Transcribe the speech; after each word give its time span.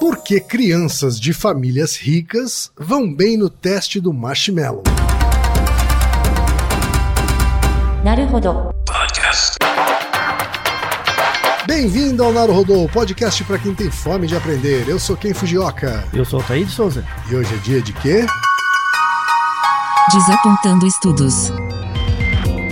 Por 0.00 0.22
que 0.22 0.38
crianças 0.38 1.18
de 1.18 1.32
famílias 1.32 1.96
ricas 1.96 2.70
vão 2.76 3.12
bem 3.12 3.36
no 3.36 3.50
teste 3.50 3.98
do 3.98 4.12
marshmallow? 4.12 4.84
Podcast. 8.86 9.56
Bem-vindo 11.66 12.22
ao 12.22 12.32
Naruhodô, 12.32 12.88
podcast 12.88 13.42
para 13.42 13.58
quem 13.58 13.74
tem 13.74 13.90
fome 13.90 14.28
de 14.28 14.36
aprender. 14.36 14.88
Eu 14.88 15.00
sou 15.00 15.16
Ken 15.16 15.34
Fujioka. 15.34 16.04
Eu 16.12 16.24
sou 16.24 16.40
o 16.40 16.44
de 16.64 16.70
Souza. 16.70 17.04
E 17.28 17.34
hoje 17.34 17.52
é 17.52 17.58
dia 17.58 17.82
de 17.82 17.92
quê? 17.94 18.24
Desapontando 20.12 20.86
estudos. 20.86 21.50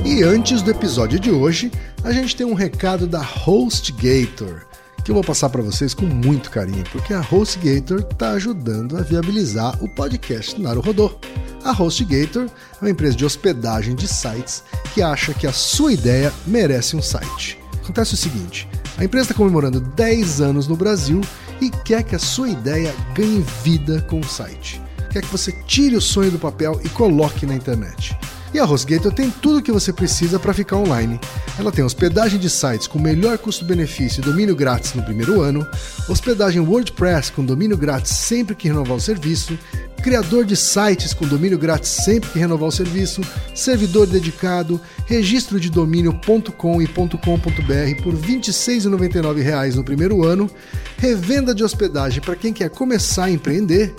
E 0.05 0.23
antes 0.23 0.63
do 0.63 0.71
episódio 0.71 1.19
de 1.19 1.33
hoje, 1.33 1.73
a 2.05 2.13
gente 2.13 2.37
tem 2.37 2.47
um 2.47 2.55
recado 2.55 3.05
da 3.05 3.21
HostGator 3.21 4.65
que 5.07 5.13
eu 5.13 5.15
vou 5.15 5.23
passar 5.23 5.49
para 5.51 5.63
vocês 5.63 5.95
com 5.95 6.05
muito 6.05 6.51
carinho, 6.51 6.83
porque 6.91 7.15
a 7.15 7.21
HostGator 7.21 8.01
está 8.01 8.33
ajudando 8.33 8.99
a 8.99 9.03
viabilizar 9.03 9.81
o 9.81 9.89
podcast 9.89 10.61
Naruhodô. 10.61 11.17
A 11.63 11.71
HostGator 11.71 12.47
é 12.47 12.85
uma 12.85 12.91
empresa 12.91 13.17
de 13.17 13.25
hospedagem 13.25 13.95
de 13.95 14.09
sites 14.09 14.65
que 14.93 15.03
acha 15.03 15.33
que 15.33 15.47
a 15.47 15.53
sua 15.53 15.93
ideia 15.93 16.33
merece 16.45 16.97
um 16.97 17.03
site. 17.03 17.57
Acontece 17.85 18.15
o 18.15 18.17
seguinte: 18.17 18.69
a 18.99 19.05
empresa 19.05 19.27
está 19.27 19.35
comemorando 19.35 19.81
10 19.81 20.41
anos 20.41 20.67
no 20.67 20.75
Brasil 20.75 21.21
e 21.61 21.71
quer 21.71 22.03
que 22.03 22.17
a 22.17 22.19
sua 22.19 22.49
ideia 22.49 22.93
ganhe 23.15 23.45
vida 23.63 24.01
com 24.11 24.19
o 24.19 24.27
site. 24.27 24.83
Quer 25.13 25.23
que 25.23 25.31
você 25.31 25.53
tire 25.69 25.95
o 25.95 26.01
sonho 26.01 26.33
do 26.33 26.39
papel 26.41 26.81
e 26.83 26.89
coloque 26.89 27.47
na 27.47 27.55
internet. 27.55 28.19
E 28.55 28.59
a 28.59 28.65
HostGator 28.65 29.13
tem 29.13 29.31
tudo 29.31 29.59
o 29.59 29.63
que 29.63 29.73
você 29.73 29.93
precisa 29.93 30.39
para 30.39 30.55
ficar 30.55 30.77
online. 30.77 31.21
Ela 31.59 31.73
tem 31.73 31.85
hospedagem 31.85 32.39
de 32.39 32.49
sites 32.49 32.87
com 32.87 32.99
melhor 32.99 33.39
custo-benefício 33.39 34.21
e 34.21 34.25
domínio 34.25 34.55
grátis 34.55 34.95
no 34.95 35.03
primeiro 35.03 35.41
ano, 35.41 35.67
hospedagem 36.09 36.61
WordPress 36.61 37.33
com 37.33 37.45
domínio 37.45 37.77
grátis 37.77 38.13
sempre 38.13 38.55
que 38.55 38.69
renovar 38.69 38.97
o 38.97 39.01
serviço, 39.01 39.59
criador 40.03 40.45
de 40.45 40.57
sites 40.57 41.13
com 41.13 41.27
domínio 41.27 41.59
grátis 41.59 41.91
sempre 41.91 42.31
que 42.31 42.39
renovar 42.39 42.69
o 42.69 42.73
serviço, 42.73 43.21
servidor 43.55 44.07
dedicado, 44.07 44.81
registro 45.07 45.59
de 45.59 45.71
domínio.com 45.71 46.83
e 46.83 46.87
.com.br 46.87 48.03
por 48.03 48.15
R$ 48.15 48.41
26,99 48.41 49.75
no 49.75 49.85
primeiro 49.85 50.25
ano, 50.25 50.51
revenda 50.97 51.55
de 51.55 51.65
hospedagem 51.65 52.21
para 52.21 52.37
quem 52.37 52.53
quer 52.53 52.71
começar 52.71 53.25
a 53.25 53.31
empreender 53.31 53.95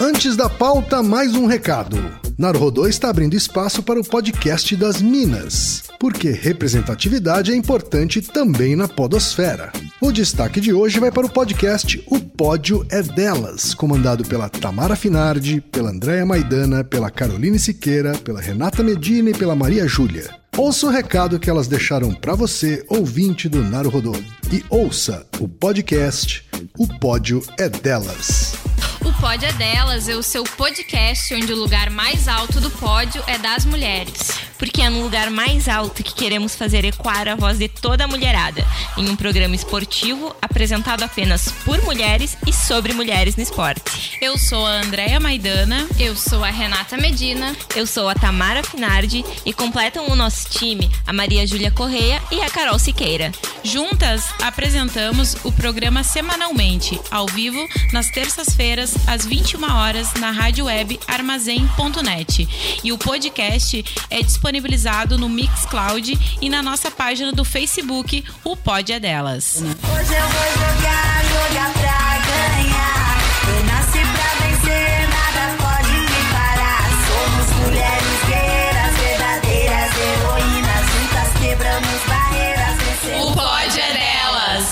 Antes 0.00 0.36
da 0.36 0.48
pauta, 0.48 1.02
mais 1.02 1.34
um 1.34 1.46
recado. 1.46 1.96
Naruhodô 2.36 2.86
está 2.86 3.10
abrindo 3.10 3.34
espaço 3.34 3.82
para 3.82 4.00
o 4.00 4.04
podcast 4.04 4.74
das 4.74 5.02
Minas, 5.02 5.82
porque 5.98 6.30
representatividade 6.30 7.52
é 7.52 7.54
importante 7.54 8.22
também 8.22 8.74
na 8.74 8.88
podosfera. 8.88 9.70
O 10.00 10.10
destaque 10.10 10.60
de 10.60 10.72
hoje 10.72 10.98
vai 10.98 11.10
para 11.10 11.26
o 11.26 11.30
podcast 11.30 12.02
O 12.06 12.18
Pódio 12.18 12.86
é 12.90 13.02
Delas, 13.02 13.74
comandado 13.74 14.24
pela 14.24 14.48
Tamara 14.48 14.96
Finardi, 14.96 15.60
pela 15.60 15.90
Andréa 15.90 16.24
Maidana, 16.24 16.82
pela 16.82 17.10
Caroline 17.10 17.58
Siqueira, 17.58 18.12
pela 18.18 18.40
Renata 18.40 18.82
Medina 18.82 19.30
e 19.30 19.34
pela 19.34 19.54
Maria 19.54 19.86
Júlia. 19.86 20.30
Ouça 20.56 20.86
o 20.86 20.90
recado 20.90 21.38
que 21.38 21.48
elas 21.48 21.68
deixaram 21.68 22.12
para 22.12 22.34
você, 22.34 22.84
ouvinte 22.88 23.48
do 23.48 23.62
Naruhodô, 23.62 24.16
e 24.50 24.64
ouça 24.68 25.26
o 25.38 25.46
podcast 25.46 26.44
O 26.78 26.86
Pódio 26.98 27.42
é 27.58 27.68
Delas. 27.68 28.59
O 29.02 29.12
Pódio 29.14 29.48
é 29.48 29.52
Delas 29.52 30.08
é 30.08 30.14
o 30.14 30.22
seu 30.22 30.44
podcast 30.44 31.34
onde 31.34 31.52
o 31.52 31.56
lugar 31.56 31.88
mais 31.88 32.28
alto 32.28 32.60
do 32.60 32.70
pódio 32.70 33.22
é 33.26 33.38
das 33.38 33.64
mulheres. 33.64 34.49
Porque 34.60 34.82
é 34.82 34.90
no 34.90 35.02
lugar 35.02 35.30
mais 35.30 35.68
alto 35.68 36.04
que 36.04 36.14
queremos 36.14 36.54
fazer 36.54 36.84
ecoar 36.84 37.26
a 37.26 37.34
voz 37.34 37.58
de 37.58 37.66
toda 37.66 38.04
a 38.04 38.06
mulherada, 38.06 38.62
em 38.96 39.08
um 39.08 39.16
programa 39.16 39.54
esportivo 39.54 40.36
apresentado 40.40 41.02
apenas 41.02 41.50
por 41.64 41.82
mulheres 41.82 42.36
e 42.46 42.52
sobre 42.52 42.92
mulheres 42.92 43.36
no 43.36 43.42
esporte. 43.42 44.18
Eu 44.20 44.36
sou 44.36 44.66
a 44.66 44.82
Andréia 44.82 45.18
Maidana. 45.18 45.88
Eu 45.98 46.14
sou 46.14 46.44
a 46.44 46.50
Renata 46.50 46.98
Medina. 46.98 47.56
Eu 47.74 47.86
sou 47.86 48.06
a 48.06 48.14
Tamara 48.14 48.62
Finardi 48.62 49.24
e 49.46 49.52
completam 49.54 50.08
o 50.08 50.14
nosso 50.14 50.50
time 50.50 50.90
a 51.06 51.12
Maria 51.12 51.46
Júlia 51.46 51.70
Correia 51.70 52.20
e 52.30 52.42
a 52.42 52.50
Carol 52.50 52.78
Siqueira. 52.78 53.32
Juntas 53.64 54.24
apresentamos 54.42 55.36
o 55.42 55.50
programa 55.52 56.04
semanalmente, 56.04 57.00
ao 57.10 57.26
vivo, 57.26 57.66
nas 57.92 58.10
terças-feiras, 58.10 58.94
às 59.06 59.24
21 59.24 59.70
horas, 59.74 60.12
na 60.14 60.30
rádio 60.30 60.66
web 60.66 61.00
armazém.net. 61.06 62.48
E 62.84 62.92
o 62.92 62.98
podcast 62.98 63.84
é 64.10 64.20
disponibilizado 64.50 65.16
no 65.16 65.28
Mixcloud 65.28 66.18
e 66.42 66.48
na 66.48 66.60
nossa 66.60 66.90
página 66.90 67.30
do 67.30 67.44
Facebook, 67.44 68.24
o 68.44 68.56
Pod 68.56 68.92
é 68.92 68.98
Delas. 68.98 69.62
Hoje 69.62 69.68
eu 69.68 70.28
vou 70.28 70.48
jogar, 70.54 71.22
jogar 71.24 71.72
pra 71.72 72.18
ganhar. 72.26 73.18
Eu 73.46 73.64
nasci 73.66 74.00
pra 74.00 74.28
vencer, 74.44 75.08
nada 75.08 75.54
pode 75.56 75.92
me 75.92 76.22
parar. 76.32 76.82
Somos 77.06 77.46
mulheres 77.64 78.18
guerreiras, 78.26 78.92
verdadeiras 78.98 79.90
heroínas. 79.96 80.84
Juntas 80.90 81.30
quebramos 81.40 82.00
barreiras, 82.08 82.76
vencemos. 82.82 83.30
O 83.30 83.34
Pod 83.34 83.80
é 83.80 83.92
Delas! 83.92 84.66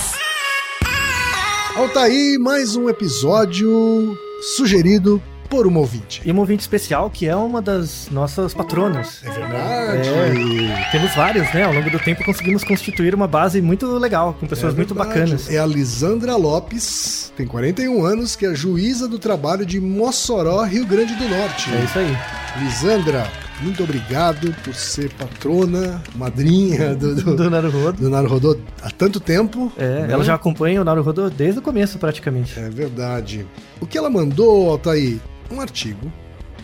Altair, 1.77 2.37
mais 2.39 2.75
um 2.75 2.89
episódio 2.89 4.17
sugerido 4.57 5.23
por 5.49 5.65
uma 5.65 5.79
ouvinte. 5.79 6.21
E 6.23 6.31
uma 6.31 6.41
ouvinte 6.41 6.61
especial 6.61 7.09
que 7.09 7.27
é 7.27 7.35
uma 7.35 7.61
das 7.61 8.07
nossas 8.11 8.53
patronas. 8.53 9.21
É 9.25 9.31
verdade. 9.31 10.09
É, 10.09 10.91
temos 10.91 11.15
vários, 11.15 11.51
né? 11.53 11.63
Ao 11.63 11.73
longo 11.73 11.89
do 11.89 11.99
tempo 11.99 12.23
conseguimos 12.23 12.63
constituir 12.63 13.15
uma 13.15 13.27
base 13.27 13.61
muito 13.61 13.87
legal, 13.97 14.35
com 14.39 14.47
pessoas 14.47 14.73
É 14.73 14.77
muito 14.77 14.93
bacanas. 14.93 15.49
É 15.49 15.57
a 15.57 15.65
Lisandra 15.65 16.35
Lopes, 16.35 17.33
tem 17.35 17.47
41 17.47 18.05
anos, 18.05 18.35
que 18.35 18.45
é 18.45 18.53
juíza 18.53 19.07
do 19.07 19.17
trabalho 19.17 19.65
de 19.65 19.79
Mossoró, 19.79 20.63
Rio 20.63 20.85
Grande 20.85 21.15
do 21.15 21.27
Norte. 21.27 21.69
É 21.73 21.83
isso 21.83 21.99
aí. 21.99 22.17
Lisandra, 22.63 23.27
muito 23.61 23.83
obrigado 23.83 24.53
por 24.63 24.73
ser 24.73 25.09
patrona, 25.13 26.01
madrinha 26.15 26.95
do, 26.95 27.15
do, 27.15 27.35
Do 27.35 27.49
Naruhodo. 27.49 28.01
do 28.01 28.09
Naruhodô 28.09 28.57
há 28.81 28.89
tanto 28.89 29.19
tempo. 29.19 29.71
É, 29.77 30.01
né? 30.01 30.07
ela 30.11 30.23
já 30.23 30.35
acompanha 30.35 30.81
o 30.81 30.83
Naruhodo 30.83 31.29
desde 31.29 31.59
o 31.59 31.61
começo, 31.61 31.97
praticamente. 31.97 32.59
É 32.59 32.69
verdade. 32.69 33.45
O 33.81 33.85
que 33.85 33.97
ela 33.97 34.09
mandou, 34.09 34.69
Altair? 34.69 35.19
Um 35.51 35.59
artigo 35.61 36.11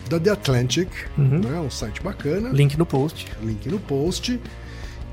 da 0.08 0.20
The 0.20 0.30
Atlantic, 0.30 0.88
Uhum. 1.18 1.40
né? 1.40 1.58
um 1.60 1.70
site 1.70 2.00
bacana, 2.02 2.50
Link 2.50 2.76
no 2.78 2.86
post. 2.86 3.26
link 3.42 3.68
no 3.68 3.78
post, 3.80 4.40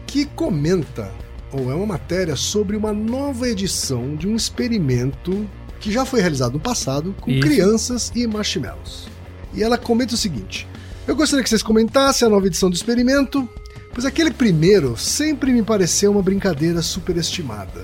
que 0.05 0.25
comenta, 0.25 1.11
ou 1.51 1.71
é 1.71 1.75
uma 1.75 1.85
matéria 1.85 2.35
sobre 2.35 2.75
uma 2.77 2.93
nova 2.93 3.47
edição 3.49 4.15
de 4.15 4.27
um 4.27 4.35
experimento 4.35 5.47
que 5.79 5.91
já 5.91 6.05
foi 6.05 6.21
realizado 6.21 6.53
no 6.53 6.59
passado 6.59 7.15
com 7.19 7.31
Isso. 7.31 7.41
crianças 7.41 8.11
e 8.15 8.25
marshmallows. 8.27 9.07
E 9.53 9.61
ela 9.63 9.77
comenta 9.77 10.13
o 10.13 10.17
seguinte: 10.17 10.67
Eu 11.07 11.15
gostaria 11.15 11.43
que 11.43 11.49
vocês 11.49 11.63
comentassem 11.63 12.27
a 12.27 12.31
nova 12.31 12.45
edição 12.47 12.69
do 12.69 12.75
experimento, 12.75 13.47
pois 13.93 14.05
aquele 14.05 14.31
primeiro 14.31 14.95
sempre 14.95 15.51
me 15.51 15.63
pareceu 15.63 16.11
uma 16.11 16.21
brincadeira 16.21 16.81
superestimada. 16.81 17.83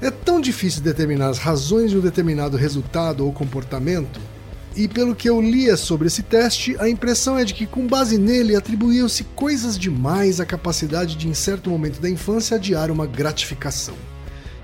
É 0.00 0.10
tão 0.10 0.40
difícil 0.40 0.82
determinar 0.82 1.28
as 1.28 1.38
razões 1.38 1.90
de 1.90 1.96
um 1.96 2.00
determinado 2.00 2.56
resultado 2.56 3.24
ou 3.24 3.32
comportamento 3.32 4.20
e 4.76 4.88
pelo 4.88 5.14
que 5.14 5.28
eu 5.28 5.40
lia 5.40 5.76
sobre 5.76 6.06
esse 6.06 6.22
teste, 6.22 6.76
a 6.78 6.88
impressão 6.88 7.38
é 7.38 7.44
de 7.44 7.52
que, 7.54 7.66
com 7.66 7.86
base 7.86 8.16
nele, 8.18 8.56
atribuíam-se 8.56 9.24
coisas 9.36 9.78
demais 9.78 10.40
à 10.40 10.46
capacidade 10.46 11.14
de, 11.16 11.28
em 11.28 11.34
certo 11.34 11.68
momento 11.70 12.00
da 12.00 12.08
infância, 12.08 12.56
adiar 12.56 12.90
uma 12.90 13.06
gratificação. 13.06 13.94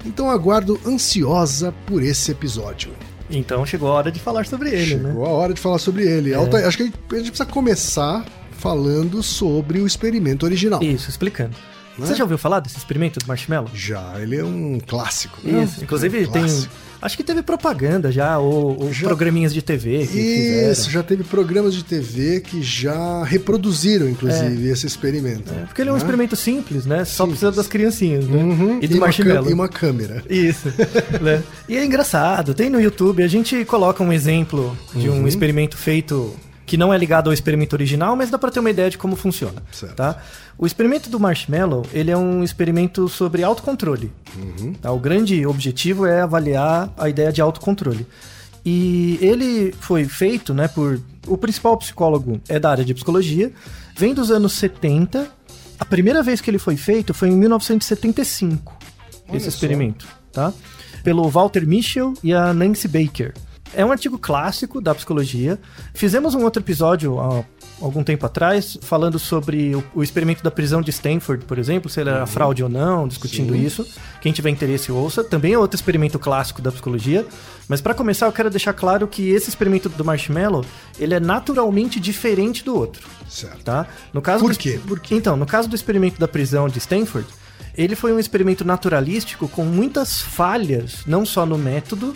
Então 0.07 0.31
aguardo 0.31 0.81
ansiosa 0.87 1.75
por 1.87 2.03
esse 2.03 2.31
episódio. 2.31 2.93
Então 3.31 3.67
chegou 3.67 3.89
a 3.91 3.95
hora 3.95 4.11
de 4.11 4.19
falar 4.21 4.47
sobre 4.47 4.71
ele, 4.71 4.95
né? 4.97 5.09
Chegou 5.11 5.27
a 5.27 5.29
hora 5.31 5.53
de 5.53 5.61
falar 5.61 5.79
sobre 5.79 6.05
ele. 6.07 6.33
Alta- 6.33 6.67
Acho 6.67 6.77
que 6.79 6.83
a 6.85 6.87
gente 6.87 6.99
precisa 7.09 7.45
começar 7.45 8.25
falando 8.53 9.23
sobre 9.23 9.81
o 9.81 9.87
experimento 9.87 10.47
original. 10.47 10.83
Isso, 10.83 11.11
explicando. 11.11 11.55
Né? 11.99 12.07
Você 12.07 12.15
já 12.15 12.25
ouviu 12.25 12.39
falar 12.39 12.61
desse 12.61 12.77
experimento 12.79 13.19
do 13.19 13.27
marshmallow? 13.27 13.71
Já, 13.75 14.15
ele 14.21 14.37
é 14.37 14.45
um 14.45 14.79
clássico. 14.87 15.39
Isso. 15.45 15.83
Inclusive 15.83 16.27
Um 16.27 16.31
tem. 16.33 16.43
clássico. 16.43 16.73
Acho 17.01 17.17
que 17.17 17.23
teve 17.23 17.43
propaganda 17.43 18.11
já, 18.11 18.39
ou, 18.39 18.77
ou 18.83 18.93
Já- 18.93 19.07
programinhas 19.07 19.55
de 19.55 19.63
TV 19.63 20.05
que 20.05 20.19
Isso, 20.19 20.81
fizeram. 20.83 20.91
já 20.91 21.03
teve 21.05 21.23
programas 21.23 21.73
de 21.73 21.85
TV 21.85 22.41
que 22.41 22.61
já 22.61 23.23
reproduziram, 23.23 24.09
inclusive, 24.09 24.69
esse 24.69 24.85
experimento. 24.85 25.53
É, 25.53 25.65
porque 25.67 25.81
ele 25.81 25.91
é 25.91 25.93
um 25.93 25.95
né? 25.97 26.01
experimento 26.01 26.35
simples, 26.35 26.85
né? 26.87 27.05
Só 27.05 27.23
Simples. 27.25 27.39
precisa 27.39 27.53
das 27.53 27.69
criancinhas, 27.69 28.27
né? 28.27 28.43
Uhum, 28.43 28.79
E 28.83 28.89
do 28.89 28.95
uma 28.97 29.07
marshmallow. 29.07 29.43
cam- 29.45 29.51
e 29.51 29.55
uma 29.55 29.69
câmera. 29.69 30.25
Isso. 30.29 30.73
né? 31.23 31.41
E 31.69 31.77
é 31.77 31.85
engraçado, 31.85 32.53
tem 32.53 32.69
no 32.69 32.81
YouTube, 32.81 33.23
a 33.23 33.29
gente 33.29 33.65
coloca 33.65 34.03
um 34.03 34.13
exemplo 34.13 34.77
de 34.93 35.09
Uhum. 35.09 35.23
um 35.23 35.29
experimento 35.29 35.77
feito 35.77 36.35
que 36.67 36.77
não 36.77 36.93
é 36.93 36.99
ligado 36.99 37.29
ao 37.29 37.33
experimento 37.33 37.75
original, 37.75 38.15
mas 38.17 38.29
dá 38.29 38.37
pra 38.39 38.51
ter 38.51 38.61
uma 38.61 38.69
ideia 38.71 38.91
de 38.91 38.99
como 38.99 39.15
funciona. 39.17 39.63
Certo. 39.73 39.95
Tá? 39.95 40.21
O 40.59 40.67
experimento 40.67 41.09
do 41.09 41.21
marshmallow, 41.21 41.87
ele 41.93 42.11
é 42.11 42.17
um 42.17 42.43
experimento 42.43 43.09
sobre 43.09 43.45
autocontrole. 43.45 44.11
Uhum. 44.37 44.73
Tá? 44.75 44.91
O 44.91 44.99
grande 44.99 45.47
objetivo 45.47 46.05
é 46.05 46.21
avaliar 46.21 46.93
a 46.99 47.09
ideia 47.09 47.33
de 47.33 47.41
autocontrole. 47.41 48.05
E 48.65 49.19
ele 49.23 49.73
foi 49.81 50.05
feito, 50.05 50.53
né, 50.53 50.67
por 50.67 51.01
o 51.29 51.39
principal 51.39 51.77
psicólogo 51.77 52.41
é 52.49 52.59
da 52.59 52.71
área 52.71 52.85
de 52.85 52.93
psicologia, 52.93 53.53
vem 53.97 54.13
dos 54.13 54.31
anos 54.31 54.55
70. 54.55 55.31
A 55.79 55.85
primeira 55.85 56.23
vez 56.23 56.41
que 56.41 56.51
ele 56.51 56.59
foi 56.59 56.77
feito 56.77 57.15
foi 57.15 57.29
em 57.29 57.37
1975 57.37 58.77
Olha 59.29 59.37
esse 59.37 59.45
só. 59.45 59.51
experimento, 59.51 60.09
tá? 60.33 60.53
Pelo 61.05 61.29
Walter 61.29 61.67
Mischel 61.67 62.15
e 62.23 62.35
a 62.35 62.53
Nancy 62.53 62.89
Baker. 62.89 63.33
É 63.75 63.85
um 63.85 63.93
artigo 63.93 64.19
clássico 64.19 64.81
da 64.81 64.95
psicologia. 64.95 65.59
Fizemos 65.95 66.35
um 66.35 66.43
outro 66.43 66.63
episódio 66.63 67.21
há 67.21 67.45
algum 67.81 68.03
tempo 68.03 68.25
atrás 68.27 68.77
falando 68.83 69.19
sobre 69.19 69.75
o, 69.75 69.85
o 69.95 70.03
experimento 70.03 70.43
da 70.43 70.51
prisão 70.51 70.81
de 70.83 70.91
Stanford, 70.91 71.45
por 71.45 71.59
exemplo, 71.59 71.89
se 71.91 72.01
ele 72.01 72.11
era 72.11 72.27
fraude 72.27 72.63
ou 72.63 72.69
não, 72.69 73.07
discutindo 73.09 73.53
Uhum. 73.53 73.61
Sim. 73.61 73.67
isso. 73.67 73.87
Quem 74.21 74.33
tiver 74.33 74.51
interesse 74.51 74.91
ouça. 74.91 75.23
Também 75.23 75.53
é 75.53 75.59
outro 75.59 75.77
experimento 75.77 76.19
clássico 76.19 76.61
da 76.61 76.73
psicologia. 76.73 77.27
Mas 77.69 77.81
para 77.81 77.95
começar, 77.95 78.27
eu 78.27 78.33
quero 78.33 78.51
deixar 78.51 78.73
claro 78.73 79.07
que 79.07 79.29
esse 79.31 79.49
experimento 79.49 79.89
do 79.89 80.05
marshmallow, 80.05 80.65
ele 80.99 81.15
é 81.15 81.21
naturalmente 81.21 82.01
diferente 82.01 82.65
do 82.65 82.75
outro 82.77 83.07
Certo. 83.29 83.63
tá? 83.63 83.87
No 84.13 84.21
caso 84.23 84.43
Por 84.43 84.53
do- 84.53 84.59
quê? 84.59 84.81
Por 84.87 85.01
Então, 85.11 85.37
no 85.37 85.47
caso 85.47 85.69
do 85.69 85.77
experimento 85.77 86.19
da 86.19 86.27
prisão 86.27 86.69
de 86.69 86.79
Stanford, 86.79 87.27
ele 87.77 87.95
foi 87.95 88.13
um 88.13 88.19
experimento 88.19 88.65
naturalístico 88.65 89.47
com 89.49 89.65
muitas 89.65 90.21
falhas, 90.21 91.03
não 91.07 91.25
só 91.25 91.47
no 91.47 91.57
método, 91.59 92.15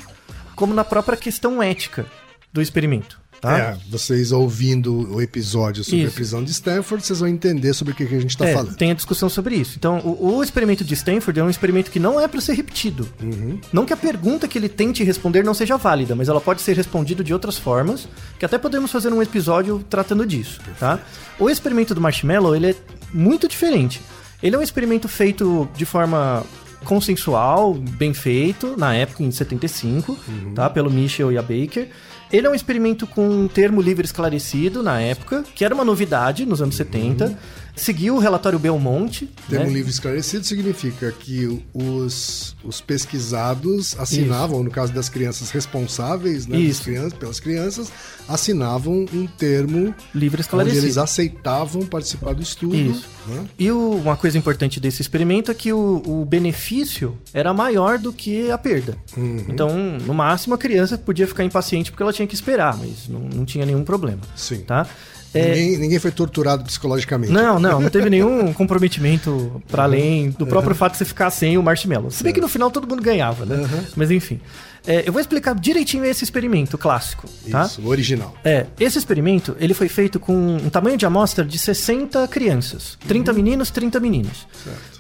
como 0.56 0.74
na 0.74 0.82
própria 0.84 1.16
questão 1.16 1.62
ética 1.62 2.04
do 2.52 2.60
experimento, 2.60 3.20
tá? 3.42 3.58
É, 3.58 3.76
vocês 3.90 4.32
ouvindo 4.32 5.12
o 5.14 5.20
episódio 5.20 5.84
sobre 5.84 5.98
Isso. 6.04 6.12
a 6.12 6.14
prisão 6.14 6.42
de 6.42 6.50
Stanford, 6.52 7.04
vocês 7.04 7.18
vão 7.20 7.28
entender 7.28 7.74
sobre 7.74 7.92
o 7.92 7.96
que, 7.96 8.06
que 8.06 8.14
a 8.14 8.20
gente 8.20 8.30
está 8.30 8.46
É, 8.48 8.54
falando. 8.54 8.74
tem 8.76 8.90
a 8.90 8.94
discussão 8.94 9.28
sobre 9.28 9.56
isso. 9.56 9.74
Então, 9.76 9.98
o, 9.98 10.36
o 10.36 10.42
experimento 10.42 10.82
de 10.84 10.94
Stanford 10.94 11.38
é 11.40 11.44
um 11.44 11.50
experimento 11.50 11.90
que 11.90 11.98
não 11.98 12.18
é 12.18 12.26
para 12.26 12.40
ser 12.40 12.54
repetido. 12.54 13.06
Uhum. 13.22 13.58
Não 13.72 13.84
que 13.84 13.92
a 13.92 13.96
pergunta 13.96 14.48
que 14.48 14.56
ele 14.56 14.68
tente 14.68 15.04
responder 15.04 15.42
não 15.44 15.52
seja 15.52 15.76
válida, 15.76 16.14
mas 16.14 16.28
ela 16.28 16.40
pode 16.40 16.62
ser 16.62 16.74
respondida 16.76 17.22
de 17.22 17.34
outras 17.34 17.58
formas, 17.58 18.08
que 18.38 18.46
até 18.46 18.56
podemos 18.56 18.90
fazer 18.90 19.12
um 19.12 19.20
episódio 19.20 19.84
tratando 19.90 20.24
disso, 20.24 20.60
tá? 20.78 20.98
O 21.38 21.50
experimento 21.50 21.94
do 21.94 22.00
marshmallow, 22.00 22.54
ele 22.56 22.70
é 22.70 22.74
muito 23.12 23.48
diferente. 23.48 24.00
Ele 24.42 24.54
é 24.54 24.58
um 24.58 24.62
experimento 24.62 25.08
feito 25.08 25.68
de 25.76 25.84
forma 25.84 26.44
consensual, 26.84 27.74
bem 27.74 28.12
feito, 28.14 28.74
na 28.76 28.94
época, 28.94 29.22
em 29.22 29.30
75, 29.30 30.16
tá? 30.54 30.68
Pelo 30.70 30.90
Michel 30.90 31.32
e 31.32 31.38
a 31.38 31.42
Baker. 31.42 31.88
Ele 32.32 32.46
é 32.46 32.50
um 32.50 32.54
experimento 32.54 33.06
com 33.06 33.28
um 33.28 33.46
termo 33.46 33.82
livre 33.82 34.06
esclarecido 34.06 34.82
na 34.82 34.98
época, 35.00 35.44
que 35.54 35.64
era 35.64 35.74
uma 35.74 35.84
novidade 35.84 36.46
nos 36.46 36.62
anos 36.62 36.76
70. 36.76 37.38
Seguiu 37.74 38.16
o 38.16 38.18
relatório 38.18 38.58
Belmonte. 38.58 39.28
Termo 39.48 39.66
né? 39.66 39.72
livre 39.72 39.90
esclarecido 39.90 40.44
significa 40.44 41.10
que 41.10 41.62
os, 41.72 42.54
os 42.62 42.80
pesquisados 42.80 43.98
assinavam, 43.98 44.58
ou 44.58 44.64
no 44.64 44.70
caso 44.70 44.92
das 44.92 45.08
crianças 45.08 45.50
responsáveis 45.50 46.46
né, 46.46 46.56
das 46.58 46.66
Isso. 46.66 46.82
crianças, 46.84 47.12
pelas 47.14 47.40
crianças, 47.40 47.90
assinavam 48.28 49.06
um 49.12 49.26
termo 49.26 49.94
Livre 50.14 50.36
onde 50.36 50.40
esclarecido. 50.42 50.84
eles 50.84 50.98
aceitavam 50.98 51.86
participar 51.86 52.34
do 52.34 52.42
estudo. 52.42 52.76
Isso. 52.76 53.06
né? 53.26 53.44
E 53.58 53.70
o- 53.70 53.92
uma 53.96 54.16
coisa 54.16 54.36
importante 54.36 54.78
desse 54.78 55.00
experimento 55.02 55.50
é 55.50 55.54
que 55.54 55.72
o, 55.72 56.02
o 56.06 56.24
benefício 56.24 57.16
era 57.32 57.52
maior 57.54 57.98
do 57.98 58.12
que 58.12 58.50
a 58.50 58.58
perda. 58.58 58.96
Uhum. 59.16 59.44
Então, 59.48 59.70
no 60.06 60.14
máximo, 60.14 60.54
a 60.54 60.58
criança 60.58 60.98
podia 60.98 61.26
ficar 61.26 61.44
impaciente 61.44 61.90
porque 61.90 62.02
ela 62.02 62.12
tinha 62.12 62.26
que 62.28 62.34
esperar, 62.34 62.76
mas 62.76 63.08
não, 63.08 63.20
não 63.20 63.44
tinha 63.44 63.64
nenhum 63.66 63.82
problema. 63.84 64.20
Sim. 64.36 64.58
Tá? 64.60 64.86
É, 65.34 65.48
Ninguém, 65.48 65.78
ninguém 65.78 65.98
foi 65.98 66.10
torturado 66.10 66.64
psicologicamente. 66.64 67.32
não, 67.32 67.58
não, 67.58 67.80
não 67.80 67.90
teve 67.90 68.10
nenhum 68.10 68.52
comprometimento 68.54 69.62
para 69.70 69.84
além 69.84 70.30
do 70.30 70.46
próprio 70.46 70.74
fato 70.74 70.92
de 70.92 70.98
você 70.98 71.04
ficar 71.04 71.30
sem 71.30 71.56
o 71.56 71.62
marshmallow. 71.62 72.10
Se 72.10 72.22
bem 72.22 72.32
que 72.32 72.40
no 72.40 72.48
final 72.48 72.70
todo 72.70 72.86
mundo 72.86 73.02
ganhava, 73.02 73.46
né? 73.46 73.68
Mas 73.96 74.10
enfim. 74.10 74.40
É, 74.86 75.04
eu 75.06 75.12
vou 75.12 75.20
explicar 75.20 75.54
direitinho 75.54 76.04
esse 76.04 76.24
experimento 76.24 76.76
clássico, 76.76 77.28
tá? 77.50 77.64
Isso, 77.66 77.80
o 77.82 77.86
original. 77.86 78.34
É, 78.44 78.66
esse 78.80 78.98
experimento, 78.98 79.56
ele 79.60 79.74
foi 79.74 79.88
feito 79.88 80.18
com 80.18 80.34
um 80.34 80.68
tamanho 80.68 80.96
de 80.96 81.06
amostra 81.06 81.44
de 81.44 81.56
60 81.56 82.26
crianças. 82.26 82.98
30 83.06 83.32
meninos, 83.32 83.70
30 83.70 84.00
meninos. 84.00 84.46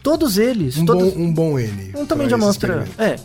Todos 0.02 0.38
eles... 0.38 0.76
Um, 0.78 0.86
todos, 0.86 1.12
bom, 1.12 1.20
um 1.20 1.32
bom 1.34 1.58
N. 1.58 1.92
um 1.96 2.06
tamanho 2.06 2.28
de 2.28 2.34
amostra... 2.34 2.86
É, 2.96 3.16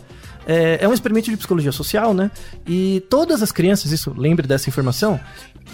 é. 0.48 0.78
É 0.80 0.88
um 0.88 0.94
experimento 0.94 1.30
de 1.30 1.36
psicologia 1.36 1.70
social, 1.70 2.14
né? 2.14 2.30
E 2.66 3.04
todas 3.10 3.42
as 3.42 3.52
crianças, 3.52 3.92
isso, 3.92 4.14
lembre 4.16 4.46
dessa 4.46 4.68
informação, 4.68 5.20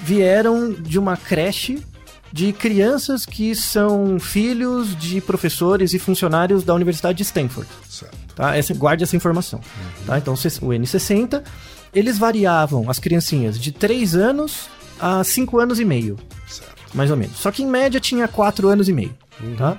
vieram 0.03 0.73
de 0.73 0.99
uma 0.99 1.17
creche 1.17 1.83
de 2.33 2.53
crianças 2.53 3.25
que 3.25 3.55
são 3.55 4.19
filhos 4.19 4.97
de 4.97 5.21
professores 5.21 5.95
e 5.95 5.99
funcionários 6.01 6.65
da 6.65 6.75
Universidade 6.75 7.19
de 7.19 7.23
Stanford 7.23 7.69
Certo. 7.89 8.17
tá? 8.35 8.57
Essa, 8.57 8.75
guarde 8.75 9.05
essa 9.05 9.15
informação. 9.17 9.61
Tá? 10.05 10.19
Então, 10.19 10.35
o 10.35 10.37
N60, 10.37 11.43
eles 11.95 12.19
variavam 12.19 12.91
as 12.91 12.99
criancinhas 12.99 13.59
de 13.59 13.71
3 13.71 14.17
anos 14.17 14.69
a 14.99 15.23
5 15.23 15.59
anos 15.61 15.79
e 15.79 15.85
meio, 15.85 16.19
Certo. 16.49 16.75
mais 16.93 17.11
ou 17.11 17.17
menos. 17.17 17.37
Só 17.37 17.53
que 17.53 17.63
em 17.63 17.67
média 17.67 18.01
tinha 18.01 18.27
4 18.27 18.69
anos 18.69 18.89
e 18.89 18.93
meio. 18.93 19.17
Tá? 19.57 19.77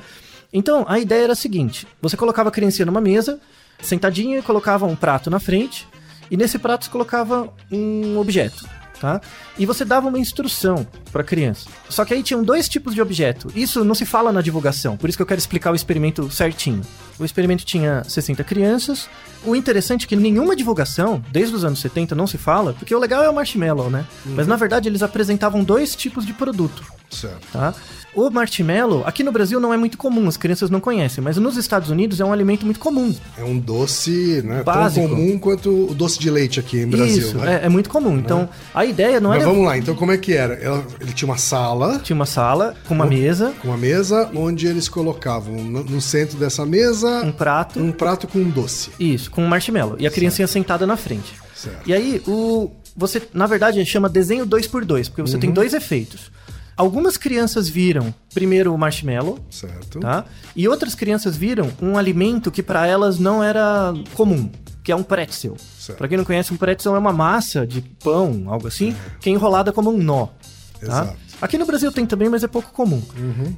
Então, 0.54 0.86
a 0.88 0.98
ideia 0.98 1.24
era 1.26 1.34
a 1.34 1.36
seguinte: 1.36 1.86
você 2.02 2.16
colocava 2.16 2.48
a 2.48 2.52
criancinha 2.52 2.86
numa 2.86 3.02
mesa, 3.02 3.40
sentadinha, 3.82 4.40
e 4.40 4.42
colocava 4.42 4.86
um 4.86 4.96
prato 4.96 5.30
na 5.30 5.40
frente, 5.40 5.86
e 6.32 6.38
nesse 6.38 6.58
prato 6.58 6.86
você 6.86 6.92
colocava 6.92 7.54
um 7.70 8.18
objeto. 8.18 8.66
Tá? 9.00 9.20
E 9.58 9.66
você 9.66 9.84
dava 9.84 10.08
uma 10.08 10.18
instrução 10.18 10.88
para 11.12 11.22
a 11.22 11.26
criança. 11.26 11.70
Só 11.90 12.06
que 12.06 12.14
aí 12.14 12.24
tinham 12.24 12.44
dois 12.44 12.70
tipos 12.70 12.94
de 12.94 13.02
objeto. 13.02 13.52
Isso 13.56 13.84
não 13.84 13.94
se 13.94 14.06
fala 14.06 14.32
na 14.32 14.42
divulgação, 14.42 14.96
por 14.96 15.10
isso 15.10 15.18
que 15.18 15.22
eu 15.22 15.28
quero 15.28 15.40
explicar 15.40 15.72
o 15.72 15.76
experimento 15.76 16.30
certinho. 16.32 16.82
O 17.20 17.26
experimento 17.26 17.66
tinha 17.66 18.04
60 18.04 18.44
crianças. 18.44 19.10
O 19.44 19.56
interessante 19.56 20.06
é 20.06 20.08
que 20.08 20.16
nenhuma 20.16 20.56
divulgação, 20.56 21.24
desde 21.32 21.56
os 21.56 21.64
anos 21.64 21.80
70, 21.80 22.16
não 22.16 22.28
se 22.28 22.38
fala, 22.38 22.74
porque 22.74 22.96
o 22.96 23.00
legal 23.00 23.24
é 23.24 23.30
o 23.30 23.36
marshmallow, 23.36 23.90
né? 23.90 24.06
Mas 24.26 24.48
na 24.48 24.56
verdade 24.56 24.90
eles 24.90 25.04
apresentavam 25.04 25.64
dois 25.64 25.96
tipos 25.96 26.26
de 26.26 26.34
produto 26.34 26.95
Certo. 27.10 27.48
tá? 27.52 27.74
O 28.14 28.30
marshmallow, 28.30 29.04
aqui 29.06 29.24
no 29.24 29.32
Brasil 29.32 29.60
não 29.60 29.74
é 29.74 29.78
muito 29.78 29.98
comum, 29.98 30.28
as 30.28 30.38
crianças 30.38 30.70
não 30.70 30.80
conhecem, 30.80 31.24
mas 31.24 31.38
nos 31.38 31.58
Estados 31.58 31.90
Unidos 31.90 32.20
é 32.20 32.26
um 32.26 32.32
alimento 32.32 32.66
muito 32.66 32.80
comum. 32.80 33.14
É 33.38 33.44
um 33.44 33.60
doce 33.60 34.42
né, 34.44 34.64
Básico. 34.64 35.08
tão 35.08 35.16
comum 35.16 35.38
quanto 35.38 35.92
o 35.92 35.94
doce 35.94 36.18
de 36.18 36.30
leite 36.30 36.60
aqui 36.60 36.80
em 36.80 36.88
Brasil. 36.88 37.18
Isso, 37.18 37.38
né? 37.38 37.62
é, 37.62 37.66
é 37.66 37.70
muito 37.70 37.90
comum. 37.90 38.18
Então, 38.18 38.48
a 38.74 38.86
ideia 38.86 39.20
não 39.20 39.32
Mas 39.32 39.42
era... 39.42 39.50
vamos 39.50 39.66
lá, 39.66 39.78
então 39.78 39.96
como 39.96 40.12
é 40.12 40.18
que 40.18 40.34
era? 40.34 40.56
Ele 41.00 41.12
tinha 41.14 41.28
uma 41.28 41.38
sala 41.38 42.00
Tinha 42.00 42.16
uma 42.16 42.26
sala 42.26 42.76
com 42.88 42.94
uma 42.94 43.06
mesa, 43.06 43.54
com 43.62 43.68
uma 43.68 43.78
mesa 43.78 44.30
onde 44.34 44.68
eles 44.68 44.88
colocavam 44.88 45.56
no, 45.56 45.84
no 45.84 46.02
centro 46.02 46.38
dessa 46.38 46.66
mesa 46.66 47.22
um 47.24 47.32
prato, 47.32 47.80
um 47.80 47.92
prato 47.92 48.28
com 48.28 48.40
um 48.40 48.50
doce. 48.50 48.92
isso, 49.00 49.30
com 49.30 49.44
um 49.44 49.48
marshmallow, 49.48 49.98
e 50.00 50.08
a 50.08 50.12
criancinha 50.12 50.48
sentada 50.48 50.88
na 50.88 50.96
frente. 50.96 51.34
Certo. 51.54 51.82
E 51.86 51.94
aí, 51.94 52.22
o 52.28 52.72
você, 52.96 53.22
na 53.34 53.46
verdade, 53.46 53.84
chama 53.86 54.08
desenho 54.08 54.48
2x2, 54.48 55.10
porque 55.10 55.22
você 55.22 55.38
tem 55.38 55.52
dois 55.52 55.74
efeitos. 55.74 56.32
Algumas 56.78 57.16
crianças 57.18 57.70
viram 57.70 58.14
primeiro 58.34 58.74
o 58.74 58.78
marshmallow, 58.78 59.40
Certo? 59.50 60.00
tá? 60.00 60.26
E 60.56 60.68
outras 60.68 60.94
crianças 60.94 61.38
viram 61.38 61.72
um 61.82 61.98
alimento 61.98 62.52
que 62.52 62.62
para 62.62 62.86
elas 62.86 63.18
não 63.18 63.42
era 63.44 63.94
comum, 64.14 64.50
que 64.84 64.92
é 64.92 64.96
um 64.96 65.04
pretzel. 65.04 65.56
Para 65.98 66.08
quem 66.08 66.18
não 66.18 66.26
conhece, 66.26 66.54
um 66.54 66.58
pretzel 66.58 66.96
é 66.96 67.00
uma 67.00 67.14
massa 67.14 67.66
de 67.66 67.82
pão, 67.82 68.44
algo 68.48 68.68
assim, 68.68 68.96
que 69.22 69.30
é 69.30 69.32
enrolada 69.34 69.72
como 69.72 69.90
um 69.90 69.98
nó. 69.98 70.26
Tá? 70.26 70.34
Exato. 70.82 71.18
Aqui 71.42 71.58
no 71.58 71.66
Brasil 71.66 71.92
tem 71.92 72.06
também, 72.06 72.30
mas 72.30 72.44
é 72.44 72.48
pouco 72.48 72.72
comum. 72.72 73.02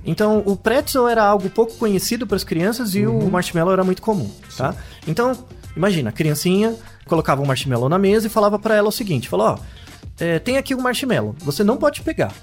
Então, 0.05 0.41
o 0.45 0.55
pretzel 0.55 1.07
era 1.07 1.23
algo 1.23 1.49
pouco 1.49 1.73
conhecido 1.75 2.25
para 2.27 2.35
as 2.35 2.43
crianças 2.43 2.93
e 2.95 3.05
o 3.05 3.29
marshmallow 3.29 3.71
era 3.73 3.83
muito 3.83 4.01
comum, 4.01 4.29
tá? 4.55 4.75
Então, 5.07 5.31
imagina, 5.75 6.09
a 6.09 6.11
criancinha 6.13 6.75
colocava 7.05 7.41
um 7.41 7.45
marshmallow 7.45 7.87
na 7.89 7.97
mesa 7.99 8.27
e 8.27 8.29
falava 8.29 8.57
para 8.59 8.75
ela 8.75 8.89
o 8.89 8.91
seguinte, 8.91 9.29
falou, 9.29 9.47
ó, 9.47 9.59
é, 10.19 10.39
tem 10.39 10.57
aqui 10.57 10.73
um 10.73 10.81
marshmallow, 10.81 11.35
você 11.39 11.63
não 11.63 11.77
pode 11.77 12.01
pegar, 12.01 12.33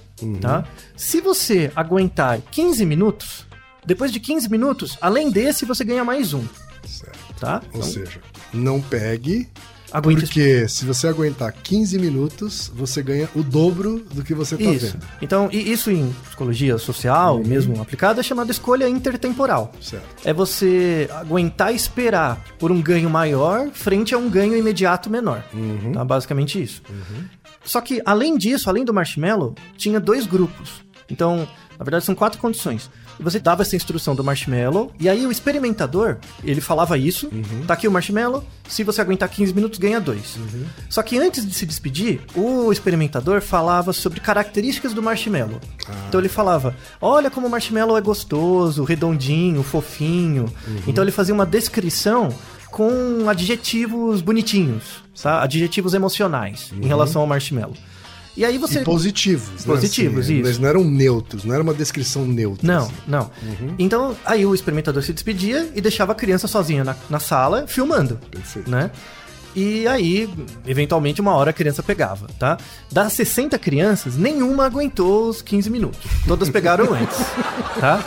tá? 0.40 0.64
Se 0.96 1.20
você 1.20 1.70
aguentar 1.74 2.40
15 2.50 2.84
minutos, 2.86 3.46
depois 3.84 4.10
de 4.12 4.20
15 4.20 4.48
minutos, 4.50 4.96
além 5.00 5.30
desse, 5.30 5.64
você 5.64 5.84
ganha 5.84 6.04
mais 6.04 6.32
um, 6.32 6.44
Certo. 6.86 7.18
tá? 7.40 7.60
Ou 7.72 7.78
Então, 7.78 7.82
seja, 7.82 8.20
não 8.52 8.80
pegue 8.80 9.48
Aguente 9.94 10.22
Porque 10.22 10.68
se 10.68 10.84
você 10.84 11.06
aguentar 11.06 11.52
15 11.52 12.00
minutos, 12.00 12.68
você 12.74 13.00
ganha 13.00 13.28
o 13.32 13.44
dobro 13.44 14.04
do 14.12 14.24
que 14.24 14.34
você 14.34 14.56
tá 14.56 14.64
Isso. 14.64 14.86
vendo. 14.86 15.06
Então, 15.22 15.48
e 15.52 15.70
isso 15.70 15.88
em 15.88 16.12
psicologia 16.24 16.76
social, 16.78 17.38
mesmo 17.38 17.80
aplicada, 17.80 18.18
é 18.18 18.22
chamada 18.24 18.50
escolha 18.50 18.88
intertemporal. 18.88 19.72
Certo. 19.80 20.04
É 20.24 20.32
você 20.32 21.08
aguentar 21.12 21.72
esperar 21.72 22.42
por 22.58 22.72
um 22.72 22.82
ganho 22.82 23.08
maior 23.08 23.70
frente 23.70 24.12
a 24.16 24.18
um 24.18 24.28
ganho 24.28 24.56
imediato 24.56 25.08
menor. 25.08 25.44
Tá? 25.92 26.04
Basicamente 26.04 26.60
isso. 26.60 26.82
Só 27.64 27.80
que, 27.80 28.02
além 28.04 28.36
disso, 28.36 28.68
além 28.68 28.84
do 28.84 28.92
marshmallow, 28.92 29.54
tinha 29.76 30.00
dois 30.00 30.26
grupos. 30.26 30.82
Então, 31.08 31.48
na 31.78 31.84
verdade, 31.84 32.04
são 32.04 32.16
quatro 32.16 32.40
condições. 32.40 32.90
E 33.18 33.22
Você 33.22 33.38
dava 33.38 33.62
essa 33.62 33.76
instrução 33.76 34.14
do 34.14 34.24
marshmallow, 34.24 34.92
e 34.98 35.08
aí 35.08 35.26
o 35.26 35.30
experimentador, 35.30 36.18
ele 36.42 36.60
falava 36.60 36.96
isso, 36.98 37.30
tá 37.66 37.74
aqui 37.74 37.86
o 37.86 37.92
marshmallow, 37.92 38.44
se 38.68 38.82
você 38.82 39.00
aguentar 39.00 39.28
15 39.28 39.54
minutos, 39.54 39.78
ganha 39.78 40.00
dois. 40.00 40.36
Só 40.88 41.02
que 41.02 41.18
antes 41.18 41.46
de 41.46 41.54
se 41.54 41.66
despedir, 41.66 42.20
o 42.34 42.72
experimentador 42.72 43.40
falava 43.40 43.92
sobre 43.92 44.20
características 44.20 44.92
do 44.94 45.02
marshmallow. 45.02 45.60
Então 46.08 46.20
ele 46.20 46.28
falava, 46.28 46.74
olha 47.00 47.30
como 47.30 47.46
o 47.46 47.50
marshmallow 47.50 47.96
é 47.96 48.00
gostoso, 48.00 48.84
redondinho, 48.84 49.62
fofinho. 49.62 50.52
Então 50.86 51.04
ele 51.04 51.12
fazia 51.12 51.34
uma 51.34 51.46
descrição 51.46 52.34
com 52.70 53.28
adjetivos 53.28 54.20
bonitinhos, 54.20 55.04
tá? 55.22 55.42
Adjetivos 55.42 55.94
emocionais 55.94 56.72
em 56.72 56.86
relação 56.86 57.20
ao 57.20 57.26
marshmallow. 57.26 57.74
E 58.36 58.44
aí 58.44 58.58
você... 58.58 58.80
E 58.80 58.84
positivos. 58.84 59.64
né? 59.64 59.74
Positivos, 59.74 60.24
Assim, 60.26 60.38
isso. 60.38 60.46
Eles 60.46 60.58
não 60.58 60.68
eram 60.68 60.84
neutros, 60.84 61.44
não 61.44 61.54
era 61.54 61.62
uma 61.62 61.74
descrição 61.74 62.26
neutra. 62.26 62.66
Não, 62.66 62.82
assim. 62.82 62.92
não. 63.06 63.30
Então, 63.78 64.16
aí 64.24 64.44
o 64.44 64.54
experimentador 64.54 65.02
se 65.02 65.12
despedia 65.12 65.70
e 65.74 65.80
deixava 65.80 66.12
a 66.12 66.14
criança 66.14 66.48
sozinha 66.48 66.82
na, 66.82 66.96
na 67.08 67.20
sala, 67.20 67.66
filmando. 67.66 68.18
Perfeito. 68.30 68.68
Né? 68.70 68.90
E 69.54 69.86
aí, 69.86 70.28
eventualmente, 70.66 71.20
uma 71.20 71.32
hora 71.34 71.50
a 71.50 71.52
criança 71.52 71.80
pegava, 71.82 72.26
tá? 72.38 72.58
Das 72.90 73.12
60 73.12 73.56
crianças, 73.58 74.16
nenhuma 74.16 74.66
aguentou 74.66 75.28
os 75.28 75.40
15 75.40 75.70
minutos. 75.70 76.00
Todas 76.26 76.50
pegaram 76.50 76.90
antes, 76.92 77.16
tá? 77.78 78.04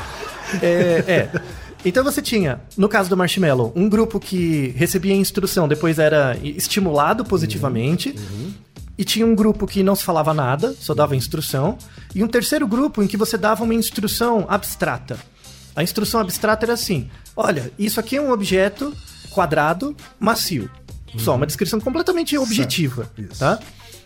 É, 0.61 1.03
é. 1.07 1.41
Então 1.85 2.03
você 2.03 2.21
tinha, 2.21 2.59
no 2.75 2.89
caso 2.89 3.09
do 3.09 3.15
Marshmallow, 3.15 3.71
um 3.75 3.87
grupo 3.87 4.19
que 4.19 4.73
recebia 4.75 5.13
instrução, 5.15 5.69
depois 5.69 5.99
era 5.99 6.37
estimulado 6.43 7.23
positivamente. 7.23 8.13
E 8.97 9.05
tinha 9.05 9.25
um 9.25 9.35
grupo 9.35 9.67
que 9.67 9.83
não 9.83 9.95
se 9.95 10.03
falava 10.03 10.33
nada, 10.33 10.75
só 10.79 10.93
dava 10.93 11.15
instrução. 11.15 11.77
E 12.15 12.23
um 12.23 12.27
terceiro 12.27 12.67
grupo 12.67 13.03
em 13.03 13.07
que 13.07 13.15
você 13.15 13.37
dava 13.37 13.63
uma 13.63 13.73
instrução 13.75 14.45
abstrata. 14.49 15.17
A 15.75 15.83
instrução 15.83 16.19
abstrata 16.19 16.65
era 16.65 16.73
assim: 16.73 17.09
olha, 17.35 17.71
isso 17.77 17.99
aqui 17.99 18.17
é 18.17 18.21
um 18.21 18.31
objeto 18.31 18.91
quadrado, 19.29 19.95
macio. 20.19 20.69
Só 21.17 21.35
uma 21.35 21.45
descrição 21.45 21.79
completamente 21.79 22.37
objetiva, 22.37 23.09
tá? 23.39 23.59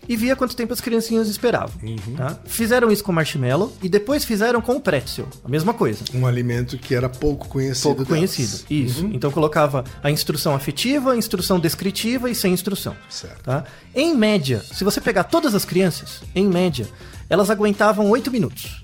E 0.08 0.16
via 0.16 0.36
quanto 0.36 0.56
tempo 0.56 0.74
as 0.74 0.82
criancinhas 0.82 1.28
esperavam. 1.28 1.76
Tá? 2.18 2.38
Fizeram 2.46 2.92
isso 2.92 3.04
com 3.04 3.12
o 3.12 3.16
marshmallow 3.16 3.72
e 3.82 3.88
depois 3.88 4.26
fizeram 4.26 4.62
com 4.62 4.76
o 4.76 4.82
pretzel. 4.82 5.28
A 5.44 5.48
mesma 5.48 5.74
coisa. 5.74 6.04
Um 6.14 6.26
alimento 6.26 6.78
que 6.78 6.94
era 6.96 7.08
pouco 7.08 7.48
conhecido. 7.48 7.84
Pouco 7.84 8.04
delas. 8.04 8.36
conhecido. 8.36 8.66
Isso. 8.70 9.10
Então 9.14 9.32
colocava 9.32 9.84
a 10.04 10.12
instrução 10.12 10.54
afetiva, 10.56 11.14
a 11.14 11.18
instrução 11.18 11.60
descritiva 11.60 12.30
e 12.30 12.36
sem 12.36 12.54
instrução. 12.54 12.96
Certo. 13.10 13.44
Tá? 13.44 13.64
Em 13.96 14.16
média, 14.16 14.62
se 14.74 14.84
você 14.84 15.00
pegar 15.00 15.26
todas 15.26 15.54
as 15.56 15.66
crianças, 15.66 16.22
em 16.36 16.48
média, 16.48 16.88
elas 17.30 17.50
aguentavam 17.50 18.10
8 18.10 18.30
minutos. 18.32 18.81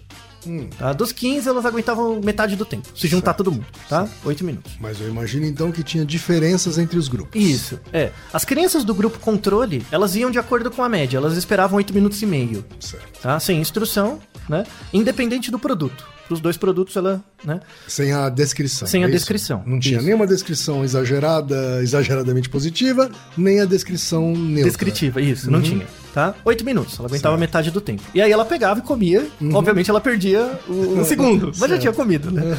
Tá? 0.77 0.93
Dos 0.93 1.11
15, 1.11 1.47
elas 1.47 1.65
aguentavam 1.65 2.19
metade 2.23 2.55
do 2.55 2.65
tempo. 2.65 2.87
Se 2.95 3.07
juntar 3.07 3.33
todo 3.33 3.51
mundo, 3.51 3.65
tá? 3.89 4.07
8 4.23 4.43
minutos. 4.43 4.73
Mas 4.79 4.99
eu 5.01 5.07
imagino 5.09 5.45
então 5.45 5.71
que 5.71 5.83
tinha 5.83 6.05
diferenças 6.05 6.77
entre 6.77 6.97
os 6.97 7.07
grupos. 7.07 7.39
Isso, 7.41 7.79
é. 7.93 8.11
As 8.33 8.43
crianças 8.45 8.83
do 8.83 8.93
grupo 8.93 9.19
controle, 9.19 9.85
elas 9.91 10.15
iam 10.15 10.31
de 10.31 10.39
acordo 10.39 10.71
com 10.71 10.83
a 10.83 10.89
média, 10.89 11.17
elas 11.17 11.37
esperavam 11.37 11.77
8 11.77 11.93
minutos 11.93 12.21
e 12.21 12.25
meio, 12.25 12.63
Certo. 12.79 13.21
tá? 13.21 13.39
Sem 13.39 13.59
instrução, 13.59 14.19
né? 14.49 14.63
Independente 14.93 15.51
do 15.51 15.59
produto. 15.59 16.05
Os 16.29 16.41
dois 16.41 16.57
produtos, 16.57 16.93
ela, 16.97 17.23
né? 17.41 17.61
Sem 17.87 18.11
a 18.11 18.27
descrição. 18.27 18.85
Sem 18.85 19.01
a 19.01 19.07
é 19.07 19.09
isso? 19.09 19.17
descrição. 19.19 19.63
Não 19.65 19.79
tinha 19.79 19.95
Isso. 19.97 20.05
nenhuma 20.05 20.27
descrição 20.27 20.83
exagerada, 20.83 21.81
exageradamente 21.81 22.49
positiva, 22.49 23.09
nem 23.37 23.61
a 23.61 23.65
descrição 23.65 24.33
neutra. 24.35 24.65
Descritiva, 24.65 25.21
isso, 25.21 25.49
não 25.49 25.61
tinha. 25.61 25.87
Tá? 26.17 26.33
Oito 26.45 26.65
minutos, 26.65 26.97
ela 26.97 27.07
aguentava 27.07 27.33
Certo. 27.33 27.39
metade 27.39 27.69
do 27.69 27.79
tempo. 27.79 28.01
E 28.11 28.19
aí 28.19 28.31
ela 28.31 28.43
pegava 28.43 28.79
e 28.79 28.81
comia, 28.81 29.27
obviamente 29.53 29.87
ela 29.87 30.01
perdia 30.01 30.59
o, 30.67 30.73
um 30.97 31.05
segundo, 31.05 31.51
mas 31.59 31.69
já 31.69 31.77
tinha 31.77 31.93
comido, 31.93 32.31
né? 32.31 32.57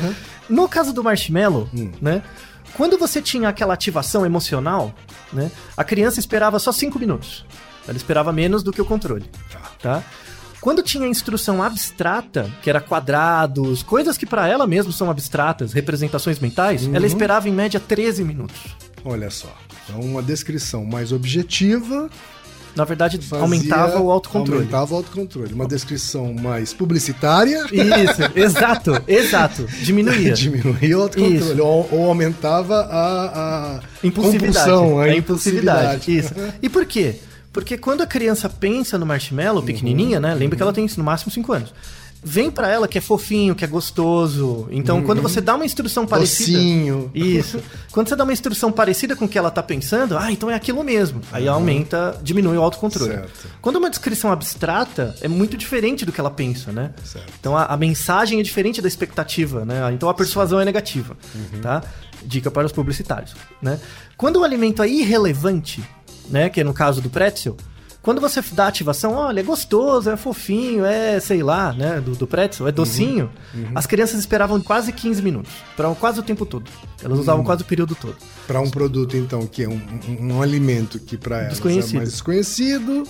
No 0.49 0.69
caso 0.69 0.93
do 0.93 1.03
marshmallow, 1.03 1.69
né? 2.01 2.23
Quando 2.75 2.97
você 2.97 3.21
tinha 3.21 3.49
aquela 3.49 3.75
ativação 3.75 4.25
emocional, 4.25 4.95
né? 5.33 5.51
A 5.77 5.83
criança 5.83 6.21
esperava 6.21 6.61
só 6.61 6.71
cinco 6.71 7.01
minutos. 7.01 7.45
Ela 7.89 7.97
esperava 7.97 8.33
menos 8.33 8.63
do 8.63 8.71
que 8.71 8.81
o 8.81 8.85
controle. 8.85 9.29
Tá? 9.83 10.05
Quando 10.61 10.81
tinha 10.81 11.09
instrução 11.09 11.61
abstrata, 11.61 12.49
que 12.63 12.71
era 12.71 12.81
quadrados, 12.81 13.83
coisas 13.83 14.17
que 14.17 14.25
pra 14.25 14.47
ela 14.47 14.69
mesmo 14.69 14.93
são 14.93 15.11
abstratas, 15.11 15.73
representações 15.73 16.39
mentais, 16.39 16.89
ela 16.95 17.07
esperava 17.07 17.49
em 17.49 17.53
média 17.53 17.81
13 17.81 18.23
minutos. 18.23 18.77
Olha 19.05 19.31
só. 19.31 19.53
Então, 19.85 20.01
uma 20.01 20.23
descrição 20.23 20.85
mais 20.85 21.11
objetiva. 21.13 22.09
Na 22.77 22.85
verdade, 22.85 23.19
fazia- 23.19 23.43
aumentava 23.43 23.99
o 24.01 24.11
autocontrole. 24.11 24.61
Aumentava 24.61 24.95
o 24.95 24.97
autocontrole. 24.99 25.53
Uma 25.53 25.67
descrição 25.67 26.33
mais 26.35 26.73
publicitária. 26.73 27.65
Isso, 27.73 28.23
exato, 28.39 29.03
exato. 29.09 29.67
Diminuía. 29.83 30.33
Diminuía 30.35 30.99
o 30.99 31.03
autocontrole. 31.03 31.61
Ou, 31.61 31.89
ou 31.91 32.07
aumentava 32.07 32.77
a, 32.81 33.77
a 33.77 33.81
Impulsividade. 34.07 34.71
compulsão, 34.71 34.99
a 35.01 35.15
impulsividade. 35.17 36.17
Isso. 36.17 36.35
E 36.63 36.69
por 36.69 36.85
quê? 36.87 37.17
Porque 37.53 37.77
quando 37.79 38.03
a 38.03 38.07
criança 38.07 38.49
pensa 38.49 38.97
no 38.99 39.07
marshmallow 39.07 39.63
pequenininha, 39.63 40.21
né? 40.21 40.35
Lembra 40.35 40.57
que 40.57 40.63
ela 40.63 40.73
tem 40.73 40.87
no 40.97 41.03
máximo 41.05 41.33
5 41.33 41.53
anos. 41.53 41.75
Vem 42.23 42.51
pra 42.51 42.69
ela 42.69 42.89
que 42.89 42.99
é 42.99 43.01
fofinho, 43.01 43.55
que 43.55 43.65
é 43.65 43.69
gostoso. 43.69 44.67
Então, 44.71 45.03
quando 45.03 45.23
você 45.23 45.41
dá 45.41 45.55
uma 45.55 45.65
instrução 45.65 46.07
parecida. 46.07 46.59
Docinho. 46.59 47.11
Isso. 47.15 47.61
Quando 47.93 48.09
você 48.09 48.17
dá 48.17 48.25
uma 48.25 48.33
instrução 48.33 48.73
parecida 48.73 49.15
com 49.15 49.25
o 49.25 49.29
que 49.29 49.39
ela 49.39 49.51
tá 49.51 49.63
pensando, 49.63 50.19
ah, 50.19 50.31
então 50.31 50.51
é 50.51 50.55
aquilo 50.55 50.83
mesmo. 50.83 51.21
Aí 51.31 51.47
aumenta, 51.47 52.19
diminui 52.23 52.57
o 52.57 52.63
autocontrole. 52.63 53.13
Certo. 53.13 53.49
Quando 53.63 53.77
uma 53.77 53.89
descrição 53.89 54.33
abstrata, 54.33 55.15
é 55.21 55.29
muito 55.29 55.57
diferente 55.57 56.05
do 56.05 56.13
que 56.13 56.21
ela 56.21 56.31
pensa, 56.31 56.73
né? 56.73 56.93
Certo. 57.05 57.33
Então 57.39 57.57
a, 57.57 57.67
a 57.67 57.77
mensagem 57.77 58.41
é 58.41 58.43
diferente 58.43 58.83
da 58.83 58.89
expectativa, 58.89 59.65
né? 59.65 59.93
Então 59.93 60.09
a 60.09 60.15
persuasão 60.15 60.61
é 60.61 60.65
negativa, 60.65 61.17
tá? 61.63 61.83
Dica 62.25 62.51
para 62.51 62.67
os 62.67 62.73
publicitários, 62.73 63.35
né? 63.63 63.79
Quando 64.17 64.41
o 64.41 64.45
alimento 64.45 64.83
é 64.83 64.89
irrelevante, 64.89 65.83
né? 66.29 66.49
Que 66.49 66.61
é 66.61 66.65
no 66.65 66.75
caso 66.75 67.01
do 67.01 67.09
pretzel, 67.09 67.57
quando 68.09 68.23
você 68.23 68.41
dá 68.53 68.69
ativação, 68.69 69.13
olha, 69.13 69.41
é 69.41 69.43
gostoso, 69.43 70.09
é 70.09 70.17
fofinho, 70.17 70.83
é, 70.83 71.21
sei 71.21 71.43
lá, 71.43 71.75
né, 71.75 72.01
do, 72.01 72.13
do 72.13 72.27
pretzel, 72.27 72.67
é 72.67 72.73
docinho, 72.73 73.31
as 73.75 73.85
crianças 73.85 74.19
esperavam 74.19 74.59
quase 74.63 74.95
15 74.95 75.21
minutos, 75.21 75.53
para 75.77 75.95
quase 75.95 76.19
o 76.19 76.23
tempo 76.23 76.47
todo. 76.47 76.71
Elas 77.05 77.19
usavam 77.19 77.45
quase 77.45 77.65
o 77.65 77.67
período 77.67 77.95
todo. 77.95 78.17
Para 78.47 78.63
um 78.63 78.71
produto, 78.71 79.15
então, 79.15 79.47
que 79.47 79.63
é 79.65 79.69
um, 79.69 79.79
um- 80.09 80.37
um 80.37 80.43
alimento 80.43 80.99
que 80.99 81.19
para 81.19 81.43
elas 81.43 81.61
é 81.61 81.65
mais 81.99 82.09
desconhecido, 82.11 83.03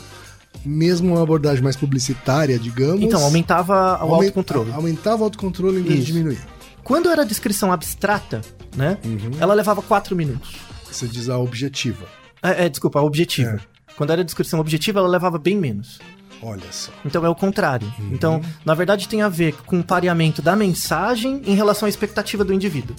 mesmo 0.66 1.12
uma 1.14 1.22
abordagem 1.22 1.62
mais 1.62 1.76
publicitária, 1.76 2.58
digamos. 2.58 3.00
Então, 3.00 3.22
aumentava 3.22 4.04
o 4.04 4.16
autocontrole. 4.16 4.72
Aumentava 4.72 5.20
o 5.22 5.24
autocontrole 5.26 5.78
em 5.78 5.82
vez 5.84 5.94
de 5.94 6.02
Isso. 6.06 6.12
diminuir. 6.12 6.40
Quando 6.82 7.08
era 7.08 7.24
descrição 7.24 7.70
abstrata, 7.70 8.40
né, 8.76 8.98
ela 9.38 9.54
levava 9.54 9.80
4 9.80 10.16
minutos. 10.16 10.56
Você 10.90 11.06
diz 11.06 11.28
a 11.28 11.38
objetiva. 11.38 12.04
É, 12.42 12.64
é, 12.64 12.68
desculpa, 12.68 12.98
a 12.98 13.02
objetiva. 13.04 13.60
É. 13.74 13.77
Quando 13.98 14.12
era 14.12 14.24
descrição 14.24 14.60
objetiva, 14.60 15.00
ela 15.00 15.08
levava 15.08 15.38
bem 15.38 15.56
menos. 15.56 15.98
Olha 16.40 16.70
só. 16.70 16.92
Então 17.04 17.26
é 17.26 17.28
o 17.28 17.34
contrário. 17.34 17.92
Então, 18.12 18.40
na 18.64 18.72
verdade, 18.72 19.08
tem 19.08 19.22
a 19.22 19.28
ver 19.28 19.54
com 19.66 19.80
o 19.80 19.84
pareamento 19.84 20.40
da 20.40 20.54
mensagem 20.54 21.42
em 21.44 21.56
relação 21.56 21.86
à 21.86 21.88
expectativa 21.88 22.44
do 22.44 22.52
indivíduo. 22.52 22.94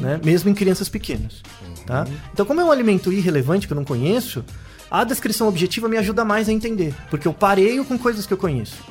Né? 0.00 0.20
Mesmo 0.24 0.50
em 0.50 0.54
crianças 0.54 0.88
pequenas. 0.88 1.40
Tá? 1.86 2.04
Então, 2.32 2.44
como 2.44 2.60
é 2.60 2.64
um 2.64 2.72
alimento 2.72 3.12
irrelevante 3.12 3.68
que 3.68 3.72
eu 3.72 3.76
não 3.76 3.84
conheço, 3.84 4.44
a 4.90 5.04
descrição 5.04 5.46
objetiva 5.46 5.88
me 5.88 5.98
ajuda 5.98 6.24
mais 6.24 6.48
a 6.48 6.52
entender. 6.52 6.92
Porque 7.08 7.28
eu 7.28 7.32
pareio 7.32 7.84
com 7.84 7.96
coisas 7.96 8.26
que 8.26 8.32
eu 8.32 8.38
conheço. 8.38 8.82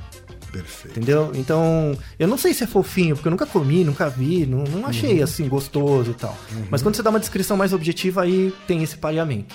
Perfeito. 0.50 0.98
Entendeu? 0.98 1.32
Então, 1.36 1.98
eu 2.18 2.28
não 2.28 2.38
sei 2.38 2.54
se 2.54 2.64
é 2.64 2.68
fofinho, 2.68 3.16
porque 3.16 3.28
eu 3.28 3.32
nunca 3.32 3.46
comi, 3.46 3.84
nunca 3.84 4.08
vi, 4.10 4.46
não, 4.46 4.64
não 4.64 4.88
achei 4.88 5.22
assim 5.22 5.50
gostoso 5.50 6.12
e 6.12 6.14
tal. 6.14 6.38
Mas 6.70 6.82
quando 6.82 6.96
você 6.96 7.04
dá 7.04 7.10
uma 7.10 7.20
descrição 7.20 7.58
mais 7.58 7.74
objetiva, 7.74 8.22
aí 8.22 8.54
tem 8.66 8.82
esse 8.82 8.96
pareamento. 8.96 9.54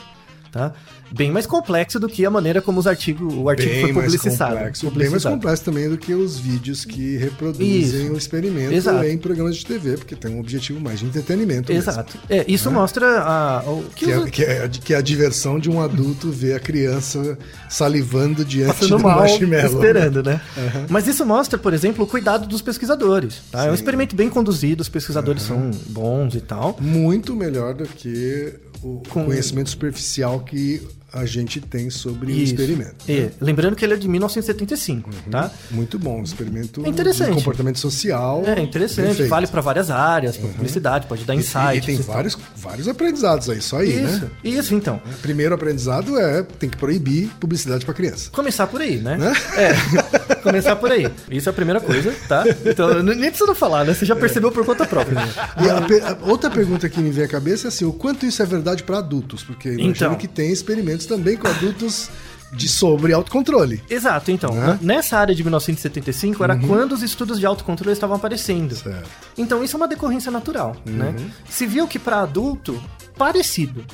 Tá? 0.58 0.72
Bem 1.12 1.30
mais 1.30 1.46
complexo 1.46 1.98
do 2.00 2.08
que 2.08 2.26
a 2.26 2.30
maneira 2.30 2.60
como 2.60 2.80
os 2.80 2.86
artigos, 2.86 3.32
o 3.32 3.48
artigo 3.48 3.70
Bem 3.70 3.80
foi 3.82 3.92
mais 3.92 4.06
publicizado. 4.06 4.54
complexo. 4.56 4.82
Bem 4.86 4.92
mais 4.94 5.04
publicizado. 5.08 5.34
complexo 5.36 5.64
também 5.64 5.88
do 5.88 5.96
que 5.96 6.12
os 6.14 6.38
vídeos 6.38 6.84
que 6.84 7.16
reproduzem 7.16 7.80
Isso. 7.80 8.12
o 8.12 8.16
experimento 8.18 8.72
Exato. 8.74 9.04
em 9.04 9.16
programas 9.16 9.56
de 9.56 9.64
TV, 9.64 9.96
porque 9.96 10.14
tem 10.16 10.30
um 10.34 10.40
objetivo 10.40 10.80
mais 10.80 10.98
de 10.98 11.06
entretenimento. 11.06 11.72
mesmo. 11.72 11.90
Exato. 11.90 12.18
É, 12.28 12.44
isso 12.50 12.70
mostra 12.70 13.20
a, 13.22 13.62
o 13.70 13.84
que, 13.94 14.04
Que 14.06 14.12
os- 14.12 14.26
é, 14.26 14.30
que, 14.30 14.42
é, 14.44 14.68
que 14.68 14.94
é 14.94 14.96
a 14.96 15.00
diversão 15.00 15.58
de 15.58 15.70
um 15.70 15.80
adulto 15.80 16.30
ver 16.30 16.54
a 16.54 16.60
criança 16.60 17.38
salivando 17.68 18.44
diante 18.44 18.74
passando 18.74 18.96
do 18.98 19.02
mal, 19.02 19.20
marshmallow. 19.20 19.66
esperando, 19.66 20.22
né? 20.22 20.40
Mas 20.88 21.06
isso 21.06 21.24
mostra, 21.24 21.58
por 21.58 21.72
exemplo, 21.72 22.04
o 22.04 22.06
cuidado 22.06 22.46
dos 22.46 22.60
pesquisadores. 22.60 23.40
Tá? 23.50 23.64
É 23.66 23.70
um 23.70 23.74
experimento 23.74 24.16
bem 24.16 24.28
conduzido, 24.28 24.82
os 24.82 24.88
pesquisadores 24.88 25.42
são 25.42 25.70
bons 25.86 26.34
e 26.34 26.40
tal. 26.40 26.76
Muito 26.80 27.34
melhor 27.36 27.74
do 27.74 27.84
que 27.84 28.52
o 28.82 29.02
Com- 29.08 29.25
conhecimento 29.26 29.70
superficial 29.70 30.40
que 30.40 30.80
a 31.12 31.24
gente 31.24 31.60
tem 31.60 31.88
sobre 31.90 32.26
o 32.26 32.30
Isso. 32.30 32.52
experimento. 32.54 32.96
É, 33.08 33.30
lembrando 33.40 33.74
que 33.74 33.84
ele 33.84 33.94
é 33.94 33.96
de 33.96 34.06
1975, 34.08 35.10
tá? 35.30 35.50
Muito 35.70 35.98
bom, 35.98 36.20
um 36.20 36.22
experimento 36.22 36.84
É 36.84 36.88
interessante. 36.88 37.30
de 37.30 37.34
comportamento 37.36 37.78
social. 37.78 38.42
É 38.46 38.60
interessante, 38.60 39.22
vale 39.24 39.46
para 39.46 39.60
várias 39.60 39.90
áreas, 39.90 40.36
pra 40.36 40.48
publicidade, 40.50 41.06
pode 41.06 41.24
dar 41.24 41.34
E- 41.34 41.38
insight. 41.38 41.78
E, 41.78 41.80
tem 41.80 41.96
vários, 41.96 42.36
vários 42.56 42.88
aprendizados 42.88 43.48
aí, 43.48 43.60
só 43.62 43.78
aí, 43.78 43.88
Isso, 44.04 44.24
né? 44.24 44.30
isso 44.44 44.74
então. 44.74 45.00
Primeiro 45.22 45.54
aprendizado 45.54 46.18
é 46.18 46.42
tem 46.42 46.68
que 46.68 46.76
proibir 46.76 47.28
publicidade 47.40 47.84
para 47.84 47.94
criança. 47.94 48.30
Começar 48.30 48.66
por 48.66 48.80
aí, 48.82 48.98
né? 48.98 49.16
É, 49.56 50.34
começar 50.42 50.76
por 50.76 50.92
aí. 50.92 51.08
Isso 51.30 51.48
é 51.48 51.50
a 51.50 51.54
primeira 51.54 51.80
coisa, 51.80 52.14
tá? 52.28 52.44
Então, 52.66 53.02
nem 53.02 53.30
precisa 53.30 53.54
falar, 53.54 53.84
né? 53.84 53.94
Você 53.94 54.04
já 54.04 54.14
percebeu 54.14 54.52
por 54.52 54.64
conta 54.64 54.86
própria. 54.86 55.18
E 55.62 55.68
a, 56.00 56.10
a 56.12 56.30
outra 56.30 56.50
pergunta 56.50 56.88
que 56.88 57.00
me 57.00 57.10
vem 57.10 57.24
à 57.24 57.28
cabeça 57.28 57.66
é 57.66 57.68
assim, 57.68 57.84
o 57.84 57.92
quanto 57.92 58.26
isso 58.26 58.42
é 58.42 58.46
verdade 58.46 58.82
para 58.82 58.98
adultos? 58.98 59.42
Porque 59.42 59.68
eu 59.68 59.72
imagino 59.74 59.90
Então. 59.90 60.14
que 60.16 60.28
tem 60.28 60.52
experimentos 60.52 60.97
também 61.06 61.36
com 61.36 61.48
adultos 61.48 62.10
de 62.52 62.68
sobre 62.68 63.12
autocontrole. 63.12 63.82
Exato, 63.90 64.30
então. 64.30 64.54
Né? 64.54 64.70
Uhum. 64.70 64.78
Nessa 64.80 65.18
área 65.18 65.34
de 65.34 65.42
1975 65.42 66.42
era 66.42 66.56
quando 66.56 66.92
os 66.92 67.02
estudos 67.02 67.38
de 67.38 67.44
autocontrole 67.46 67.92
estavam 67.92 68.16
aparecendo. 68.16 68.74
Certo. 68.74 68.96
Uhum. 68.96 69.02
Então 69.36 69.62
isso 69.62 69.76
é 69.76 69.78
uma 69.78 69.88
decorrência 69.88 70.30
natural, 70.30 70.74
né? 70.86 71.14
Se 71.48 71.66
viu 71.66 71.86
que 71.86 71.98
para 71.98 72.20
adulto, 72.22 72.80
parecido. 73.16 73.84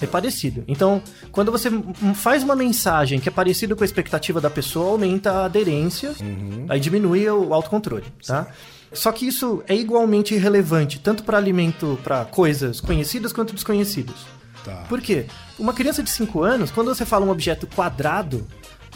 É 0.00 0.06
parecido. 0.06 0.64
Então, 0.66 1.00
quando 1.30 1.52
você 1.52 1.70
faz 2.16 2.42
uma 2.42 2.56
mensagem 2.56 3.20
que 3.20 3.28
é 3.28 3.32
parecida 3.32 3.76
com 3.76 3.84
a 3.84 3.86
expectativa 3.86 4.40
da 4.40 4.50
pessoa, 4.50 4.90
aumenta 4.90 5.30
a 5.30 5.44
aderência, 5.44 6.12
Uhum. 6.20 6.66
aí 6.68 6.80
diminui 6.80 7.28
o 7.30 7.54
autocontrole, 7.54 8.06
tá? 8.26 8.48
Só 8.92 9.12
que 9.12 9.28
isso 9.28 9.62
é 9.68 9.76
igualmente 9.76 10.34
irrelevante, 10.34 10.98
tanto 10.98 11.22
para 11.22 11.38
alimento, 11.38 11.96
para 12.02 12.24
coisas 12.24 12.80
conhecidas 12.80 13.32
quanto 13.32 13.54
desconhecidas. 13.54 14.16
Tá. 14.64 14.84
Por 14.88 15.00
quê? 15.00 15.26
Uma 15.58 15.72
criança 15.72 16.02
de 16.02 16.10
5 16.10 16.42
anos, 16.42 16.70
quando 16.70 16.94
você 16.94 17.04
fala 17.04 17.24
um 17.26 17.30
objeto 17.30 17.66
quadrado, 17.66 18.46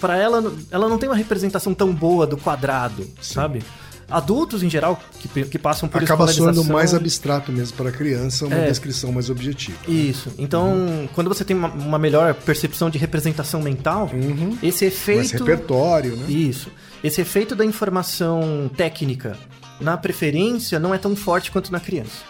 para 0.01 0.17
ela, 0.17 0.53
ela 0.71 0.89
não 0.89 0.99
tem 0.99 1.09
uma 1.09 1.17
representação 1.17 1.73
tão 1.75 1.93
boa 1.93 2.27
do 2.27 2.37
quadrado, 2.37 3.07
sabe? 3.21 3.63
Adultos, 4.09 4.63
em 4.63 4.71
geral, 4.71 5.01
que, 5.19 5.45
que 5.47 5.59
passam 5.59 5.89
por 5.89 6.01
Acaba 6.01 6.29
soando 6.29 6.63
mais 6.63 6.95
abstrato 6.95 7.51
mesmo 7.51 7.77
para 7.77 7.89
a 7.89 7.93
criança, 7.93 8.47
uma 8.47 8.55
É. 8.55 8.69
descrição 8.69 9.11
mais 9.11 9.29
objetiva. 9.31 9.77
Isso. 9.89 10.31
Então, 10.39 11.09
quando 11.13 11.27
você 11.27 11.45
tem 11.45 11.57
uma, 11.57 11.69
uma 11.69 11.99
melhor 11.99 12.33
percepção 12.35 12.89
de 12.89 12.99
representação 12.99 13.61
mental, 13.61 14.09
esse 14.63 14.85
Mais 14.85 14.95
efeito. 14.95 15.45
repertório, 15.45 16.15
né? 16.15 16.27
Isso. 16.29 16.71
Esse 17.03 17.21
efeito 17.21 17.57
da 17.57 17.65
informação 17.65 18.71
técnica 18.77 19.37
na 19.81 19.97
preferência 19.97 20.79
não 20.79 20.95
é 20.95 20.99
tão 20.99 21.17
forte 21.17 21.51
quanto 21.51 21.73
na 21.73 21.81
criança. 21.81 22.23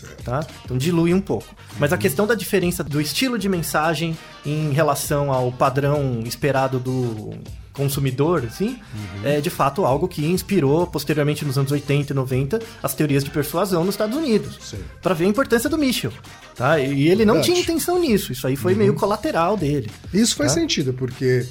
Certo. 0.00 0.22
Tá? 0.24 0.46
Então 0.64 0.76
dilui 0.78 1.12
um 1.14 1.20
pouco. 1.20 1.46
Mas 1.78 1.92
a 1.92 1.96
questão 1.98 2.26
da 2.26 2.34
diferença 2.34 2.82
do 2.84 3.00
estilo 3.00 3.38
de 3.38 3.48
mensagem 3.48 4.16
em 4.44 4.70
relação 4.72 5.32
ao 5.32 5.50
padrão 5.52 6.22
esperado 6.24 6.78
do 6.78 7.30
consumidor, 7.72 8.44
assim, 8.44 8.76
é 9.22 9.40
de 9.40 9.50
fato 9.50 9.84
algo 9.84 10.08
que 10.08 10.26
inspirou 10.26 10.84
posteriormente 10.88 11.44
nos 11.44 11.56
anos 11.56 11.70
80 11.70 12.12
e 12.12 12.16
90 12.16 12.60
as 12.82 12.92
teorias 12.92 13.22
de 13.22 13.30
persuasão 13.30 13.84
nos 13.84 13.94
Estados 13.94 14.16
Unidos. 14.16 14.58
Sim. 14.60 14.78
Para 15.00 15.14
ver 15.14 15.26
a 15.26 15.28
importância 15.28 15.70
do 15.70 15.78
Michel. 15.78 16.12
Tá? 16.56 16.80
E 16.80 17.06
ele 17.08 17.24
não 17.24 17.34
Verdade. 17.34 17.52
tinha 17.52 17.62
intenção 17.62 18.00
nisso. 18.00 18.32
Isso 18.32 18.46
aí 18.48 18.56
foi 18.56 18.74
meio 18.74 18.94
colateral 18.94 19.56
dele. 19.56 19.88
Isso 20.12 20.34
faz 20.34 20.54
Tá? 20.54 20.60
sentido, 20.60 20.92
porque 20.92 21.46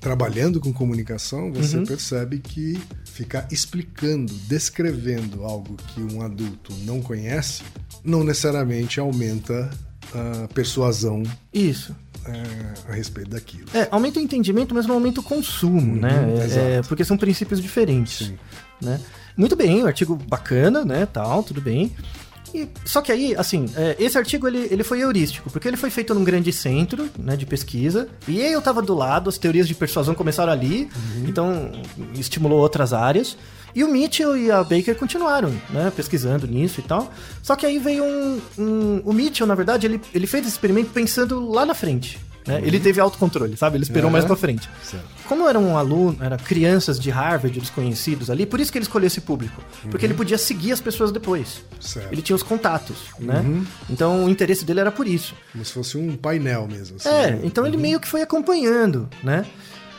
trabalhando 0.00 0.58
com 0.60 0.72
comunicação, 0.72 1.52
você 1.52 1.76
Uhum. 1.76 1.84
percebe 1.84 2.38
que 2.38 2.80
ficar 3.04 3.46
explicando, 3.52 4.32
descrevendo 4.48 5.44
algo 5.44 5.76
que 5.94 6.00
um 6.00 6.22
adulto 6.22 6.72
não 6.84 7.02
conhece, 7.02 7.62
não 8.02 8.24
necessariamente 8.24 8.98
aumenta 8.98 9.68
a 10.14 10.48
persuasão 10.54 11.22
Isso. 11.52 11.94
é, 12.26 12.90
a 12.90 12.94
respeito 12.94 13.30
daquilo. 13.30 13.66
É, 13.74 13.86
aumenta 13.90 14.18
o 14.18 14.22
entendimento, 14.22 14.74
mas 14.74 14.86
não 14.86 14.94
aumenta 14.96 15.20
o 15.20 15.22
consumo, 15.22 15.94
né? 15.96 16.14
É- 16.14 16.26
Uhum, 16.26 16.42
exato. 16.44 16.60
é, 16.66 16.82
porque 16.82 17.04
são 17.04 17.16
princípios 17.18 17.60
diferentes. 17.60 18.32
Né? 18.80 18.98
Muito 19.36 19.54
bem, 19.54 19.82
o 19.82 19.86
artigo 19.86 20.16
bacana, 20.16 20.84
né? 20.84 21.06
Tal, 21.06 21.42
tudo 21.42 21.60
bem. 21.60 21.92
E, 22.54 22.68
só 22.84 23.00
que 23.00 23.12
aí, 23.12 23.34
assim, 23.36 23.66
é, 23.76 23.96
esse 23.98 24.18
artigo 24.18 24.46
ele, 24.48 24.66
ele 24.70 24.82
foi 24.82 25.00
heurístico, 25.00 25.50
porque 25.50 25.68
ele 25.68 25.76
foi 25.76 25.90
feito 25.90 26.12
num 26.14 26.24
grande 26.24 26.52
centro 26.52 27.08
né, 27.18 27.36
de 27.36 27.46
pesquisa, 27.46 28.08
e 28.26 28.40
eu 28.40 28.60
tava 28.60 28.82
do 28.82 28.94
lado, 28.94 29.28
as 29.28 29.38
teorias 29.38 29.68
de 29.68 29.74
persuasão 29.74 30.14
começaram 30.14 30.52
ali, 30.52 30.88
então 31.26 31.70
estimulou 32.18 32.58
outras 32.60 32.92
áreas. 32.92 33.36
E 33.72 33.84
o 33.84 33.88
Mitchell 33.88 34.36
e 34.36 34.50
a 34.50 34.64
Baker 34.64 34.96
continuaram, 34.96 35.50
né, 35.70 35.92
pesquisando 35.94 36.44
nisso 36.46 36.80
e 36.80 36.82
tal. 36.82 37.12
Só 37.40 37.54
que 37.54 37.64
aí 37.64 37.78
veio 37.78 38.02
um. 38.02 38.40
um- 38.58 39.02
o 39.04 39.12
Mitchell, 39.12 39.46
na 39.46 39.54
verdade, 39.54 39.86
ele, 39.86 40.00
ele 40.12 40.26
fez 40.26 40.44
esse 40.44 40.54
experimento 40.54 40.90
pensando 40.90 41.48
lá 41.48 41.64
na 41.64 41.72
frente. 41.74 42.18
Né? 42.46 42.60
Ele 42.64 42.80
teve 42.80 42.98
autocontrole, 43.00 43.56
sabe? 43.56 43.76
Ele 43.76 43.84
esperou 43.84 44.06
Uhum. 44.08 44.12
mais 44.12 44.24
pra 44.24 44.34
frente. 44.34 44.68
Certo. 44.82 45.04
Como 45.28 45.46
era 45.48 45.58
um 45.58 45.76
aluno, 45.76 46.16
eram 46.20 46.36
crianças 46.38 46.98
de 46.98 47.10
Harvard, 47.10 47.60
desconhecidos 47.60 48.30
ali, 48.30 48.46
por 48.46 48.58
isso 48.60 48.72
que 48.72 48.78
ele 48.78 48.84
escolheu 48.84 49.06
esse 49.06 49.20
público. 49.20 49.62
Porque 49.90 50.04
ele 50.06 50.14
podia 50.14 50.38
seguir 50.38 50.72
as 50.72 50.80
pessoas 50.80 51.12
depois. 51.12 51.60
Certo. 51.78 52.10
Ele 52.10 52.22
tinha 52.22 52.34
os 52.34 52.42
contatos, 52.42 52.96
né? 53.18 53.44
Então 53.88 54.24
o 54.24 54.28
interesse 54.30 54.64
dele 54.64 54.80
era 54.80 54.90
por 54.90 55.06
isso. 55.06 55.34
Como 55.52 55.64
se 55.64 55.72
fosse 55.72 55.98
um 55.98 56.16
painel 56.16 56.66
mesmo. 56.66 56.96
assim, 56.96 57.08
É, 57.08 57.30
né? 57.32 57.40
então 57.44 57.66
ele 57.66 57.76
meio 57.76 58.00
que 58.00 58.08
foi 58.08 58.22
acompanhando, 58.22 59.08
né? 59.22 59.44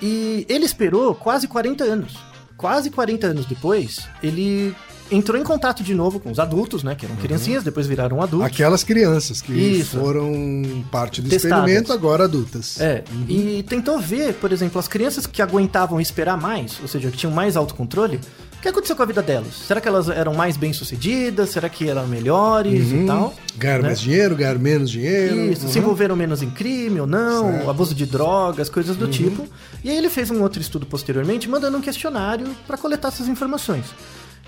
E 0.02 0.46
ele 0.50 0.66
esperou 0.66 1.14
quase 1.14 1.48
40 1.48 1.84
anos. 1.84 2.18
Quase 2.58 2.90
40 2.90 3.28
anos 3.28 3.46
depois, 3.46 4.02
ele 4.22 4.76
entrou 5.12 5.40
em 5.40 5.44
contato 5.44 5.84
de 5.84 5.94
novo 5.94 6.20
com 6.20 6.32
os 6.32 6.40
adultos, 6.40 6.84
né? 6.84 6.96
Que 6.96 7.06
eram 7.06 7.16
criancinhas, 7.18 7.64
depois 7.64 7.86
viraram 7.86 8.22
adultos. 8.22 8.48
Aquelas 8.48 8.84
crianças 8.84 9.42
que 9.42 9.52
Isso. 9.54 9.98
foram 10.00 10.84
parte 10.92 11.22
do 11.22 11.30
Testadas. 11.30 11.60
experimento, 11.60 11.92
agora 11.94 12.24
adultas. 12.24 12.80
É, 12.80 13.04
e 13.28 13.64
tentou 13.68 14.00
ver, 14.00 14.34
por 14.36 14.52
exemplo, 14.52 14.80
as 14.80 14.88
crianças 14.88 15.26
que 15.28 15.42
aguentavam 15.42 16.00
esperar 16.00 16.38
mais, 16.40 16.78
ou 16.82 16.88
seja, 16.88 17.12
que 17.12 17.18
tinham 17.18 17.34
mais 17.34 17.56
autocontrole, 17.58 18.20
o 18.58 18.62
que 18.62 18.68
aconteceu 18.70 18.96
com 18.96 19.02
a 19.02 19.06
vida 19.08 19.24
delas? 19.24 19.54
Será 19.68 19.82
que 19.82 19.88
elas 19.88 20.08
eram 20.08 20.36
mais 20.36 20.56
bem-sucedidas? 20.56 21.50
Será 21.50 21.68
que 21.68 21.90
eram 21.90 22.06
melhores 22.08 22.92
e 22.92 23.06
tal? 23.08 23.34
Ganharam 23.58 23.82
né? 23.82 23.88
mais 23.90 24.00
dinheiro, 24.00 24.36
ganharam 24.36 24.60
menos 24.60 24.90
dinheiro. 24.92 25.52
Isso, 25.52 25.66
Uhum. 25.66 25.72
se 25.72 25.80
envolveram 25.80 26.16
menos 26.16 26.44
em 26.44 26.50
crime 26.52 27.00
ou 27.02 27.08
não, 27.08 27.50
Certo. 27.50 27.64
Uhum. 27.64 27.70
abuso 27.72 27.96
de 27.96 28.06
drogas, 28.06 28.70
coisas 28.70 28.96
do 28.96 29.08
tipo. 29.08 29.48
E 29.84 29.90
aí 29.90 29.98
ele 29.98 30.10
fez 30.12 30.30
um 30.30 30.42
outro 30.44 30.62
estudo 30.62 30.86
posteriormente, 30.86 31.50
mandando 31.50 31.76
um 31.76 31.82
questionário 31.82 32.48
para 32.68 32.78
coletar 32.78 33.08
essas 33.08 33.28
informações. 33.28 33.86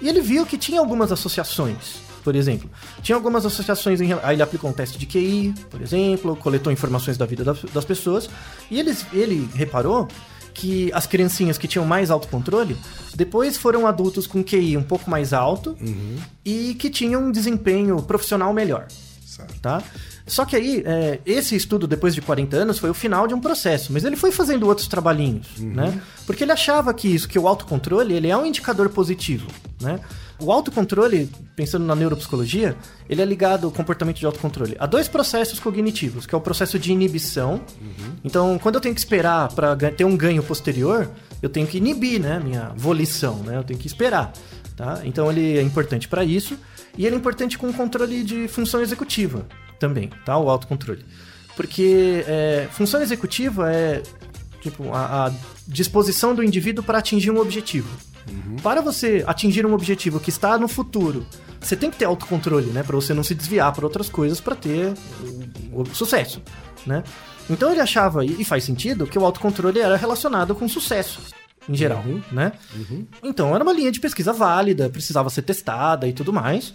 E 0.02 0.08
ele 0.10 0.22
viu 0.22 0.46
que 0.46 0.58
tinha 0.58 0.80
algumas 0.80 1.12
associações. 1.12 2.02
Por 2.24 2.36
exemplo, 2.36 2.70
tinha 3.02 3.16
algumas 3.18 3.46
associações 3.46 4.00
em. 4.00 4.14
Aí 4.24 4.36
ele 4.36 4.42
aplicou 4.44 4.70
um 4.70 4.74
teste 4.74 4.98
de 4.98 5.06
QI, 5.06 5.54
por 5.70 5.82
exemplo, 5.82 6.36
coletou 6.38 6.72
informações 6.72 7.18
da 7.18 7.26
vida 7.26 7.44
das, 7.44 7.62
das 7.74 7.84
pessoas. 7.84 8.30
E 8.72 8.80
eles, 8.80 9.06
ele 9.12 9.50
reparou 9.54 10.08
que 10.54 10.90
as 10.94 11.06
criancinhas 11.06 11.58
que 11.58 11.68
tinham 11.68 11.86
mais 11.86 12.10
autocontrole, 12.12 12.78
depois 13.16 13.58
foram 13.58 13.86
adultos 13.88 14.26
com 14.28 14.42
QI 14.44 14.78
um 14.78 14.84
pouco 14.84 15.10
mais 15.10 15.34
alto 15.34 15.76
Uhum. 15.82 16.16
e 16.46 16.76
que 16.76 16.90
tinham 16.90 17.24
um 17.26 17.32
desempenho 17.32 18.02
profissional 18.04 18.54
melhor 18.54 18.86
Certo. 19.26 19.60
tá? 19.60 19.82
Só 20.26 20.46
que 20.46 20.56
aí, 20.56 20.82
é, 20.86 21.20
esse 21.26 21.56
estudo, 21.56 21.86
depois 21.86 22.16
de 22.16 22.22
40 22.22 22.56
anos, 22.56 22.80
foi 22.80 22.90
o 22.90 22.94
final 22.94 23.28
de 23.28 23.34
um 23.34 23.42
processo, 23.42 23.92
mas 23.92 24.06
ele 24.06 24.16
foi 24.16 24.32
fazendo 24.32 24.66
outros 24.68 24.88
trabalhinhos, 24.88 25.48
né? 25.60 26.02
Porque 26.26 26.44
ele 26.44 26.52
achava 26.52 26.94
que 26.94 27.14
isso, 27.14 27.28
que 27.28 27.38
o 27.38 27.48
autocontrole, 27.48 28.14
ele 28.14 28.30
é 28.30 28.38
um 28.38 28.46
indicador 28.46 28.88
positivo, 28.90 29.48
né? 29.82 30.00
O 30.40 30.52
autocontrole, 30.52 31.30
pensando 31.56 31.86
na 31.86 31.96
neuropsicologia, 31.96 32.76
ele 33.10 33.22
é 33.22 33.26
ligado 33.26 33.66
ao 33.66 33.72
comportamento 33.72 34.18
de 34.18 34.26
autocontrole 34.26 34.76
a 34.80 34.86
dois 34.86 35.08
processos 35.08 35.60
cognitivos, 35.60 36.26
que 36.26 36.34
é 36.34 36.38
o 36.38 36.42
processo 36.42 36.80
de 36.80 36.92
inibição. 36.92 37.62
Então, 38.24 38.58
quando 38.60 38.76
eu 38.76 38.82
tenho 38.82 38.96
que 38.96 39.02
esperar 39.02 39.50
para 39.54 39.76
ter 39.92 40.06
um 40.06 40.16
ganho 40.16 40.42
posterior, 40.42 41.10
eu 41.42 41.50
tenho 41.50 41.68
que 41.68 41.78
inibir, 41.78 42.20
né, 42.22 42.40
minha 42.40 42.72
volição, 42.76 43.38
né? 43.40 43.58
Eu 43.58 43.64
tenho 43.64 43.80
que 43.80 43.88
esperar, 43.88 44.32
tá? 44.76 45.02
Então 45.04 45.30
ele 45.30 45.58
é 45.58 45.62
importante 45.62 46.08
para 46.08 46.24
isso 46.24 46.58
e 46.98 47.06
ele 47.06 47.16
é 47.16 47.18
importante 47.18 47.58
com 47.58 47.68
o 47.68 47.74
controle 47.74 48.24
de 48.24 48.48
função 48.48 48.82
executiva 48.82 49.46
também, 49.84 50.10
tá? 50.24 50.38
O 50.38 50.50
autocontrole. 50.50 51.04
Porque 51.58 52.24
é, 52.26 52.70
função 52.72 53.02
executiva 53.02 53.70
é 53.70 54.02
tipo 54.62 54.94
a, 54.94 55.28
a 55.28 55.32
disposição 55.68 56.34
do 56.34 56.42
indivíduo 56.42 56.82
para 56.82 57.00
atingir 57.00 57.32
um 57.32 57.38
objetivo. 57.38 57.90
Para 58.64 58.80
você 58.80 59.26
atingir 59.28 59.66
um 59.66 59.74
objetivo 59.74 60.22
que 60.22 60.30
está 60.30 60.58
no 60.58 60.70
futuro, 60.70 61.26
você 61.60 61.76
tem 61.76 61.92
que 61.92 61.98
ter 61.98 62.06
autocontrole, 62.06 62.68
né? 62.68 62.82
Para 62.82 62.96
você 62.96 63.14
não 63.14 63.24
se 63.24 63.36
desviar 63.36 63.74
para 63.74 63.86
outras 63.86 64.08
coisas 64.08 64.40
para 64.40 64.56
ter 64.56 64.94
o, 65.74 65.82
o 65.82 65.86
sucesso, 65.94 66.42
né? 66.86 67.04
Então 67.50 67.70
ele 67.70 67.82
achava, 67.82 68.24
e 68.26 68.46
faz 68.46 68.64
sentido, 68.64 69.06
que 69.06 69.20
o 69.20 69.26
autocontrole 69.26 69.82
era 69.82 69.98
relacionado 69.98 70.56
com 70.56 70.66
sucesso, 70.70 71.20
em 71.68 71.76
geral, 71.76 72.02
né? 72.32 72.54
Então 73.22 73.54
era 73.54 73.62
uma 73.62 73.74
linha 73.74 73.92
de 73.92 74.00
pesquisa 74.00 74.32
válida, 74.32 74.90
precisava 74.90 75.30
ser 75.30 75.42
testada 75.42 76.08
e 76.08 76.14
tudo 76.14 76.32
mais. 76.32 76.74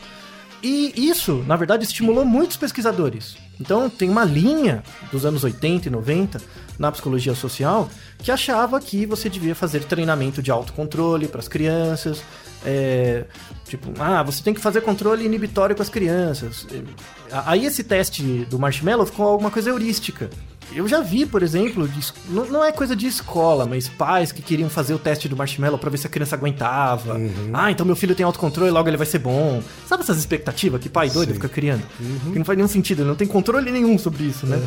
E 0.63 0.93
isso, 0.97 1.45
na 1.47 1.57
verdade, 1.57 1.85
estimulou 1.85 2.25
muitos 2.25 2.57
pesquisadores. 2.57 3.37
Então, 3.61 3.89
tem 3.89 4.09
uma 4.09 4.25
linha 4.25 4.83
dos 5.11 5.25
anos 5.25 5.45
80 5.45 5.89
e 5.89 5.91
90 5.91 6.41
na 6.79 6.93
psicologia 6.93 7.35
social 7.35 7.89
que 8.19 8.31
achava 8.31 8.81
que 8.81 9.05
você 9.07 9.29
devia 9.29 9.55
fazer 9.55 9.85
treinamento 9.85 10.43
de 10.43 10.51
autocontrole 10.51 11.29
para 11.29 11.41
as 11.41 11.49
crianças. 11.49 12.23
é, 12.65 13.25
tipo, 13.65 13.93
ah, 14.01 14.23
você 14.23 14.43
tem 14.43 14.53
que 14.53 14.61
fazer 14.61 14.81
controle 14.81 15.25
inibitório 15.25 15.77
com 15.77 15.83
as 15.83 15.89
crianças. 15.89 16.67
Aí 17.47 17.65
esse 17.65 17.85
teste 17.85 18.45
do 18.47 18.59
marshmallow 18.59 19.07
ficou 19.07 19.27
alguma 19.27 19.51
coisa 19.51 19.71
heurística. 19.71 20.29
Eu 20.73 20.87
já 20.87 21.01
vi, 21.01 21.25
por 21.25 21.43
exemplo, 21.43 21.89
de 21.89 22.01
não, 22.29 22.45
não 22.47 22.65
é 22.65 22.71
coisa 22.71 22.95
de 22.95 23.07
escola, 23.07 23.67
mas 23.67 23.89
pais 23.89 24.31
que 24.33 24.43
queriam 24.43 24.69
fazer 24.69 24.95
o 24.95 24.99
teste 24.99 25.29
do 25.29 25.37
marshmallow 25.37 25.79
pra 25.79 25.91
ver 25.91 25.97
se 25.99 26.07
a 26.07 26.11
criança 26.11 26.37
aguentava. 26.37 27.15
Uhum. 27.15 27.51
Ah, 27.53 27.71
então 27.71 27.87
meu 27.87 27.97
filho 27.97 28.15
tem 28.15 28.25
autocontrole, 28.25 28.71
logo 28.71 28.89
ele 28.89 28.97
vai 28.97 29.07
ser 29.07 29.19
bom. 29.19 29.63
Sabe 29.87 30.03
essas 30.03 30.19
expectativas 30.19 30.81
que 30.81 30.89
pai 30.89 31.09
doido 31.09 31.31
Sim. 31.31 31.35
fica 31.35 31.49
criando? 31.49 31.83
Uhum. 31.99 32.33
Que 32.33 32.39
não 32.39 32.45
faz 32.45 32.57
nenhum 32.57 32.69
sentido, 32.69 33.01
ele 33.03 33.09
não 33.09 33.17
tem 33.17 33.27
controle 33.27 33.71
nenhum 33.71 33.99
sobre 33.99 34.25
isso, 34.25 34.47
né? 34.47 34.61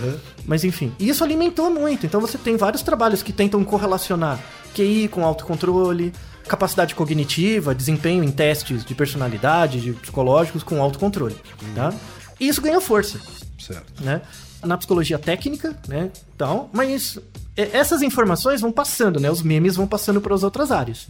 Mas 0.45 0.63
enfim, 0.63 0.91
e 0.99 1.07
isso 1.09 1.23
alimentou 1.23 1.69
muito. 1.69 2.05
Então 2.05 2.19
você 2.19 2.37
tem 2.37 2.57
vários 2.57 2.81
trabalhos 2.81 3.21
que 3.21 3.31
tentam 3.31 3.63
correlacionar 3.63 4.39
QI 4.73 5.07
com 5.07 5.23
autocontrole, 5.23 6.13
capacidade 6.47 6.95
cognitiva, 6.95 7.75
desempenho 7.75 8.23
em 8.23 8.31
testes 8.31 8.83
de 8.83 8.95
personalidade, 8.95 9.79
de 9.79 9.93
psicológicos 9.93 10.63
com 10.63 10.81
autocontrole, 10.81 11.35
tá? 11.75 11.93
E 12.39 12.47
isso 12.47 12.61
ganhou 12.61 12.81
força 12.81 13.19
Certo. 13.59 14.03
né? 14.03 14.21
Na 14.63 14.77
psicologia 14.77 15.17
técnica, 15.17 15.75
né? 15.87 16.11
Então, 16.35 16.69
mas 16.71 17.17
é, 17.55 17.77
essas 17.77 18.01
informações 18.01 18.61
vão 18.61 18.71
passando, 18.71 19.19
né? 19.19 19.29
Os 19.29 19.41
memes 19.41 19.75
vão 19.75 19.87
passando 19.87 20.21
para 20.21 20.33
as 20.33 20.43
outras 20.43 20.71
áreas, 20.71 21.05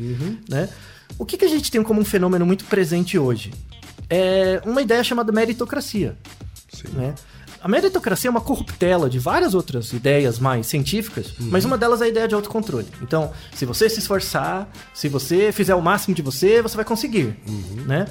né? 0.49 0.69
O 1.17 1.25
que, 1.25 1.37
que 1.37 1.45
a 1.45 1.49
gente 1.49 1.69
tem 1.69 1.83
como 1.83 1.99
um 1.99 2.05
fenômeno 2.05 2.45
muito 2.45 2.65
presente 2.65 3.17
hoje? 3.17 3.51
É 4.09 4.61
uma 4.65 4.81
ideia 4.81 5.03
chamada 5.03 5.31
meritocracia, 5.31 6.17
Sim. 6.73 6.87
né? 6.93 7.15
A 7.61 7.67
meritocracia 7.67 8.27
é 8.27 8.31
uma 8.31 8.41
corruptela 8.41 9.07
de 9.07 9.19
várias 9.19 9.53
outras 9.53 9.93
ideias 9.93 10.39
mais 10.39 10.65
científicas, 10.65 11.33
mas 11.37 11.63
uma 11.63 11.77
delas 11.77 12.01
é 12.01 12.05
a 12.05 12.07
ideia 12.07 12.27
de 12.27 12.33
autocontrole. 12.33 12.87
Então, 13.03 13.31
se 13.53 13.65
você 13.65 13.87
se 13.87 13.99
esforçar, 13.99 14.67
se 14.95 15.07
você 15.07 15.51
fizer 15.51 15.75
o 15.75 15.81
máximo 15.81 16.15
de 16.15 16.23
você, 16.23 16.59
você 16.59 16.75
vai 16.75 16.83
conseguir, 16.83 17.37
né? 17.85 18.07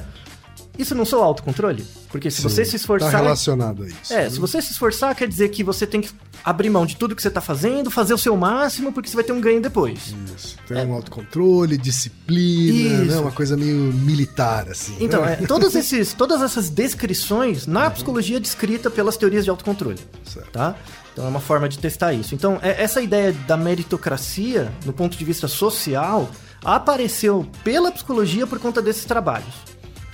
Isso 0.81 0.95
não 0.95 1.05
sou 1.05 1.23
autocontrole? 1.23 1.87
Porque 2.11 2.31
se 2.31 2.41
você 2.41 2.65
se 2.65 2.77
esforçar... 2.77 3.11
Tá 3.11 3.19
relacionado 3.19 3.83
a 3.83 3.87
isso. 3.87 4.13
É, 4.15 4.31
se 4.31 4.41
você 4.41 4.63
se 4.63 4.73
esforçar, 4.73 5.15
quer 5.15 5.29
dizer 5.29 5.51
que 5.51 5.63
você 5.63 5.87
tem 5.87 6.01
que 6.01 6.11
abrir 6.43 6.71
mão 6.71 6.87
de 6.87 6.97
tudo 6.97 7.15
que 7.15 7.21
você 7.21 7.31
tá 7.31 7.43
fazendo, 7.43 7.91
fazer 7.91 8.15
o 8.15 8.19
seu 8.19 8.35
máximo, 8.35 8.91
porque 8.91 9.09
você 9.11 9.15
vai 9.15 9.23
ter 9.23 9.33
um 9.33 9.41
ganho 9.43 9.61
depois. 9.61 10.15
Isso. 10.35 10.57
Tem 10.67 10.87
um 10.87 10.95
autocontrole, 10.95 11.77
disciplina, 11.77 13.03
É. 13.03 13.07
Né? 13.09 13.17
Uma 13.19 13.31
coisa 13.31 13.59
meio 13.59 13.93
militar, 13.93 14.71
assim. 14.71 14.97
Então, 14.99 15.23
né? 15.23 15.39
é, 15.43 15.45
todos 15.47 15.75
esses, 15.75 16.15
todas 16.15 16.41
essas 16.41 16.71
descrições 16.71 17.67
na 17.67 17.91
psicologia 17.91 18.39
é 18.39 18.41
descrita 18.41 18.91
pelas 18.91 19.19
teorias 19.19 19.45
de 19.45 19.51
autocontrole. 19.51 19.99
Certo. 20.25 20.51
Tá? 20.51 20.75
Então 21.13 21.27
é 21.27 21.29
uma 21.29 21.41
forma 21.41 21.69
de 21.69 21.79
testar 21.79 22.15
isso. 22.15 22.35
Então, 22.35 22.59
é- 22.63 22.83
essa 22.83 23.03
ideia 23.03 23.33
da 23.47 23.57
meritocracia, 23.57 24.73
no 24.87 24.95
ponto 24.95 25.17
de 25.19 25.25
vista 25.27 25.47
social, 25.47 26.31
apareceu 26.65 27.47
pela 27.63 27.93
psicologia 27.93 28.47
por 28.47 28.59
conta 28.59 28.81
desses 28.81 29.05
trabalhos. 29.05 29.55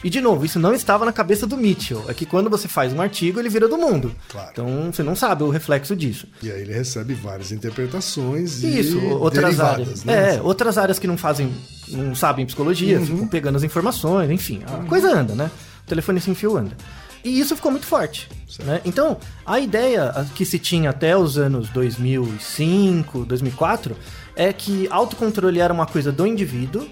E, 0.06 0.08
de 0.08 0.20
novo, 0.20 0.46
isso 0.46 0.60
não 0.60 0.72
estava 0.72 1.04
na 1.04 1.12
cabeça 1.12 1.48
do 1.48 1.56
Mitchell. 1.56 2.04
É 2.06 2.14
que 2.14 2.24
quando 2.24 2.48
você 2.48 2.68
faz 2.68 2.92
um 2.92 3.00
artigo, 3.02 3.40
ele 3.40 3.48
vira 3.48 3.66
do 3.66 3.76
mundo. 3.76 4.14
Claro. 4.28 4.50
Então, 4.52 4.92
você 4.92 5.02
não 5.02 5.16
sabe 5.16 5.42
o 5.42 5.50
reflexo 5.50 5.96
disso. 5.96 6.28
E 6.40 6.48
aí 6.48 6.60
ele 6.60 6.72
recebe 6.72 7.12
várias 7.12 7.50
interpretações 7.50 8.62
Isso, 8.62 9.00
e 9.00 9.04
outras 9.06 9.46
derivadas, 9.46 9.80
áreas. 9.80 10.04
né? 10.04 10.36
É, 10.36 10.40
outras 10.40 10.78
áreas 10.78 11.00
que 11.00 11.08
não 11.08 11.18
fazem, 11.18 11.52
não 11.88 12.14
sabem 12.14 12.46
psicologia, 12.46 13.00
ficam 13.00 13.26
pegando 13.26 13.56
as 13.56 13.64
informações, 13.64 14.30
enfim, 14.30 14.62
a 14.64 14.88
coisa 14.88 15.12
anda, 15.12 15.34
né? 15.34 15.50
O 15.84 15.88
telefone 15.88 16.20
sem 16.20 16.36
fio 16.36 16.56
anda. 16.56 16.76
E 17.24 17.40
isso 17.40 17.56
ficou 17.56 17.72
muito 17.72 17.86
forte. 17.86 18.28
Né? 18.64 18.80
Então, 18.84 19.18
a 19.44 19.58
ideia 19.58 20.24
que 20.36 20.44
se 20.44 20.60
tinha 20.60 20.90
até 20.90 21.16
os 21.16 21.36
anos 21.36 21.68
2005, 21.70 23.24
2004, 23.24 23.96
é 24.36 24.52
que 24.52 24.86
autocontrole 24.90 25.58
era 25.60 25.72
uma 25.72 25.86
coisa 25.86 26.12
do 26.12 26.26
indivíduo 26.26 26.86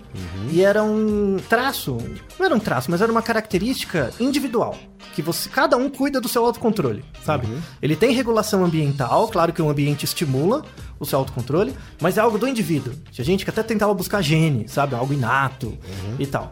e 0.51 0.63
era 0.63 0.83
um 0.83 1.37
traço, 1.49 1.99
não 2.39 2.47
era 2.47 2.55
um 2.55 2.59
traço, 2.59 2.91
mas 2.91 3.03
era 3.03 3.13
uma 3.13 3.21
característica 3.23 4.11
individual. 4.19 4.75
Que 5.15 5.21
você, 5.23 5.49
cada 5.49 5.77
um 5.77 5.89
cuida 5.91 6.21
do 6.21 6.29
seu 6.29 6.45
autocontrole, 6.45 7.05
sabe? 7.23 7.47
Ele 7.81 7.95
tem 7.95 8.13
regulação 8.13 8.65
ambiental, 8.65 9.29
claro 9.29 9.53
que 9.53 9.63
o 9.63 9.69
ambiente 9.69 10.05
estimula 10.05 10.65
o 10.99 11.05
seu 11.05 11.19
autocontrole, 11.21 11.73
mas 12.01 12.17
é 12.19 12.21
algo 12.21 12.39
do 12.39 12.49
indivíduo. 12.49 12.95
Tinha 13.13 13.25
gente 13.25 13.45
que 13.45 13.51
até 13.51 13.63
tentava 13.63 13.93
buscar 13.95 14.23
gene, 14.23 14.67
sabe? 14.67 14.95
Algo 14.95 15.13
inato 15.13 15.77
e 16.19 16.27
tal. 16.27 16.51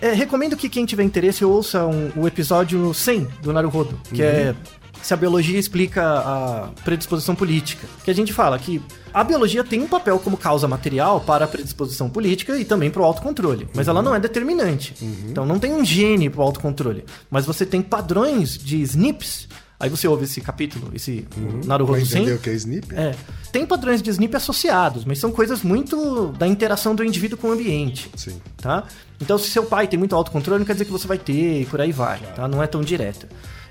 É, 0.00 0.12
recomendo 0.12 0.56
que 0.56 0.68
quem 0.70 0.86
tiver 0.86 1.02
interesse 1.04 1.44
ouça 1.44 1.84
um- 1.86 2.10
o 2.16 2.26
episódio 2.26 2.92
100 2.94 3.28
do 3.42 3.52
Naruhodo, 3.52 4.00
que 4.14 4.22
é 4.22 4.54
se 5.02 5.14
a 5.14 5.16
biologia 5.16 5.58
explica 5.58 6.02
a 6.02 6.68
predisposição 6.84 7.34
política. 7.34 7.86
Que 8.04 8.10
a 8.10 8.14
gente 8.14 8.32
fala 8.32 8.58
que 8.58 8.82
a 9.12 9.24
biologia 9.24 9.64
tem 9.64 9.80
um 9.80 9.88
papel 9.88 10.18
como 10.18 10.36
causa 10.36 10.68
material 10.68 11.20
para 11.20 11.44
a 11.44 11.48
predisposição 11.48 12.08
política 12.08 12.58
e 12.58 12.64
também 12.64 12.90
para 12.90 13.02
o 13.02 13.04
autocontrole, 13.04 13.68
mas 13.74 13.88
ela 13.88 14.02
não 14.02 14.14
é 14.14 14.20
determinante. 14.20 14.94
Então 15.28 15.44
não 15.44 15.58
tem 15.58 15.72
um 15.72 15.84
gene 15.84 16.30
para 16.30 16.40
o 16.40 16.42
autocontrole, 16.44 17.04
mas 17.30 17.44
você 17.44 17.66
tem 17.66 17.82
padrões 17.82 18.56
de 18.56 18.80
SNPs. 18.82 19.48
Aí 19.80 19.88
você 19.88 20.06
ouve 20.06 20.24
esse 20.24 20.42
capítulo, 20.42 20.90
esse 20.94 21.26
Pra 21.30 21.66
Naruhodo 21.66 22.04
100. 22.04 22.20
entender 22.20 22.36
o 22.36 22.38
que 22.38 22.50
é 22.50 22.52
SNP? 22.52 22.94
É. 22.94 23.14
Tem 23.50 23.64
padrões 23.64 24.02
de 24.02 24.10
SNP 24.10 24.36
associados, 24.36 25.06
mas 25.06 25.18
são 25.18 25.32
coisas 25.32 25.62
muito 25.62 26.34
da 26.38 26.46
interação 26.46 26.94
do 26.94 27.02
indivíduo 27.02 27.38
com 27.38 27.48
o 27.48 27.52
ambiente. 27.52 28.10
Sim. 28.14 28.38
Tá? 28.58 28.84
Então, 29.18 29.38
se 29.38 29.48
seu 29.50 29.64
pai 29.64 29.88
tem 29.88 29.98
muito 29.98 30.14
autocontrole, 30.14 30.58
não 30.58 30.66
quer 30.66 30.74
dizer 30.74 30.84
que 30.84 30.92
você 30.92 31.06
vai 31.06 31.16
ter 31.16 31.62
e 31.62 31.64
por 31.64 31.80
aí 31.80 31.92
vai, 31.92 32.20
tá? 32.36 32.46
Não 32.46 32.62
é 32.62 32.66
tão 32.66 32.82
direto. 32.82 33.26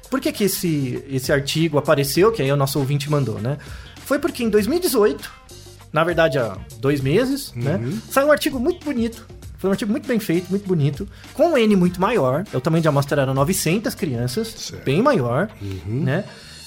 Por 0.10 0.20
que, 0.20 0.32
que 0.32 0.44
esse, 0.46 1.04
esse 1.10 1.32
artigo 1.32 1.78
apareceu, 1.78 2.32
que 2.32 2.42
aí 2.42 2.52
o 2.52 2.56
nosso 2.56 2.80
ouvinte 2.80 3.10
mandou, 3.10 3.40
né? 3.40 3.58
Foi 4.06 4.18
porque 4.20 4.44
em 4.44 4.50
2018, 4.50 5.32
na 5.94 6.04
verdade 6.04 6.38
há 6.40 6.58
dois 6.80 7.00
meses, 7.02 7.54
né? 7.56 7.80
Saiu 8.10 8.28
um 8.28 8.32
artigo 8.32 8.60
muito 8.60 8.84
bonito. 8.84 9.26
Foi 9.60 9.70
um 9.70 9.72
artigo 9.72 9.92
muito 9.92 10.08
bem 10.08 10.20
feito, 10.20 10.50
muito 10.50 10.66
bonito, 10.68 11.08
com 11.34 11.50
um 11.50 11.58
N 11.58 11.76
muito 11.76 12.00
maior. 12.00 12.46
O 12.54 12.62
tamanho 12.62 12.82
de 12.82 12.88
amostra 12.88 13.22
era 13.22 13.34
900 13.34 13.94
crianças, 13.94 14.48
Certo. 14.48 14.84
bem 14.86 15.02
maior, 15.02 15.50
né? 15.86 16.24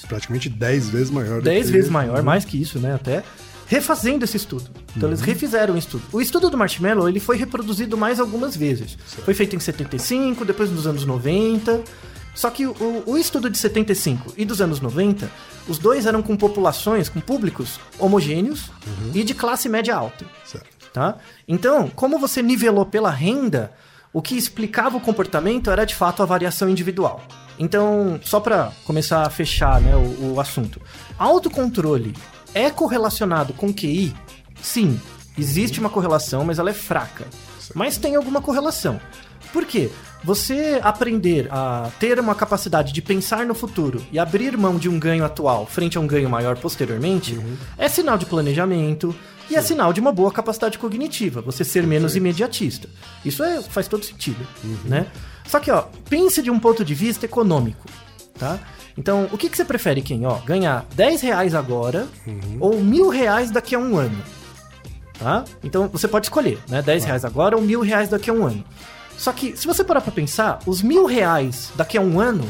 Praticamente 0.07 0.47
10 0.47 0.89
vezes 0.89 1.09
maior. 1.09 1.39
do 1.39 1.45
10 1.45 1.65
que- 1.65 1.71
vezes 1.71 1.89
maior, 1.89 2.21
mais 2.21 2.45
que 2.45 2.61
isso, 2.61 2.77
né, 2.77 2.93
até, 2.93 3.23
refazendo 3.65 4.23
esse 4.23 4.37
estudo. 4.37 4.69
Então 4.95 5.09
eles 5.09 5.21
refizeram 5.21 5.73
o 5.73 5.77
estudo. 5.77 6.03
O 6.11 6.21
estudo 6.21 6.49
do 6.51 6.57
Marshmallow, 6.57 7.09
ele 7.09 7.19
foi 7.19 7.35
reproduzido 7.35 7.97
mais 7.97 8.19
algumas 8.19 8.55
vezes. 8.55 8.95
Foi 9.25 9.33
feito 9.33 9.55
em 9.55 9.59
75, 9.59 10.45
depois 10.45 10.69
nos 10.69 10.85
anos 10.85 11.03
90. 11.03 11.81
Só 12.33 12.49
que 12.49 12.65
o, 12.65 13.03
o 13.05 13.17
estudo 13.17 13.49
de 13.49 13.57
75 13.57 14.33
e 14.35 14.45
dos 14.45 14.61
anos 14.61 14.79
90, 14.79 15.29
os 15.67 15.77
dois 15.77 16.05
eram 16.05 16.23
com 16.23 16.35
populações, 16.35 17.09
com 17.09 17.19
públicos 17.19 17.79
homogêneos 17.99 18.71
e 19.13 19.23
de 19.23 19.33
classe 19.33 19.69
média 19.69 19.95
alta 19.95 20.25
Certo. 20.43 20.67
tá? 20.91 21.17
Então, 21.47 21.89
como 21.89 22.17
você 22.17 22.41
nivelou 22.41 22.85
pela 22.85 23.11
renda, 23.11 23.71
o 24.11 24.21
que 24.21 24.35
explicava 24.35 24.97
o 24.97 25.01
comportamento 25.01 25.69
era 25.69 25.85
de 25.85 25.95
fato 25.95 26.23
a 26.23 26.25
variação 26.25 26.69
individual. 26.69 27.21
Então, 27.59 28.19
só 28.23 28.39
para 28.39 28.71
começar 28.83 29.25
a 29.25 29.29
fechar 29.29 29.79
né, 29.79 29.95
o, 29.95 30.33
o 30.33 30.39
assunto, 30.39 30.81
autocontrole 31.17 32.15
é 32.53 32.69
correlacionado 32.69 33.53
com 33.53 33.73
QI? 33.73 34.13
Sim, 34.61 34.99
existe 35.37 35.79
uma 35.79 35.89
correlação, 35.89 36.43
mas 36.43 36.59
ela 36.59 36.69
é 36.69 36.73
fraca. 36.73 37.25
Mas 37.73 37.97
tem 37.97 38.15
alguma 38.15 38.41
correlação. 38.41 38.99
Por 39.51 39.65
quê? 39.65 39.91
Você 40.23 40.79
aprender 40.81 41.47
a 41.51 41.91
ter 41.99 42.17
uma 42.17 42.33
capacidade 42.33 42.93
de 42.93 43.01
pensar 43.01 43.45
no 43.45 43.53
futuro 43.53 44.01
e 44.11 44.17
abrir 44.17 44.55
mão 44.57 44.77
de 44.77 44.87
um 44.87 44.97
ganho 44.97 45.25
atual 45.25 45.65
frente 45.65 45.97
a 45.97 46.01
um 46.01 46.07
ganho 46.07 46.29
maior 46.29 46.57
posteriormente 46.57 47.37
é 47.77 47.89
sinal 47.89 48.17
de 48.17 48.25
planejamento 48.25 49.13
e 49.49 49.55
é 49.55 49.61
sinal 49.61 49.91
de 49.91 49.99
uma 49.99 50.13
boa 50.13 50.31
capacidade 50.31 50.77
cognitiva, 50.77 51.41
você 51.41 51.65
ser 51.65 51.85
menos 51.85 52.15
imediatista. 52.15 52.87
Isso 53.25 53.43
é, 53.43 53.61
faz 53.61 53.89
todo 53.89 54.05
sentido, 54.05 54.47
né? 54.85 55.07
Só 55.45 55.59
que, 55.59 55.69
ó, 55.69 55.83
pense 56.09 56.41
de 56.41 56.49
um 56.49 56.57
ponto 56.57 56.85
de 56.85 56.93
vista 56.93 57.25
econômico, 57.25 57.85
tá? 58.39 58.57
Então, 58.97 59.27
o 59.31 59.37
que, 59.37 59.49
que 59.49 59.57
você 59.57 59.65
prefere, 59.65 60.01
quem? 60.01 60.25
Ó, 60.25 60.37
ganhar 60.45 60.85
10 60.95 61.21
reais 61.21 61.53
agora 61.53 62.07
ou 62.61 62.79
mil 62.79 63.09
reais 63.09 63.51
daqui 63.51 63.75
a 63.75 63.79
um 63.79 63.97
ano? 63.97 64.17
Tá? 65.19 65.43
Então 65.63 65.87
você 65.87 66.07
pode 66.07 66.25
escolher, 66.25 66.59
né? 66.67 66.81
10 66.81 67.05
reais 67.05 67.25
agora 67.25 67.55
ou 67.55 67.61
mil 67.61 67.81
reais 67.81 68.09
daqui 68.09 68.29
a 68.29 68.33
um 68.33 68.45
ano. 68.45 68.63
Só 69.23 69.31
que, 69.31 69.55
se 69.55 69.65
você 69.65 69.85
parar 69.85 70.01
pra 70.01 70.11
pensar, 70.11 70.59
os 70.65 70.81
mil 70.81 71.05
reais 71.05 71.71
daqui 71.77 71.97
a 71.97 72.01
um 72.01 72.19
ano, 72.19 72.43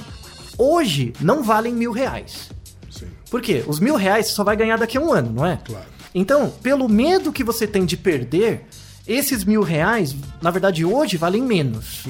hoje, 0.58 1.14
não 1.22 1.44
valem 1.44 1.72
mil 1.72 1.92
reais. 1.92 2.50
Sim. 2.90 3.06
Por 3.30 3.44
quê? 3.44 3.64
Os 3.68 3.80
mil 3.80 3.96
reais 3.96 4.26
você 4.26 4.34
só 4.34 4.44
vai 4.44 4.56
ganhar 4.56 4.80
daqui 4.80 4.98
a 4.98 5.00
um 5.00 5.14
ano, 5.14 5.32
não 5.32 5.46
é? 5.46 5.60
Claro. 5.64 5.86
Então, 6.16 6.52
pelo 6.64 6.90
medo 6.90 7.32
que 7.32 7.44
você 7.44 7.68
tem 7.68 7.86
de 7.86 7.96
perder, 7.96 8.66
esses 9.08 9.44
mil 9.44 9.62
reais, 9.62 10.16
na 10.42 10.50
verdade, 10.50 10.86
hoje 10.86 11.18
valem 11.18 11.42
menos. 11.44 12.04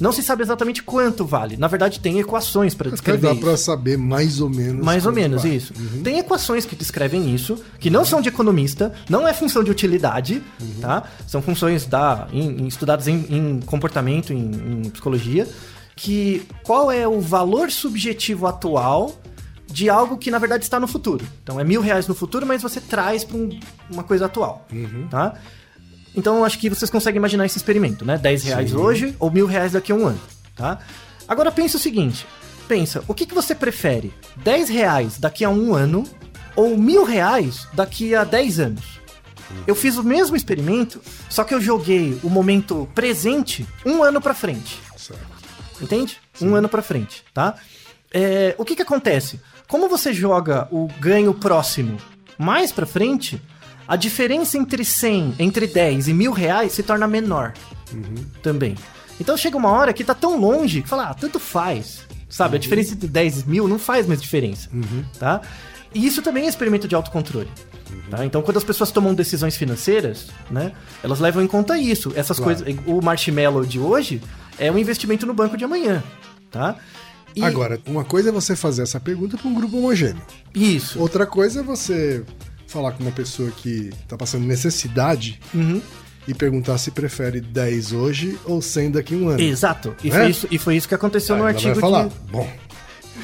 Não 0.00 0.12
se 0.12 0.22
sabe 0.22 0.42
exatamente 0.42 0.82
quanto 0.82 1.24
vale. 1.24 1.56
Na 1.56 1.66
verdade, 1.66 1.98
tem 2.00 2.18
equações 2.20 2.74
para 2.74 2.88
Até 2.88 2.96
descrever 2.96 3.34
dá 3.34 3.40
pra 3.40 3.56
saber 3.56 3.96
mais 3.96 4.40
ou 4.40 4.50
menos. 4.50 4.84
Mais 4.84 5.06
ou 5.06 5.12
menos, 5.12 5.42
vale. 5.42 5.56
isso. 5.56 5.72
Tem 6.04 6.18
equações 6.18 6.66
que 6.66 6.76
descrevem 6.76 7.34
isso, 7.34 7.58
que 7.78 7.88
não 7.88 8.04
são 8.04 8.20
de 8.20 8.28
economista, 8.28 8.92
não 9.08 9.26
é 9.26 9.32
função 9.32 9.64
de 9.64 9.70
utilidade, 9.70 10.42
tá? 10.80 11.04
São 11.26 11.40
funções 11.40 11.86
da, 11.86 12.28
em- 12.32 12.62
em- 12.62 12.66
estudadas 12.66 13.08
em, 13.08 13.24
em 13.30 13.60
comportamento, 13.60 14.32
em, 14.32 14.82
em 14.84 14.90
psicologia, 14.90 15.48
que 15.94 16.46
qual 16.62 16.92
é 16.92 17.08
o 17.08 17.20
valor 17.20 17.70
subjetivo 17.70 18.46
atual 18.46 19.14
de 19.66 19.88
algo 19.88 20.16
que 20.18 20.30
na 20.30 20.38
verdade 20.38 20.64
está 20.64 20.78
no 20.78 20.86
futuro. 20.86 21.24
Então 21.42 21.58
é 21.58 21.64
mil 21.64 21.80
reais 21.80 22.06
no 22.06 22.14
futuro, 22.14 22.46
mas 22.46 22.60
você 22.62 22.80
traz 22.80 23.24
para 23.24 23.36
uma 23.90 24.02
coisa 24.04 24.26
atual, 24.26 24.66
tá? 25.10 25.34
Então 26.16 26.38
eu 26.38 26.44
acho 26.44 26.58
que 26.58 26.70
vocês 26.70 26.90
conseguem 26.90 27.18
imaginar 27.18 27.44
esse 27.44 27.58
experimento, 27.58 28.04
né? 28.04 28.16
10 28.16 28.44
reais 28.44 28.72
hoje 28.72 29.14
ou 29.18 29.30
mil 29.30 29.46
reais 29.46 29.72
daqui 29.72 29.92
a 29.92 29.94
um 29.94 30.06
ano, 30.06 30.20
tá? 30.56 30.78
Agora 31.28 31.52
pensa 31.52 31.76
o 31.76 31.80
seguinte, 31.80 32.26
pensa, 32.66 33.04
o 33.06 33.14
que, 33.14 33.26
que 33.26 33.34
você 33.34 33.54
prefere? 33.54 34.14
10 34.38 34.68
reais 34.68 35.18
daqui 35.18 35.44
a 35.44 35.50
um 35.50 35.74
ano 35.74 36.04
ou 36.54 36.76
mil 36.76 37.04
reais 37.04 37.68
daqui 37.74 38.14
a 38.14 38.24
10 38.24 38.60
anos. 38.60 38.84
Eu 39.66 39.74
fiz 39.74 39.96
o 39.96 40.02
mesmo 40.02 40.34
experimento, 40.34 41.00
só 41.28 41.44
que 41.44 41.54
eu 41.54 41.60
joguei 41.60 42.18
o 42.22 42.30
momento 42.30 42.88
presente 42.94 43.66
um 43.84 44.02
ano 44.02 44.20
pra 44.20 44.34
frente. 44.34 44.80
Certo. 44.96 45.22
Entende? 45.80 46.18
Um 46.40 46.54
ano 46.54 46.68
pra 46.68 46.82
frente, 46.82 47.22
tá? 47.32 47.54
É, 48.12 48.54
o 48.58 48.64
que 48.64 48.74
que 48.74 48.82
acontece? 48.82 49.40
Como 49.68 49.88
você 49.88 50.12
joga 50.12 50.66
o 50.70 50.88
ganho 50.98 51.34
próximo 51.34 51.98
mais 52.38 52.72
pra 52.72 52.86
frente, 52.86 53.40
a 53.86 53.96
diferença 53.96 54.56
entre 54.58 54.84
100, 54.84 55.34
entre 55.38 55.66
10 55.66 56.08
e 56.08 56.12
mil 56.14 56.32
reais 56.32 56.72
se 56.72 56.82
torna 56.82 57.06
menor 57.06 57.52
também. 58.42 58.74
Então 59.20 59.36
chega 59.36 59.56
uma 59.56 59.70
hora 59.70 59.92
que 59.92 60.04
tá 60.04 60.14
tão 60.14 60.38
longe 60.38 60.82
que 60.82 60.88
fala, 60.88 61.10
ah, 61.10 61.14
tanto 61.14 61.38
faz. 61.40 62.00
Sabe, 62.28 62.56
a 62.56 62.58
diferença 62.58 62.92
entre 62.94 63.06
10 63.06 63.42
e 63.42 63.48
mil 63.48 63.68
não 63.68 63.78
faz 63.78 64.06
mais 64.06 64.20
diferença, 64.20 64.68
tá? 65.18 65.40
E 65.94 66.04
isso 66.04 66.20
também 66.20 66.44
é 66.44 66.48
experimento 66.48 66.86
de 66.88 66.94
autocontrole. 66.94 67.48
Tá? 68.10 68.26
Então, 68.26 68.42
quando 68.42 68.56
as 68.56 68.64
pessoas 68.64 68.90
tomam 68.90 69.14
decisões 69.14 69.56
financeiras, 69.56 70.26
né, 70.50 70.72
elas 71.04 71.20
levam 71.20 71.40
em 71.42 71.46
conta 71.46 71.78
isso. 71.78 72.12
Essas 72.16 72.38
Claro. 72.40 72.62
coisas. 72.64 72.76
O 72.84 73.00
marshmallow 73.00 73.64
de 73.64 73.78
hoje 73.78 74.20
é 74.58 74.70
um 74.70 74.76
investimento 74.76 75.24
no 75.24 75.32
banco 75.32 75.56
de 75.56 75.64
amanhã, 75.64 76.02
tá? 76.50 76.74
E- 77.34 77.44
Agora, 77.44 77.80
uma 77.86 78.04
coisa 78.04 78.30
é 78.30 78.32
você 78.32 78.56
fazer 78.56 78.82
essa 78.82 78.98
pergunta 78.98 79.38
para 79.38 79.48
um 79.48 79.54
grupo 79.54 79.78
homogêneo. 79.78 80.20
Isso. 80.52 80.98
Outra 81.00 81.24
coisa 81.26 81.60
é 81.60 81.62
você 81.62 82.24
falar 82.76 82.92
com 82.92 83.02
uma 83.02 83.12
pessoa 83.12 83.50
que 83.50 83.90
tá 84.06 84.16
passando 84.18 84.44
necessidade 84.46 85.40
Uhum. 85.54 85.80
e 86.28 86.34
perguntar 86.34 86.76
se 86.78 86.90
prefere 86.90 87.40
10 87.40 87.92
hoje 87.92 88.38
ou 88.44 88.60
100 88.60 88.90
daqui 88.90 89.14
a 89.14 89.16
um 89.16 89.28
ano. 89.30 89.40
Exato. 89.40 89.94
E, 90.04 90.08
É? 90.08 90.12
foi 90.12 90.30
isso, 90.30 90.48
e 90.50 90.58
foi 90.58 90.76
isso 90.76 90.86
que 90.88 90.94
aconteceu 90.94 91.34
Aí 91.36 91.40
no 91.40 91.46
artigo 91.46 91.72
vai 91.74 91.80
falar, 91.80 92.08
de. 92.08 92.14
bom, 92.30 92.50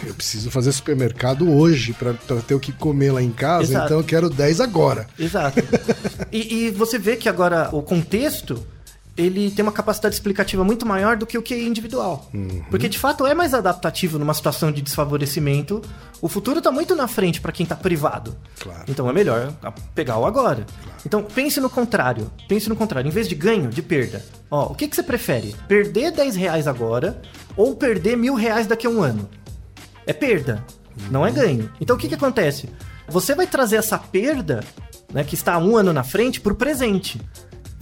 eu 0.07 0.15
preciso 0.15 0.51
fazer 0.51 0.73
supermercado 0.73 1.51
hoje 1.51 1.93
para 1.93 2.15
ter 2.47 2.55
o 2.55 2.61
que 2.61 2.73
comer 2.73 3.12
lá 3.12 3.23
em 3.23 3.31
casa, 3.31 3.65
Exato. 3.73 3.85
então 3.87 3.99
eu 3.99 4.05
quero 4.05 4.31
10 4.31 4.61
agora. 4.61 5.07
Exato. 5.19 5.61
e, 6.33 6.67
e 6.67 6.71
você 6.71 6.99
vê 6.99 7.17
que 7.17 7.29
agora 7.29 7.69
o 7.73 7.83
contexto 7.83 8.67
ele 9.16 9.51
tem 9.51 9.62
uma 9.62 9.72
capacidade 9.72 10.14
explicativa 10.14 10.64
muito 10.64 10.87
maior 10.87 11.16
do 11.16 11.27
que 11.27 11.37
o 11.37 11.42
QI 11.42 11.66
individual. 11.66 12.31
Uhum. 12.33 12.62
Porque 12.70 12.88
de 12.88 12.98
fato 12.98 13.27
é 13.27 13.35
mais 13.35 13.53
adaptativo 13.53 14.18
numa 14.18 14.33
situação 14.33 14.72
de 14.72 14.81
desfavorecimento. 14.81 15.83
O 16.20 16.29
futuro 16.29 16.59
está 16.59 16.70
muito 16.70 16.96
na 16.96 17.07
frente 17.07 17.40
para 17.40 17.53
quem 17.53 17.64
está 17.64 17.77
privado. 17.77 18.37
Claro. 18.59 18.85
Então 18.88 19.09
é 19.09 19.12
melhor 19.12 19.53
pegar 19.94 20.18
o 20.18 20.25
agora. 20.25 20.64
Então 21.05 21.22
pense 21.22 21.61
no 21.61 21.68
contrário. 21.68 22.31
Pense 22.48 22.68
no 22.68 22.77
contrário. 22.77 23.09
Em 23.09 23.12
vez 23.12 23.29
de 23.29 23.35
ganho, 23.35 23.68
de 23.68 23.83
perda. 23.83 24.25
Ó, 24.51 24.72
o 24.72 24.75
que, 24.75 24.88
que 24.88 24.96
você 24.96 25.03
prefere? 25.03 25.55
Perder 25.68 26.12
10 26.12 26.37
reais 26.37 26.66
agora 26.66 27.20
ou 27.57 27.77
perder 27.77 28.16
mil 28.16 28.35
reais 28.35 28.66
daqui 28.66 28.87
a 28.87 28.90
um 28.90 29.03
ano? 29.03 29.29
É 30.07 30.12
perda, 30.12 30.64
não 31.11 31.27
é 31.27 31.31
ganho. 31.31 31.70
Então 31.81 31.96
o 31.96 31.98
que, 31.98 32.09
que 32.09 32.14
acontece? 32.14 32.68
Você 33.09 33.35
vai 33.35 33.46
trazer 33.46 33.77
essa 33.77 33.98
perda, 33.98 34.64
né, 35.12 35.22
que 35.22 35.35
está 35.35 35.59
um 35.59 35.77
ano 35.77 35.92
na 35.92 36.03
frente, 36.03 36.40
pro 36.40 36.55
presente. 36.55 37.20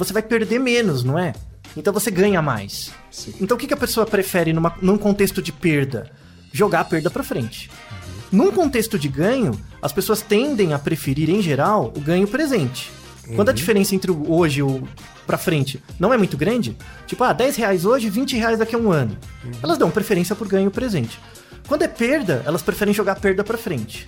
Você 0.01 0.15
vai 0.15 0.23
perder 0.23 0.59
menos, 0.59 1.05
não 1.05 1.19
é? 1.19 1.35
Então 1.77 1.93
você 1.93 2.11
ganha 2.11 2.41
mais. 2.41 2.91
Sim. 3.11 3.35
Então 3.39 3.55
o 3.55 3.61
que, 3.61 3.67
que 3.67 3.75
a 3.75 3.77
pessoa 3.77 4.07
prefere 4.07 4.51
numa, 4.51 4.75
num 4.81 4.97
contexto 4.97 5.43
de 5.43 5.53
perda? 5.53 6.11
Jogar 6.51 6.81
a 6.81 6.85
perda 6.85 7.11
pra 7.11 7.23
frente. 7.23 7.71
Num 8.33 8.51
contexto 8.51 8.99
de 8.99 9.09
ganho, 9.09 9.53
as 9.83 9.93
pessoas 9.93 10.23
tendem 10.23 10.73
a 10.73 10.79
preferir, 10.79 11.29
em 11.29 11.43
geral, 11.43 11.93
o 11.95 12.01
ganho 12.01 12.27
presente. 12.27 12.91
Quando 13.37 13.51
a 13.51 13.53
diferença 13.53 13.95
entre 13.95 14.11
o 14.11 14.33
hoje 14.33 14.61
e 14.61 14.63
o 14.63 14.89
pra 15.27 15.37
frente 15.37 15.81
não 15.99 16.15
é 16.15 16.17
muito 16.17 16.37
grande, 16.37 16.77
tipo, 17.07 17.23
ah, 17.23 17.35
10 17.35 17.57
reais 17.57 17.85
hoje, 17.85 18.09
20 18.09 18.37
reais 18.37 18.59
daqui 18.59 18.75
a 18.75 18.79
um 18.79 18.91
ano. 18.91 19.19
Elas 19.63 19.77
dão 19.77 19.91
preferência 19.91 20.35
por 20.35 20.49
ganho 20.49 20.71
presente. 20.71 21.21
Quando 21.71 21.83
é 21.83 21.89
perda, 21.89 22.43
elas 22.45 22.63
preferem 22.63 22.93
jogar 22.93 23.15
perda 23.15 23.45
pra 23.45 23.57
frente. 23.57 24.05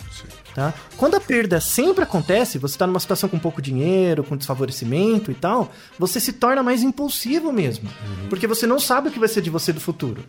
Tá? 0.53 0.75
Quando 0.97 1.15
a 1.15 1.21
perda 1.21 1.61
sempre 1.61 2.03
acontece, 2.03 2.59
você 2.59 2.75
está 2.75 2.89
numa 2.89 2.99
situação 2.99 3.29
com 3.29 3.39
pouco 3.39 3.63
dinheiro, 3.63 4.25
com 4.25 4.37
desfavorecimento 4.37 5.31
e 5.31 5.35
tal, 5.35 5.71
você 5.97 6.19
se 6.19 6.33
torna 6.33 6.61
mais 6.61 6.83
impulsivo 6.83 7.53
mesmo. 7.53 7.89
Porque 8.29 8.49
você 8.49 8.67
não 8.67 8.81
sabe 8.81 9.11
o 9.11 9.13
que 9.13 9.19
vai 9.21 9.29
ser 9.29 9.43
de 9.43 9.49
você 9.49 9.73
do 9.73 9.81
futuro. 9.81 10.25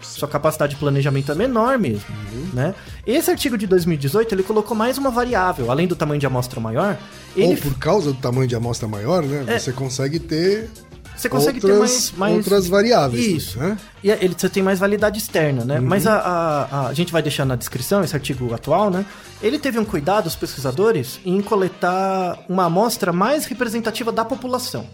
Sua 0.00 0.28
capacidade 0.28 0.74
de 0.74 0.78
planejamento 0.78 1.32
é 1.32 1.34
menor 1.34 1.76
mesmo, 1.76 2.06
né? 2.54 2.72
Esse 3.04 3.32
artigo 3.32 3.58
de 3.58 3.66
2018, 3.66 4.32
ele 4.32 4.44
colocou 4.44 4.76
mais 4.76 4.96
uma 4.96 5.10
variável, 5.10 5.72
além 5.72 5.88
do 5.88 5.96
tamanho 5.96 6.20
de 6.20 6.26
amostra 6.26 6.60
maior, 6.60 6.96
ele 7.34 7.54
Ou 7.54 7.56
por 7.56 7.78
causa 7.78 8.12
do 8.12 8.20
tamanho 8.20 8.46
de 8.46 8.54
amostra 8.54 8.86
maior, 8.86 9.24
né? 9.24 9.44
É. 9.48 9.58
Você 9.58 9.72
consegue 9.72 10.20
ter 10.20 10.70
você 11.16 11.28
consegue 11.28 11.60
ter 11.60 11.72
outras, 11.72 11.80
mais, 11.90 12.12
mais 12.12 12.36
outras 12.36 12.68
variáveis. 12.68 13.26
Isso. 13.26 13.58
Né? 13.58 13.78
E 14.04 14.10
ele, 14.10 14.34
você 14.36 14.48
tem 14.48 14.62
mais 14.62 14.78
validade 14.78 15.18
externa, 15.18 15.64
né? 15.64 15.78
Uhum. 15.80 15.86
Mas 15.86 16.06
a, 16.06 16.14
a, 16.16 16.64
a- 16.64 16.86
a 16.88 16.92
gente 16.94 17.12
vai 17.12 17.22
deixar 17.22 17.44
na 17.44 17.56
descrição 17.56 18.02
esse 18.04 18.14
artigo 18.14 18.52
atual, 18.54 18.90
né? 18.90 19.04
Ele 19.42 19.58
teve 19.58 19.78
um 19.78 19.84
cuidado, 19.84 20.26
os 20.26 20.36
pesquisadores, 20.36 21.18
em 21.24 21.40
coletar 21.42 22.38
uma 22.48 22.64
amostra 22.66 23.12
mais 23.12 23.44
representativa 23.46 24.10
da 24.12 24.24
população, 24.24 24.86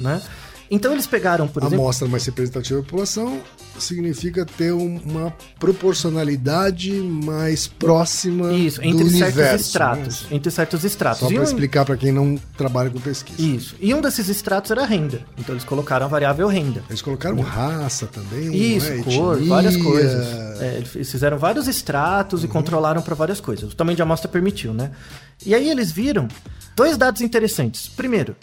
né? 0.00 0.20
Então 0.70 0.92
eles 0.92 1.06
pegaram, 1.06 1.46
por 1.46 1.62
A 1.62 1.66
exemplo... 1.66 1.84
amostra 1.84 2.08
mais 2.08 2.24
representativa 2.24 2.80
da 2.80 2.84
população 2.86 3.40
significa 3.78 4.46
ter 4.46 4.72
um- 4.72 4.98
uma 5.04 5.32
proporcionalidade 5.58 6.92
mais 6.92 7.66
próxima 7.66 8.52
Isso, 8.52 8.80
do 8.80 8.86
entre 8.86 9.04
universo. 9.04 9.34
certos 9.36 9.66
estratos. 9.66 10.22
né? 10.22 10.28
Entre 10.32 10.50
certos 10.50 10.84
estratos. 10.84 11.20
Só 11.20 11.28
para 11.28 11.40
um- 11.40 11.42
explicar 11.42 11.84
para 11.84 11.96
quem 11.96 12.12
não 12.12 12.36
trabalha 12.56 12.90
com 12.90 13.00
pesquisa. 13.00 13.40
Isso. 13.42 13.76
E 13.80 13.92
um 13.94 14.00
desses 14.00 14.28
estratos 14.28 14.70
era 14.70 14.82
a 14.82 14.86
renda. 14.86 15.20
Então 15.38 15.54
eles 15.54 15.64
colocaram 15.64 16.06
a 16.06 16.08
variável 16.08 16.46
renda. 16.48 16.82
Eles 16.88 17.02
colocaram 17.02 17.40
raça 17.40 18.06
também, 18.06 18.54
Isso, 18.54 18.90
é? 18.92 18.98
cor, 19.02 19.34
Etnia. 19.36 19.48
várias 19.48 19.76
coisas. 19.76 20.60
É, 20.60 20.76
eles 20.76 21.10
fizeram 21.10 21.38
vários 21.38 21.68
extratos 21.68 22.40
Uhum. 22.40 22.46
e 22.46 22.48
controlaram 22.48 23.02
para 23.02 23.14
várias 23.14 23.40
coisas. 23.40 23.72
O 23.72 23.76
tamanho 23.76 23.96
de 23.96 24.02
amostra 24.02 24.28
permitiu, 24.28 24.72
né? 24.72 24.90
E 25.44 25.54
aí 25.54 25.68
eles 25.70 25.90
viram 25.92 26.28
dois 26.76 26.96
dados 26.96 27.20
interessantes. 27.20 27.88
Primeiro, 27.88 28.36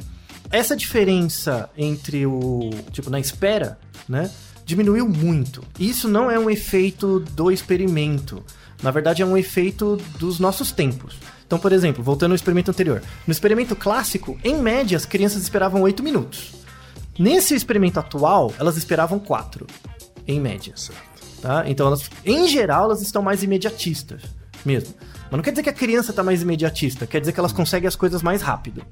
essa 0.52 0.76
diferença 0.76 1.70
entre 1.78 2.26
o. 2.26 2.70
Tipo, 2.92 3.10
na 3.10 3.20
espera, 3.20 3.80
né? 4.08 4.30
Diminuiu 4.66 5.08
muito. 5.08 5.64
Isso 5.80 6.08
não 6.08 6.30
é 6.30 6.38
um 6.38 6.50
efeito 6.50 7.20
do 7.20 7.52
experimento. 7.52 8.44
Na 8.82 8.92
verdade, 8.92 9.22
é 9.22 9.26
um 9.26 9.38
efeito 9.38 9.98
dos 10.18 10.40
nossos 10.40 10.72
tempos. 10.72 11.18
Então, 11.46 11.60
por 11.60 11.72
exemplo, 11.72 12.04
voltando 12.04 12.32
ao 12.32 12.36
experimento 12.36 12.72
anterior. 12.72 13.02
No 13.28 13.32
experimento 13.32 13.76
clássico, 13.76 14.40
em 14.44 14.56
média, 14.56 14.96
as 14.96 15.06
crianças 15.06 15.42
esperavam 15.42 15.82
8 15.82 16.02
minutos. 16.02 16.54
Nesse 17.20 17.54
experimento 17.54 18.00
atual, 18.00 18.54
elas 18.58 18.78
esperavam 18.78 19.20
4, 19.20 19.68
em 20.28 20.40
média. 20.40 20.74
Tá? 21.42 21.64
Então, 21.68 21.88
elas, 21.88 22.10
em 22.26 22.48
geral, 22.48 22.86
elas 22.86 23.02
estão 23.02 23.22
mais 23.22 23.44
imediatistas 23.44 24.22
mesmo. 24.66 24.94
Mas 25.24 25.32
não 25.32 25.42
quer 25.42 25.52
dizer 25.52 25.64
que 25.64 25.70
a 25.70 25.74
criança 25.74 26.12
está 26.12 26.24
mais 26.24 26.42
imediatista, 26.42 27.06
quer 27.06 27.20
dizer 27.20 27.34
que 27.34 27.40
elas 27.40 27.52
conseguem 27.52 27.88
as 27.88 27.96
coisas 27.96 28.22
mais 28.22 28.42
rápido. 28.42 28.86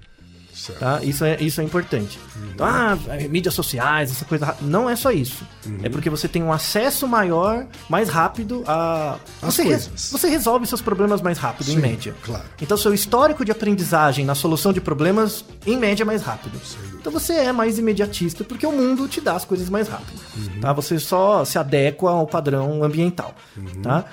Certo. 0.59 0.79
Tá? 0.79 0.99
Isso, 1.03 1.23
é, 1.23 1.37
isso 1.41 1.61
é 1.61 1.63
importante. 1.63 2.19
Então, 2.53 2.65
ah, 2.65 2.97
é, 3.09 3.27
mídias 3.27 3.53
sociais, 3.53 4.11
essa 4.11 4.25
coisa. 4.25 4.55
Não 4.61 4.89
é 4.89 4.95
só 4.95 5.11
isso. 5.11 5.43
É 5.83 5.89
porque 5.89 6.09
você 6.09 6.27
tem 6.27 6.43
um 6.43 6.51
acesso 6.51 7.07
maior, 7.07 7.65
mais 7.89 8.09
rápido 8.09 8.63
a. 8.67 9.17
As 9.41 9.53
Você, 9.55 9.63
coisas. 9.63 10.11
você 10.11 10.29
resolve 10.29 10.65
seus 10.67 10.81
problemas 10.81 11.21
mais 11.21 11.37
rápido, 11.37 11.69
em 11.69 11.75
Sim, 11.75 11.79
média. 11.79 12.15
claro. 12.23 12.43
Então, 12.61 12.77
seu 12.77 12.93
histórico 12.93 13.43
de 13.45 13.51
aprendizagem 13.51 14.25
na 14.25 14.35
solução 14.35 14.73
de 14.73 14.81
problemas, 14.81 15.43
em 15.65 15.77
média, 15.77 16.03
é 16.03 16.05
mais 16.05 16.21
rápido. 16.21 16.59
Então, 16.99 17.11
você 17.11 17.33
é 17.33 17.51
mais 17.51 17.77
imediatista 17.79 18.43
porque 18.43 18.65
o 18.65 18.71
mundo 18.71 19.07
te 19.07 19.21
dá 19.21 19.35
as 19.35 19.45
coisas 19.45 19.69
mais 19.69 19.87
rápido. 19.87 20.19
Tá? 20.61 20.73
Você 20.73 20.99
só 20.99 21.45
se 21.45 21.57
adequa 21.57 22.09
ao 22.09 22.27
padrão 22.27 22.83
ambiental. 22.83 23.33
Tá? 23.81 24.05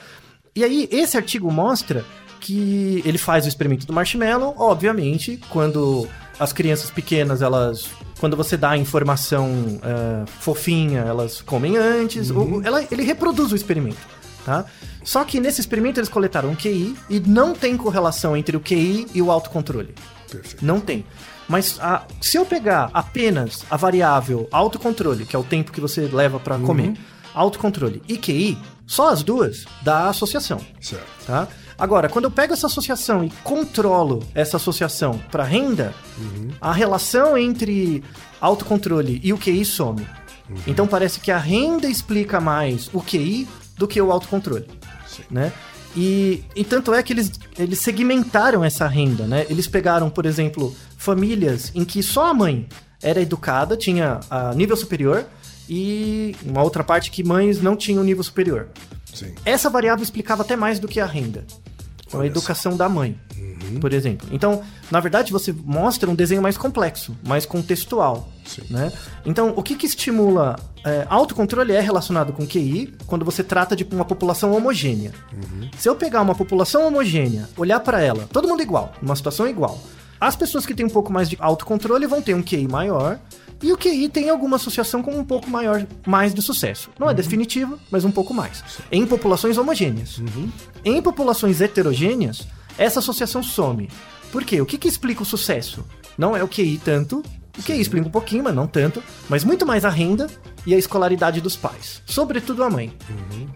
E 0.55 0.65
aí, 0.65 0.89
esse 0.91 1.17
artigo 1.17 1.51
mostra 1.51 2.05
que 2.41 3.03
ele 3.05 3.19
faz 3.19 3.45
o 3.45 3.49
experimento 3.49 3.87
do 3.87 3.93
marshmallow, 3.93 4.55
obviamente, 4.57 5.41
quando 5.51 6.07
as 6.39 6.53
crianças 6.53 6.91
pequenas, 6.91 7.43
elas. 7.43 7.89
Quando 8.19 8.37
você 8.37 8.57
dá 8.57 8.71
a 8.71 8.77
informação 8.79 9.79
eh, 9.83 10.25
fofinha, 10.41 11.01
elas 11.01 11.41
comem 11.43 11.77
antes. 11.77 12.31
O- 12.31 12.61
ela- 12.65 12.85
ele 12.91 13.03
reproduz 13.03 13.53
o 13.53 13.57
experimento. 13.57 13.99
Tá? 14.45 14.65
Só 15.03 15.25
que 15.25 15.41
nesse 15.41 15.61
experimento 15.61 15.99
eles 15.99 16.09
coletaram 16.09 16.51
um 16.51 16.55
QI 16.55 16.97
e 17.11 17.19
não 17.21 17.53
tem 17.53 17.77
correlação 17.77 18.37
entre 18.37 18.57
o 18.57 18.61
QI 18.61 19.07
e 19.13 19.21
o 19.21 19.31
autocontrole. 19.33 19.93
Perfeito. 20.31 20.65
Não 20.65 20.79
tem. 20.81 21.05
Mas 21.49 21.79
a- 21.81 22.05
se 22.21 22.37
eu 22.37 22.47
pegar 22.47 22.91
apenas 22.95 23.65
a 23.71 23.77
variável 23.77 24.49
autocontrole, 24.53 25.25
que 25.27 25.35
é 25.35 25.39
o 25.39 25.45
tempo 25.45 25.73
que 25.73 25.81
você 25.81 26.03
leva 26.03 26.39
pra 26.41 26.59
comer, 26.59 26.95
autocontrole 27.35 28.03
e 28.09 28.17
QI, 28.17 28.57
só 28.87 29.11
as 29.11 29.23
duas 29.23 29.65
dá 29.83 30.05
a 30.05 30.09
associação. 30.11 30.61
Certo. 30.81 31.05
Tá? 31.27 31.49
Agora, 31.79 32.09
quando 32.09 32.25
eu 32.25 32.31
pego 32.31 32.53
essa 32.53 32.67
associação 32.67 33.25
e 33.25 33.31
controlo 33.45 34.23
essa 34.35 34.57
associação 34.57 35.21
para 35.31 35.45
renda, 35.45 35.95
a 36.61 36.73
relação 36.73 37.37
entre 37.37 38.03
autocontrole 38.41 39.21
e 39.23 39.33
o 39.33 39.39
QI 39.39 39.65
some. 39.65 40.07
Então 40.67 40.87
parece 40.87 41.21
que 41.21 41.31
a 41.31 41.39
renda 41.39 41.89
explica 41.89 42.41
mais 42.41 42.89
o 42.93 43.03
QI 43.03 43.47
do 43.77 43.87
que 43.87 44.01
o 44.01 44.11
autocontrole. 44.11 44.67
Né? 45.31 45.53
E, 45.97 46.45
e 46.55 46.63
tanto 46.63 46.93
é 46.93 47.03
que 47.03 47.13
eles, 47.13 47.33
eles 47.59 47.79
segmentaram 47.79 48.63
essa 48.63 48.87
renda, 48.87 49.27
né? 49.27 49.47
Eles 49.49 49.67
pegaram, 49.67 50.11
por 50.11 50.27
exemplo, 50.27 50.75
famílias 50.99 51.73
em 51.75 51.87
que 51.87 52.03
só 52.03 52.27
a 52.27 52.35
mãe 52.35 52.69
era 53.03 53.21
educada, 53.21 53.77
tinha 53.77 54.21
a 54.29 54.53
nível 54.55 54.77
superior, 54.77 55.25
e 55.69 56.37
uma 56.45 56.63
outra 56.63 56.85
parte 56.85 57.11
que 57.11 57.25
mães 57.25 57.63
não 57.63 57.75
tinham 57.75 58.05
nível 58.05 58.23
superior. 58.23 58.69
Sim. 59.17 59.35
Essa 59.45 59.71
variável 59.71 60.03
explicava 60.03 60.43
até 60.43 60.55
mais 60.55 60.79
do 60.79 60.87
que 60.87 61.01
a 61.01 61.07
renda. 61.07 61.45
Então, 62.07 62.21
a 62.21 62.27
educação 62.27 62.77
da 62.77 62.89
mãe. 62.89 63.19
por 63.81 63.93
exemplo. 63.93 64.29
Então, 64.31 64.63
na 64.91 65.01
verdade, 65.01 65.33
você 65.33 65.53
mostra 65.53 66.09
um 66.09 66.15
desenho 66.15 66.41
mais 66.41 66.57
complexo, 66.57 67.17
mais 67.27 67.45
contextual. 67.45 68.31
Sim. 68.45 68.63
Né? 68.71 68.93
Então, 69.25 69.53
o 69.57 69.63
que, 69.63 69.75
que 69.75 69.87
estimula. 69.87 70.57
É, 70.85 71.05
autocontrole 71.11 71.73
é 71.73 71.81
relacionado 71.81 72.33
com 72.33 72.47
QI 72.47 72.95
quando 73.09 73.25
você 73.25 73.43
trata 73.43 73.75
de 73.75 73.83
uma 73.91 74.05
população 74.05 74.53
homogênea. 74.53 75.13
Se 75.77 75.89
eu 75.89 75.97
pegar 75.97 76.23
uma 76.23 76.35
população 76.35 76.87
homogênea, 76.87 77.49
olhar 77.57 77.81
pra 77.81 78.01
ela, 78.01 78.29
todo 78.33 78.47
mundo 78.47 78.63
igual, 78.63 78.93
numa 79.03 79.17
situação 79.17 79.49
igual. 79.49 79.83
As 80.21 80.37
pessoas 80.37 80.65
que 80.65 80.75
têm 80.75 80.87
um 80.87 80.91
pouco 80.91 81.13
mais 81.13 81.29
de 81.29 81.37
autocontrole 81.41 82.07
vão 82.07 82.23
ter 82.23 82.35
um 82.35 82.43
QI 82.43 82.69
maior. 82.69 83.19
E 83.63 83.73
o 83.73 83.77
QI 83.77 84.09
tem 84.09 84.29
alguma 84.29 84.57
associação 84.57 85.03
com 85.03 85.19
um 85.19 85.25
pouco 85.25 85.49
maior, 85.49 85.87
mais 86.07 86.35
de 86.35 86.43
sucesso. 86.43 86.91
Não 86.99 87.09
é 87.09 87.15
definitivo, 87.15 87.79
mas 87.91 88.05
um 88.05 88.11
pouco 88.11 88.35
mais. 88.35 88.63
Em 88.93 89.07
populações 89.07 89.57
homogêneas. 89.57 90.21
Em 90.85 91.01
populações 91.01 91.61
heterogêneas, 91.61 92.47
essa 92.77 92.99
associação 92.99 93.43
some. 93.43 93.89
Por 94.31 94.45
quê? 94.45 94.61
O 94.61 94.67
que, 94.67 94.77
que 94.77 94.89
explica 94.89 95.23
o 95.23 95.27
sucesso? 95.27 95.85
Não 96.19 96.37
é 96.37 96.43
o 96.43 96.49
QI 96.49 96.79
tanto. 96.85 97.23
O 97.59 97.63
QI 97.63 97.81
explica 97.81 98.07
um 98.07 98.11
pouquinho, 98.11 98.45
mas 98.45 98.55
não 98.55 98.67
tanto. 98.67 99.03
Mas 99.29 99.43
muito 99.43 99.65
mais 99.65 99.85
a 99.85 99.89
renda 99.89 100.27
e 100.67 100.75
a 100.75 100.79
escolaridade 100.79 101.41
dos 101.41 101.57
pais. 101.57 102.03
Sobretudo 102.05 102.63
a 102.63 102.69
mãe. 102.69 102.93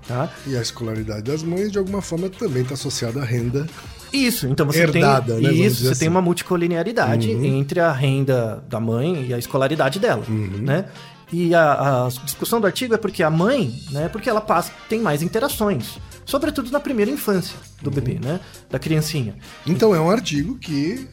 Tá? 0.06 0.32
E 0.46 0.56
a 0.56 0.62
escolaridade 0.62 1.22
das 1.22 1.42
mães, 1.42 1.70
de 1.70 1.78
alguma 1.78 2.00
forma, 2.00 2.30
também 2.30 2.62
está 2.62 2.74
associada 2.74 3.20
à 3.20 3.24
renda. 3.24 3.66
Isso, 4.12 4.46
então 4.48 4.66
você 4.66 4.82
Herdada, 4.82 5.34
tem 5.34 5.42
né, 5.42 5.52
isso, 5.52 5.84
você 5.84 5.90
assim. 5.90 6.00
tem 6.00 6.08
uma 6.08 6.20
multicolinearidade 6.20 7.30
entre 7.30 7.80
a 7.80 7.92
renda 7.92 8.62
da 8.68 8.80
mãe 8.80 9.26
e 9.28 9.34
a 9.34 9.38
escolaridade 9.38 9.98
dela, 9.98 10.24
né? 10.28 10.86
E 11.32 11.54
a, 11.54 12.06
a 12.06 12.08
discussão 12.24 12.60
do 12.60 12.66
artigo 12.66 12.92
é 12.92 12.98
porque 12.98 13.22
a 13.22 13.30
mãe, 13.30 13.72
né, 13.92 14.08
porque 14.08 14.28
ela 14.28 14.40
passa, 14.40 14.72
tem 14.88 15.00
mais 15.00 15.22
interações, 15.22 15.96
sobretudo 16.26 16.70
na 16.72 16.80
primeira 16.80 17.10
infância 17.10 17.56
do 17.80 17.90
bebê, 17.90 18.18
né, 18.20 18.40
da 18.68 18.80
criancinha. 18.80 19.36
Então 19.64 19.94
é 19.94 20.00
um 20.00 20.10
artigo 20.10 20.58
que 20.58 21.06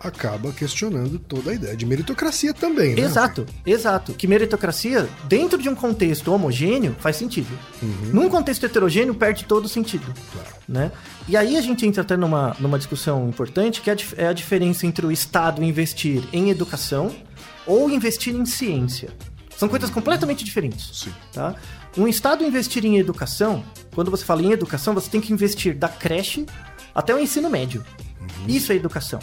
acaba 0.00 0.52
questionando 0.52 1.18
toda 1.18 1.50
a 1.50 1.54
ideia 1.54 1.76
de 1.76 1.84
meritocracia 1.84 2.54
também, 2.54 2.94
né? 2.94 3.02
Exato, 3.02 3.46
exato. 3.66 4.12
Que 4.12 4.26
meritocracia, 4.26 5.08
dentro 5.24 5.60
de 5.60 5.68
um 5.68 5.74
contexto 5.74 6.32
homogêneo, 6.32 6.94
faz 7.00 7.16
sentido. 7.16 7.48
Num 8.12 8.28
contexto 8.28 8.64
heterogêneo, 8.64 9.14
perde 9.14 9.44
todo 9.44 9.64
o 9.64 9.68
sentido. 9.68 10.12
Né? 10.68 10.92
E 11.26 11.36
aí 11.36 11.56
a 11.56 11.60
gente 11.60 11.84
entra 11.84 12.02
até 12.02 12.16
numa, 12.16 12.56
numa 12.60 12.78
discussão 12.78 13.28
importante, 13.28 13.80
que 13.80 13.90
é 13.90 13.94
a, 13.94 13.96
é 14.16 14.28
a 14.28 14.32
diferença 14.32 14.86
entre 14.86 15.04
o 15.04 15.10
Estado 15.10 15.64
investir 15.64 16.22
em 16.32 16.50
educação 16.50 17.14
ou 17.66 17.90
investir 17.90 18.34
em 18.34 18.46
ciência. 18.46 19.10
São 19.56 19.68
coisas 19.68 19.90
completamente 19.90 20.44
diferentes. 20.44 21.00
Sim. 21.00 21.12
Tá? 21.32 21.56
Um 21.96 22.06
Estado 22.06 22.44
investir 22.44 22.84
em 22.84 22.98
educação, 22.98 23.64
quando 23.92 24.10
você 24.10 24.24
fala 24.24 24.42
em 24.42 24.52
educação, 24.52 24.94
você 24.94 25.10
tem 25.10 25.20
que 25.20 25.32
investir 25.32 25.76
da 25.76 25.88
creche 25.88 26.46
até 26.94 27.12
o 27.12 27.18
ensino 27.18 27.50
médio. 27.50 27.84
Isso 28.46 28.70
é 28.70 28.76
educação. 28.76 29.20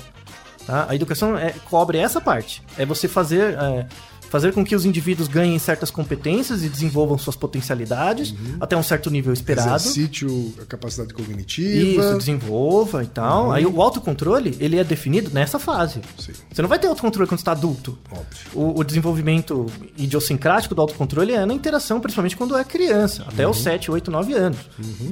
Tá? 0.65 0.85
A 0.89 0.95
educação 0.95 1.37
é- 1.37 1.53
cobre 1.69 1.97
essa 1.97 2.19
parte. 2.21 2.61
É 2.77 2.85
você 2.85 3.07
fazer, 3.07 3.53
é, 3.57 3.85
fazer 4.29 4.51
com 4.53 4.65
que 4.65 4.75
os 4.75 4.83
indivíduos 4.85 5.27
ganhem 5.27 5.57
certas 5.59 5.89
competências 5.91 6.63
e 6.63 6.67
desenvolvam 6.67 7.17
suas 7.17 7.35
potencialidades 7.35 8.33
até 8.59 8.75
um 8.75 8.83
certo 8.83 9.09
nível 9.09 9.31
esperado. 9.31 9.75
Exercite 9.75 10.25
o- 10.25 10.53
a 10.61 10.65
capacidade 10.65 11.13
cognitiva. 11.13 12.01
Isso, 12.07 12.17
desenvolva 12.17 13.03
e 13.03 13.07
tal. 13.07 13.51
Aí 13.51 13.65
o 13.65 13.81
autocontrole, 13.81 14.57
ele 14.59 14.77
é 14.77 14.83
definido 14.83 15.29
nessa 15.33 15.57
fase. 15.59 16.01
Sim. 16.19 16.33
Você 16.51 16.61
não 16.61 16.67
vai 16.67 16.79
ter 16.79 16.87
autocontrole 16.87 17.27
quando 17.29 17.39
está 17.39 17.51
adulto. 17.53 17.97
Óbvio. 18.11 18.25
O, 18.53 18.79
o 18.79 18.83
desenvolvimento 18.83 19.67
idiosincrático 19.97 20.73
do 20.75 20.81
autocontrole 20.81 21.31
é 21.33 21.45
na 21.45 21.53
interação, 21.53 21.99
principalmente 22.01 22.35
quando 22.35 22.57
é 22.57 22.63
criança, 22.63 23.23
até 23.27 23.47
os 23.47 23.59
7, 23.61 23.89
8, 23.91 24.09
9 24.11 24.33
anos. 24.33 24.59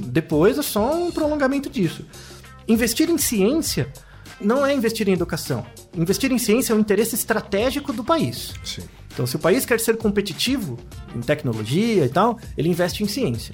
Depois 0.08 0.58
é 0.58 0.62
só 0.64 0.94
um 0.96 1.12
prolongamento 1.12 1.70
disso. 1.70 2.04
Investir 2.68 3.10
em 3.10 3.18
ciência 3.18 3.88
não 4.40 4.66
é 4.66 4.74
investir 4.74 5.08
em 5.08 5.14
educação. 5.14 5.66
Investir 5.96 6.32
em 6.32 6.38
ciência 6.38 6.74
é 6.74 6.76
um 6.76 6.80
interesse 6.80 7.16
estratégico 7.16 7.94
do 7.94 8.04
país. 8.04 8.54
Sim. 8.64 8.84
Então, 9.14 9.28
se 9.28 9.36
o 9.36 9.40
país 9.40 9.66
quer 9.66 9.80
ser 9.80 9.98
competitivo 9.98 10.78
em 11.16 11.22
tecnologia 11.22 12.04
e 12.06 12.10
tal, 12.10 12.40
ele 12.58 12.70
investe 12.70 13.04
em 13.04 13.08
ciência. 13.08 13.54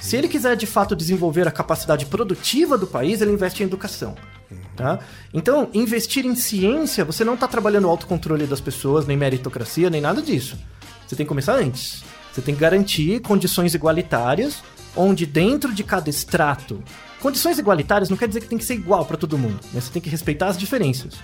Se 0.00 0.16
ele 0.16 0.28
quiser 0.28 0.56
de 0.56 0.66
fato 0.66 0.94
desenvolver 0.94 1.48
a 1.48 1.50
capacidade 1.50 2.06
produtiva 2.06 2.78
do 2.78 2.86
país, 2.86 3.20
ele 3.20 3.32
investe 3.32 3.62
em 3.62 3.66
educação. 3.66 4.14
Tá? 4.76 5.00
Então, 5.34 5.68
investir 5.74 6.24
em 6.24 6.34
ciência, 6.34 7.04
você 7.04 7.24
não 7.24 7.34
está 7.34 7.48
trabalhando 7.48 7.84
o 7.86 7.90
autocontrole 7.90 8.46
das 8.46 8.60
pessoas, 8.60 9.06
nem 9.06 9.16
meritocracia, 9.16 9.90
nem 9.90 10.00
nada 10.00 10.22
disso. 10.22 10.56
Você 11.06 11.16
tem 11.16 11.26
que 11.26 11.28
começar 11.28 11.56
antes. 11.56 12.04
Você 12.32 12.40
tem 12.40 12.54
que 12.54 12.60
garantir 12.60 13.20
condições 13.20 13.74
igualitárias, 13.74 14.62
onde 14.96 15.26
dentro 15.26 15.74
de 15.74 15.82
cada 15.82 16.08
extrato. 16.08 16.82
Condições 17.20 17.58
igualitárias 17.58 18.08
não 18.08 18.16
quer 18.16 18.26
dizer 18.26 18.40
que 18.40 18.48
tem 18.48 18.56
que 18.56 18.64
ser 18.64 18.74
igual 18.74 19.04
para 19.04 19.16
todo 19.16 19.36
mundo, 19.36 19.60
mas 19.74 19.84
você 19.84 19.92
tem 19.92 20.00
que 20.00 20.08
respeitar 20.08 20.48
as 20.48 20.56
diferenças. 20.56 21.14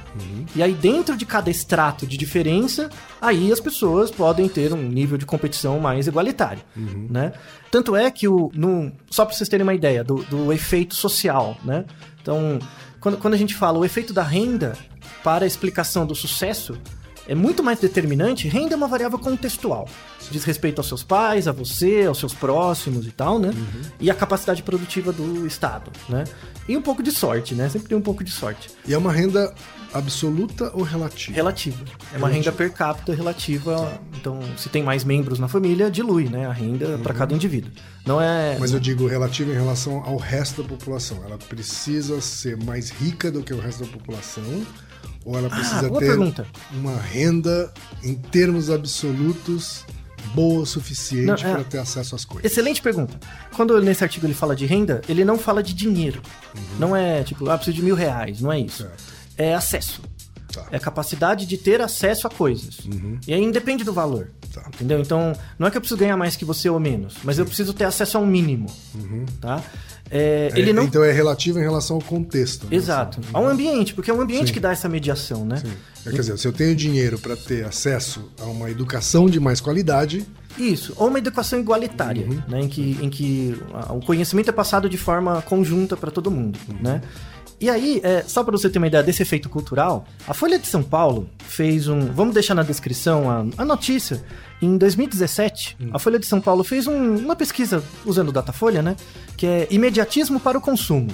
E 0.54 0.62
aí, 0.62 0.74
dentro 0.74 1.16
de 1.16 1.24
cada 1.24 1.50
extrato 1.50 2.06
de 2.06 2.18
diferença, 2.18 2.90
aí 3.20 3.50
as 3.50 3.60
pessoas 3.60 4.10
podem 4.10 4.46
ter 4.48 4.74
um 4.74 4.82
nível 4.82 5.16
de 5.16 5.24
competição 5.24 5.80
mais 5.80 6.06
igualitário. 6.06 6.62
Né? 7.10 7.32
Tanto 7.70 7.96
é 7.96 8.10
que, 8.10 8.28
o, 8.28 8.50
no, 8.54 8.92
só 9.10 9.24
para 9.24 9.34
vocês 9.34 9.48
terem 9.48 9.62
uma 9.62 9.74
ideia 9.74 10.04
do, 10.04 10.16
do 10.24 10.52
efeito 10.52 10.94
social, 10.94 11.56
né? 11.64 11.84
Então, 12.20 12.58
quando, 13.00 13.16
quando 13.18 13.34
a 13.34 13.38
gente 13.38 13.54
fala 13.54 13.78
o 13.78 13.84
efeito 13.84 14.12
da 14.12 14.22
renda 14.22 14.76
para 15.22 15.44
a 15.44 15.46
explicação 15.46 16.04
do 16.04 16.14
sucesso, 16.14 16.78
é 17.28 17.34
muito 17.34 17.62
mais 17.62 17.78
determinante. 17.78 18.48
Renda 18.48 18.74
é 18.74 18.76
uma 18.76 18.88
variável 18.88 19.18
contextual. 19.18 19.88
Diz 20.30 20.44
respeito 20.44 20.78
aos 20.78 20.88
seus 20.88 21.02
pais, 21.02 21.46
a 21.46 21.52
você, 21.52 22.04
aos 22.06 22.18
seus 22.18 22.34
próximos 22.34 23.06
e 23.06 23.10
tal, 23.10 23.38
né? 23.38 23.52
E 24.00 24.10
a 24.10 24.14
capacidade 24.14 24.62
produtiva 24.62 25.12
do 25.12 25.46
Estado, 25.46 25.90
né? 26.08 26.24
E 26.68 26.76
um 26.76 26.82
pouco 26.82 27.02
de 27.02 27.12
sorte, 27.12 27.54
né? 27.54 27.68
Sempre 27.68 27.88
tem 27.88 27.96
um 27.96 28.02
pouco 28.02 28.24
de 28.24 28.30
sorte. 28.30 28.70
E 28.86 28.92
é 28.92 28.98
uma 28.98 29.12
renda 29.12 29.54
absoluta 29.92 30.70
ou 30.74 30.82
relativa? 30.82 31.34
Relativa. 31.34 31.84
É 32.12 32.18
uma 32.18 32.28
renda 32.28 32.52
per 32.52 32.72
capita 32.72 33.14
relativa. 33.14 34.00
Então, 34.16 34.40
se 34.56 34.68
tem 34.68 34.82
mais 34.82 35.04
membros 35.04 35.38
na 35.38 35.48
família, 35.48 35.90
dilui, 35.90 36.28
né? 36.28 36.46
A 36.46 36.52
renda 36.52 36.98
para 36.98 37.14
cada 37.14 37.34
indivíduo. 37.34 37.70
Não 38.04 38.20
é. 38.20 38.56
Mas 38.58 38.72
eu 38.72 38.80
digo 38.80 39.06
relativa 39.06 39.50
em 39.50 39.54
relação 39.54 40.02
ao 40.04 40.16
resto 40.16 40.62
da 40.62 40.68
população. 40.68 41.22
Ela 41.24 41.38
precisa 41.38 42.20
ser 42.20 42.56
mais 42.56 42.90
rica 42.90 43.30
do 43.30 43.42
que 43.42 43.54
o 43.54 43.60
resto 43.60 43.84
da 43.84 43.90
população? 43.90 44.66
Ou 45.26 45.36
ela 45.36 45.50
precisa 45.50 45.88
Ah, 45.88 45.90
ter 45.90 45.98
pergunta. 45.98 46.46
uma 46.72 46.96
renda 46.96 47.72
em 48.02 48.14
termos 48.14 48.70
absolutos 48.70 49.84
boa 50.34 50.62
o 50.62 50.66
suficiente 50.66 51.44
é- 51.44 51.52
para 51.52 51.64
ter 51.64 51.78
acesso 51.78 52.14
às 52.14 52.24
coisas? 52.24 52.48
Excelente 52.50 52.80
pergunta. 52.80 53.18
Quando 53.54 53.80
nesse 53.82 54.04
artigo 54.04 54.24
ele 54.26 54.34
fala 54.34 54.54
de 54.54 54.66
renda, 54.66 55.02
ele 55.08 55.24
não 55.24 55.36
fala 55.36 55.62
de 55.64 55.74
dinheiro. 55.74 56.22
Não 56.78 56.94
é 56.94 57.24
tipo, 57.24 57.48
ah, 57.50 57.56
preciso 57.56 57.76
de 57.76 57.82
mil 57.82 57.96
reais. 57.96 58.40
Não 58.40 58.52
é 58.52 58.60
isso. 58.60 58.84
Certo. 58.84 59.04
É 59.36 59.52
acesso. 59.54 60.00
Tá. 60.52 60.64
É 60.70 60.76
a 60.76 60.80
capacidade 60.80 61.44
de 61.44 61.58
ter 61.58 61.80
acesso 61.82 62.26
a 62.26 62.30
coisas. 62.30 62.78
E 63.26 63.34
aí 63.34 63.42
independe 63.42 63.82
do 63.84 63.92
valor. 63.92 64.30
Tá. 64.54 64.62
Entendeu? 64.68 65.00
Então, 65.00 65.32
não 65.58 65.66
é 65.66 65.70
que 65.70 65.76
eu 65.76 65.80
preciso 65.80 65.98
ganhar 65.98 66.16
mais 66.16 66.34
que 66.36 66.44
você 66.44 66.70
ou 66.70 66.78
menos, 66.80 67.16
mas 67.24 67.38
eu 67.38 67.44
preciso 67.44 67.74
ter 67.74 67.84
acesso 67.84 68.16
a 68.16 68.20
um 68.20 68.26
mínimo. 68.26 68.66
Tá? 69.40 69.62
É, 70.10 70.50
É, 70.54 70.58
ele 70.58 70.72
não. 70.72 70.84
Então 70.84 71.02
é 71.04 71.12
relativo 71.12 71.58
em 71.58 71.62
relação 71.62 71.96
ao 71.96 72.02
contexto. 72.02 72.66
né? 72.68 72.76
Exato. 72.76 73.20
A 73.32 73.40
um 73.40 73.48
ambiente, 73.48 73.94
porque 73.94 74.10
é 74.10 74.14
um 74.14 74.20
ambiente 74.20 74.48
Sim. 74.48 74.52
que 74.52 74.60
dá 74.60 74.72
essa 74.72 74.88
mediação, 74.88 75.44
né? 75.44 75.56
Sim. 75.56 75.72
Quer 76.04 76.20
dizer, 76.20 76.38
se 76.38 76.46
eu 76.46 76.52
tenho 76.52 76.74
dinheiro 76.76 77.18
para 77.18 77.34
ter 77.34 77.64
acesso 77.64 78.30
a 78.40 78.44
uma 78.44 78.70
educação 78.70 79.26
de 79.26 79.40
mais 79.40 79.60
qualidade, 79.60 80.24
Isso, 80.56 80.94
ou 80.96 81.08
uma 81.08 81.18
educação 81.18 81.58
igualitária, 81.58 82.26
né, 82.48 82.60
em 82.60 82.68
que, 82.68 82.96
em 83.02 83.10
que 83.10 83.60
o 83.90 84.00
conhecimento 84.00 84.48
é 84.48 84.52
passado 84.52 84.88
de 84.88 84.96
forma 84.96 85.42
conjunta 85.42 85.96
para 85.96 86.10
todo 86.10 86.30
mundo, 86.30 86.58
né? 86.80 87.02
E 87.60 87.70
aí, 87.70 88.00
é, 88.04 88.22
só 88.26 88.44
para 88.44 88.52
você 88.52 88.68
ter 88.68 88.78
uma 88.78 88.86
ideia 88.86 89.02
desse 89.02 89.22
efeito 89.22 89.48
cultural, 89.48 90.06
a 90.28 90.34
Folha 90.34 90.58
de 90.58 90.66
São 90.66 90.82
Paulo 90.82 91.28
fez 91.38 91.88
um. 91.88 92.00
Vamos 92.12 92.34
deixar 92.34 92.54
na 92.54 92.62
descrição 92.62 93.30
a, 93.30 93.46
a 93.56 93.64
notícia. 93.64 94.22
Em 94.62 94.76
2017, 94.78 95.76
a 95.92 95.98
Folha 95.98 96.18
de 96.18 96.26
São 96.26 96.40
Paulo 96.40 96.64
fez 96.64 96.86
um- 96.86 97.16
uma 97.16 97.36
pesquisa 97.36 97.82
usando 98.04 98.28
o 98.30 98.32
Datafolha, 98.32 98.80
né? 98.82 98.96
Que 99.36 99.46
é 99.46 99.68
Imediatismo 99.70 100.40
para 100.40 100.56
o 100.56 100.60
Consumo. 100.60 101.08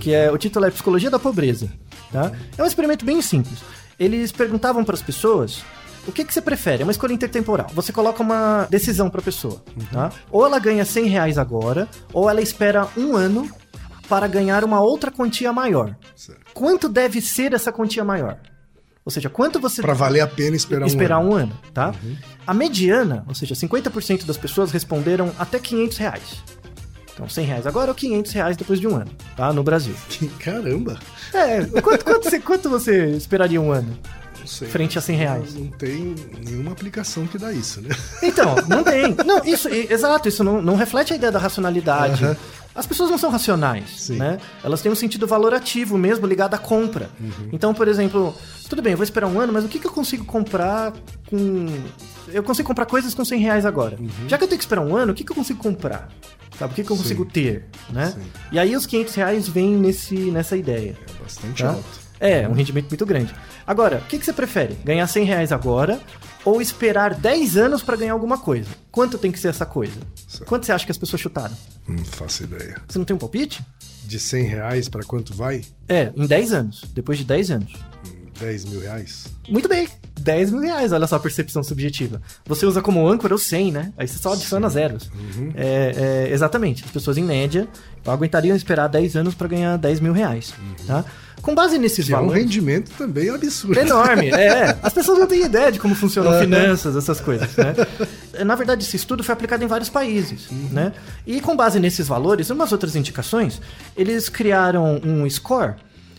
Que 0.00 0.12
é 0.14 0.30
o 0.30 0.38
título 0.38 0.64
é 0.66 0.70
Psicologia 0.70 1.10
da 1.10 1.18
Pobreza. 1.18 1.68
Tá? 2.12 2.32
É 2.56 2.62
um 2.62 2.66
experimento 2.66 3.04
bem 3.04 3.20
simples. 3.20 3.58
Eles 3.98 4.30
perguntavam 4.32 4.84
para 4.84 4.94
as 4.94 5.02
pessoas 5.02 5.62
o 6.06 6.12
que, 6.12 6.24
que 6.24 6.32
você 6.32 6.40
prefere? 6.40 6.82
É 6.82 6.86
uma 6.86 6.92
escolha 6.92 7.12
intertemporal. 7.12 7.66
Você 7.74 7.92
coloca 7.92 8.22
uma 8.22 8.66
decisão 8.70 9.10
para 9.10 9.20
a 9.20 9.24
pessoa. 9.24 9.62
Tá? 9.92 10.10
Ou 10.30 10.44
ela 10.46 10.58
ganha 10.58 10.84
100 10.84 11.06
reais 11.06 11.36
agora, 11.38 11.88
ou 12.12 12.30
ela 12.30 12.40
espera 12.40 12.88
um 12.96 13.16
ano 13.16 13.50
para 14.08 14.26
ganhar 14.28 14.62
uma 14.64 14.80
outra 14.80 15.10
quantia 15.10 15.52
maior. 15.52 15.96
Certo. 16.14 16.40
Quanto 16.54 16.88
deve 16.88 17.20
ser 17.20 17.52
essa 17.52 17.72
quantia 17.72 18.04
maior? 18.04 18.38
Ou 19.06 19.12
seja, 19.12 19.30
quanto 19.30 19.60
você 19.60 19.80
para 19.80 19.94
valer 19.94 20.20
a 20.20 20.26
pena 20.26 20.56
esperar, 20.56 20.84
esperar 20.86 21.20
um 21.20 21.32
ano. 21.32 21.32
um 21.32 21.34
ano, 21.36 21.58
tá? 21.72 21.94
A 22.44 22.52
mediana, 22.52 23.24
ou 23.28 23.34
seja, 23.36 23.54
50% 23.54 24.26
das 24.26 24.36
pessoas 24.36 24.72
responderam 24.72 25.30
até 25.38 25.60
500 25.60 25.96
reais. 25.96 26.42
Então, 27.14 27.28
100 27.28 27.46
reais 27.46 27.66
agora 27.66 27.92
ou 27.92 27.94
500 27.94 28.32
reais 28.32 28.56
depois 28.56 28.80
de 28.80 28.88
um 28.88 28.96
ano, 28.96 29.10
tá? 29.36 29.52
No 29.52 29.62
Brasil. 29.62 29.94
Caramba! 30.40 30.98
É, 31.32 31.64
quanto, 31.80 32.04
quanto 32.04 32.24
você, 32.24 32.40
quanto 32.40 32.68
você 32.68 33.06
esperaria 33.12 33.60
um 33.60 33.70
ano? 33.70 33.96
sei. 34.46 34.68
frente 34.68 34.98
a 34.98 35.00
100 35.00 35.16
reais. 35.16 35.54
Não 35.54 35.68
tem 35.68 36.14
nenhuma 36.44 36.72
aplicação 36.72 37.26
que 37.26 37.38
dá 37.38 37.52
isso, 37.52 37.80
né? 37.80 37.90
Então, 38.22 38.54
não 38.68 38.82
tem. 38.82 39.14
Não, 39.24 39.44
isso, 39.44 39.68
exato, 39.68 40.28
isso 40.28 40.44
não, 40.44 40.62
não 40.62 40.76
reflete 40.76 41.12
a 41.12 41.16
ideia 41.16 41.32
da 41.32 41.38
racionalidade. 41.38 42.24
Aham. 42.24 42.36
As 42.76 42.86
pessoas 42.86 43.10
não 43.10 43.16
são 43.18 43.30
racionais, 43.30 43.88
Sim. 44.02 44.16
né? 44.18 44.38
Elas 44.62 44.82
têm 44.82 44.92
um 44.92 44.94
sentido 44.94 45.26
valorativo 45.26 45.96
mesmo, 45.96 46.26
ligado 46.26 46.54
à 46.54 46.58
compra. 46.58 47.08
Uhum. 47.18 47.48
Então, 47.52 47.72
por 47.72 47.88
exemplo, 47.88 48.34
tudo 48.68 48.82
bem, 48.82 48.92
eu 48.92 48.96
vou 48.98 49.04
esperar 49.04 49.26
um 49.28 49.40
ano, 49.40 49.52
mas 49.52 49.64
o 49.64 49.68
que, 49.68 49.78
que 49.78 49.86
eu 49.86 49.92
consigo 49.92 50.24
comprar 50.24 50.92
com... 51.28 51.66
Eu 52.28 52.42
consigo 52.42 52.66
comprar 52.68 52.86
coisas 52.86 53.14
com 53.14 53.24
100 53.24 53.40
reais 53.40 53.64
agora. 53.66 53.96
Já 54.28 54.36
que 54.36 54.44
eu 54.44 54.48
tenho 54.48 54.58
que 54.58 54.64
esperar 54.64 54.82
um 54.82 54.94
ano, 54.94 55.12
o 55.12 55.14
que, 55.14 55.24
que 55.24 55.32
eu 55.32 55.36
consigo 55.36 55.58
comprar? 55.62 56.08
Sabe? 56.58 56.72
O 56.72 56.74
que, 56.76 56.82
que 56.84 56.90
eu 56.90 56.96
Uhum. 56.96 57.02
Sim. 57.02 57.14
consigo 57.16 57.24
ter, 57.24 57.64
né? 57.90 58.06
Sim. 58.14 58.22
E 58.52 58.58
aí 58.58 58.76
os 58.76 58.84
500 58.86 59.14
reais 59.14 59.48
vêm 59.48 59.74
nesse, 59.76 60.14
nessa 60.30 60.56
ideia. 60.56 60.96
É 61.08 61.22
bastante 61.22 61.62
Tá? 61.62 61.70
alto. 61.70 62.06
É, 62.18 62.48
um 62.48 62.52
rendimento 62.52 62.88
muito 62.88 63.04
grande. 63.06 63.34
Agora, 63.66 63.98
o 63.98 64.08
que, 64.08 64.18
que 64.18 64.24
você 64.24 64.32
prefere? 64.32 64.74
Ganhar 64.84 65.06
100 65.06 65.24
reais 65.24 65.52
agora 65.52 66.00
ou 66.46 66.62
esperar 66.62 67.12
10 67.12 67.56
anos 67.56 67.82
pra 67.82 67.96
ganhar 67.96 68.12
alguma 68.12 68.38
coisa? 68.38 68.68
Quanto 68.92 69.18
tem 69.18 69.32
que 69.32 69.38
ser 69.38 69.48
essa 69.48 69.66
coisa? 69.66 69.98
Certo. 70.28 70.48
Quanto 70.48 70.64
você 70.64 70.70
acha 70.72 70.86
que 70.86 70.92
as 70.92 70.96
pessoas 70.96 71.20
chutaram? 71.20 71.54
Não 71.88 72.04
faço 72.04 72.44
ideia. 72.44 72.80
Você 72.88 72.98
não 72.98 73.04
tem 73.04 73.16
um 73.16 73.18
palpite? 73.18 73.62
De 74.04 74.20
100 74.20 74.44
reais 74.44 74.88
pra 74.88 75.02
quanto 75.02 75.34
vai? 75.34 75.62
É, 75.88 76.12
em 76.16 76.24
10 76.24 76.52
anos. 76.52 76.84
Depois 76.94 77.18
de 77.18 77.24
10 77.24 77.50
anos. 77.50 77.72
Hum, 78.06 78.30
10 78.38 78.64
mil 78.66 78.80
reais? 78.80 79.26
Muito 79.48 79.68
bem. 79.68 79.88
10 80.20 80.52
mil 80.52 80.60
reais, 80.60 80.92
olha 80.92 81.06
só 81.08 81.16
a 81.16 81.20
percepção 81.20 81.64
subjetiva. 81.64 82.22
Você 82.46 82.64
usa 82.64 82.80
como 82.80 83.06
âncora 83.08 83.34
o 83.34 83.38
100, 83.38 83.72
né? 83.72 83.92
Aí 83.98 84.06
você 84.06 84.18
só 84.18 84.32
adiciona 84.32 84.68
zeros. 84.68 85.10
Uhum. 85.14 85.52
É, 85.56 86.26
é, 86.28 86.32
exatamente. 86.32 86.84
As 86.84 86.90
pessoas, 86.92 87.18
em 87.18 87.24
média, 87.24 87.68
aguentariam 88.06 88.56
esperar 88.56 88.86
10 88.88 89.16
anos 89.16 89.34
pra 89.34 89.48
ganhar 89.48 89.76
10 89.76 89.98
mil 90.00 90.12
reais. 90.12 90.54
Tá? 90.86 91.04
Com 91.42 91.54
base 91.54 91.78
nesses 91.78 92.06
Que 92.06 92.12
é 92.12 92.16
um 92.16 92.20
valores... 92.22 92.42
rendimento 92.42 92.90
também 92.98 93.28
absurdo. 93.30 93.78
Enorme, 93.78 94.30
é. 94.30 94.76
As 94.82 94.92
pessoas 94.92 95.18
não 95.18 95.26
têm 95.26 95.44
ideia 95.44 95.70
de 95.70 95.78
como 95.78 95.94
funcionam 95.94 96.32
Uhum. 96.32 96.40
finanças, 96.40 96.96
essas 96.96 97.20
coisas, 97.20 97.48
né? 97.56 97.74
Na 98.44 98.54
verdade, 98.56 98.84
esse 98.84 98.96
estudo 98.96 99.22
foi 99.22 99.32
aplicado 99.32 99.62
em 99.62 99.66
vários 99.66 99.88
países, 99.88 100.50
Uhum. 100.50 100.68
né? 100.72 100.92
E 101.26 101.40
com 101.40 101.54
base 101.56 101.78
nesses 101.78 102.08
valores 102.08 102.48
e 102.48 102.52
umas 102.52 102.72
outras 102.72 102.96
indicações, 102.96 103.60
eles 103.96 104.28
criaram 104.28 105.00
um 105.04 105.28
score, 105.30 105.74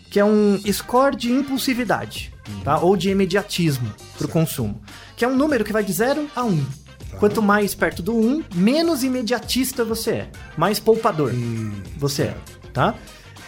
que 0.10 0.20
é 0.20 0.24
um 0.24 0.60
score 0.72 1.16
de 1.16 1.32
impulsividade, 1.32 2.32
Uhum. 2.48 2.62
tá? 2.62 2.80
Ou 2.80 2.96
de 2.96 3.10
imediatismo 3.10 3.94
para 4.18 4.28
o 4.28 4.30
consumo, 4.30 4.82
que 5.18 5.26
é 5.26 5.28
um 5.28 5.36
número 5.36 5.66
que 5.66 5.74
vai 5.74 5.84
de 5.84 5.92
0 5.92 6.26
a 6.36 6.44
1. 6.44 6.48
Um. 6.50 6.66
Tá. 7.12 7.18
Quanto 7.18 7.42
mais 7.42 7.74
perto 7.74 8.02
do 8.02 8.16
1, 8.16 8.20
um, 8.30 8.44
menos 8.54 9.04
imediatista 9.04 9.84
você 9.84 10.12
é, 10.12 10.28
mais 10.58 10.80
poupador 10.80 11.32
você 11.98 12.24
é, 12.24 12.38
tá? 12.74 12.94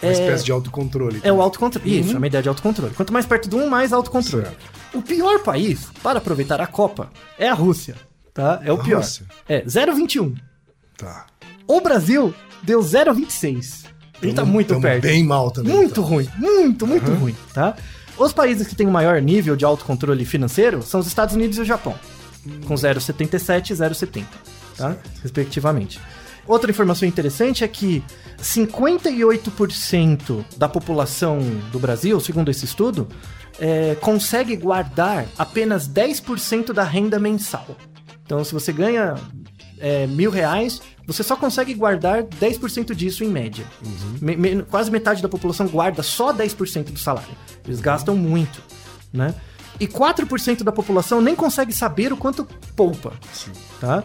Hum, 0.02 0.06
Uma 0.06 0.08
É- 0.08 0.12
espécie 0.12 0.44
de 0.44 0.52
autocontrole. 0.52 1.20
é 1.22 1.32
o 1.32 1.40
autocontrole. 1.42 2.00
Isso, 2.00 2.14
é 2.14 2.16
uma 2.18 2.26
ideia 2.26 2.42
de 2.42 2.48
autocontrole. 2.48 2.94
Quanto 2.94 3.12
mais 3.12 3.26
perto 3.26 3.48
do 3.48 3.56
1, 3.58 3.68
mais 3.68 3.92
autocontrole. 3.92 4.44
Certo. 4.46 4.58
O 4.94 5.02
pior 5.02 5.40
país 5.40 5.86
para 6.02 6.18
aproveitar 6.18 6.60
a 6.60 6.66
Copa 6.66 7.10
é 7.38 7.48
a 7.48 7.54
Rússia, 7.54 7.94
tá? 8.34 8.60
É 8.64 8.72
o 8.72 8.76
A 8.76 8.82
pior. 8.82 8.98
Rússia? 8.98 9.26
É 9.48 9.62
0,21. 9.66 10.34
Tá. 10.96 11.26
O 11.66 11.80
Brasil 11.80 12.34
deu 12.62 12.80
0,26. 12.82 13.84
Ele 14.22 14.32
tá 14.34 14.44
muito 14.44 14.68
tamo 14.68 14.80
perto. 14.82 15.02
bem 15.02 15.24
mal 15.24 15.50
também, 15.50 15.72
Muito 15.74 15.92
então. 15.92 16.04
ruim, 16.04 16.28
muito, 16.36 16.86
muito 16.86 17.10
ruim, 17.12 17.34
tá? 17.54 17.74
Os 18.18 18.32
países 18.34 18.66
que 18.66 18.74
têm 18.74 18.86
o 18.86 18.90
maior 18.90 19.20
nível 19.22 19.56
de 19.56 19.64
autocontrole 19.64 20.24
financeiro 20.26 20.82
são 20.82 21.00
os 21.00 21.06
Estados 21.06 21.34
Unidos 21.34 21.56
e 21.56 21.60
o 21.62 21.64
Japão, 21.64 21.94
com 22.66 22.74
0,77 22.74 23.70
e 23.70 23.74
0,70, 23.76 24.26
tá? 24.76 24.94
Respectivamente. 25.22 25.98
Outra 26.50 26.68
informação 26.68 27.06
interessante 27.06 27.62
é 27.62 27.68
que 27.68 28.02
58% 28.42 30.44
da 30.56 30.68
população 30.68 31.38
do 31.70 31.78
Brasil, 31.78 32.18
segundo 32.18 32.50
esse 32.50 32.64
estudo, 32.64 33.06
é, 33.60 33.94
consegue 34.00 34.56
guardar 34.56 35.26
apenas 35.38 35.88
10% 35.88 36.72
da 36.72 36.82
renda 36.82 37.20
mensal. 37.20 37.64
Então, 38.24 38.42
se 38.44 38.52
você 38.52 38.72
ganha 38.72 39.14
é, 39.78 40.08
mil 40.08 40.28
reais, 40.30 40.82
você 41.06 41.22
só 41.22 41.36
consegue 41.36 41.72
guardar 41.72 42.24
10% 42.24 42.96
disso 42.96 43.22
em 43.22 43.28
média. 43.28 43.64
Me- 44.20 44.36
me- 44.36 44.62
quase 44.64 44.90
metade 44.90 45.22
da 45.22 45.28
população 45.28 45.68
guarda 45.68 46.02
só 46.02 46.32
10% 46.32 46.90
do 46.92 46.98
salário. 46.98 47.30
Eles 47.64 47.80
gastam 47.80 48.16
muito, 48.16 48.60
né? 49.12 49.36
E 49.78 49.86
4% 49.86 50.64
da 50.64 50.72
população 50.72 51.20
nem 51.20 51.36
consegue 51.36 51.72
saber 51.72 52.12
o 52.12 52.16
quanto 52.16 52.44
poupa, 52.74 53.12
tá? 53.80 54.02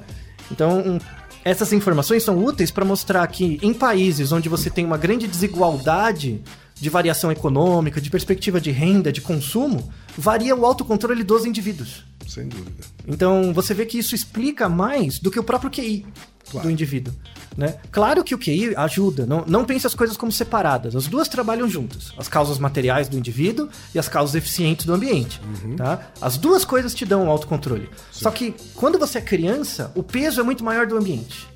Então, 0.52 0.78
um, 0.80 1.00
essas 1.46 1.72
informações 1.72 2.24
são 2.24 2.44
úteis 2.44 2.72
para 2.72 2.84
mostrar 2.84 3.26
que 3.28 3.60
em 3.62 3.72
países 3.72 4.32
onde 4.32 4.50
você 4.50 4.68
tem 4.68 4.84
uma 4.84 4.98
grande 4.98 5.28
desigualdade 5.28 6.42
de 6.74 6.90
variação 6.90 7.32
econômica, 7.32 8.02
de 8.02 8.10
perspectiva 8.10 8.60
de 8.60 8.72
renda, 8.72 9.12
de 9.12 9.22
consumo, 9.22 9.94
varia 10.18 10.56
o 10.56 10.66
autocontrole 10.66 11.24
dos 11.24 11.46
indivíduos. 11.46 12.04
Sem 12.28 12.48
dúvida. 12.48 12.84
Então 13.08 13.54
você 13.54 13.76
vê 13.76 13.86
que 13.86 14.00
isso 14.00 14.16
explica 14.16 14.68
mais 14.68 15.20
do 15.20 15.30
que 15.30 15.40
o 15.40 15.44
próprio 15.44 15.70
QI 15.70 16.04
Claro. 16.50 16.68
do 16.68 16.72
indivíduo. 16.72 17.14
Né? 17.58 17.76
Claro 17.90 18.24
que 18.24 18.36
o 18.36 18.38
QI 18.38 18.76
ajuda, 18.76 19.26
não, 19.26 19.46
não 19.48 19.64
pense 19.64 19.88
as 19.88 19.96
coisas 19.96 20.18
como 20.18 20.30
separadas. 20.32 20.94
As 20.96 21.08
duas 21.08 21.28
trabalham 21.30 21.70
juntas. 21.70 22.12
As 22.18 22.28
causas 22.28 22.60
materiais 22.60 23.08
do 23.08 23.18
indivíduo 23.18 23.70
e 23.94 24.00
as 24.00 24.10
causas 24.10 24.36
eficientes 24.36 24.86
do 24.86 24.94
ambiente. 24.94 25.40
Tá? 25.78 26.08
As 26.22 26.38
duas 26.38 26.66
coisas 26.66 26.94
te 26.94 27.06
dão 27.06 27.28
o 27.28 27.32
autocontrole. 27.32 27.90
Só 28.12 28.30
que 28.30 28.54
quando 28.76 29.00
você 29.00 29.20
é 29.20 29.22
criança, 29.22 29.92
o 29.96 30.04
peso 30.04 30.42
é 30.42 30.44
muito 30.44 30.64
maior 30.66 30.86
do 30.86 30.98
ambiente. 30.98 31.48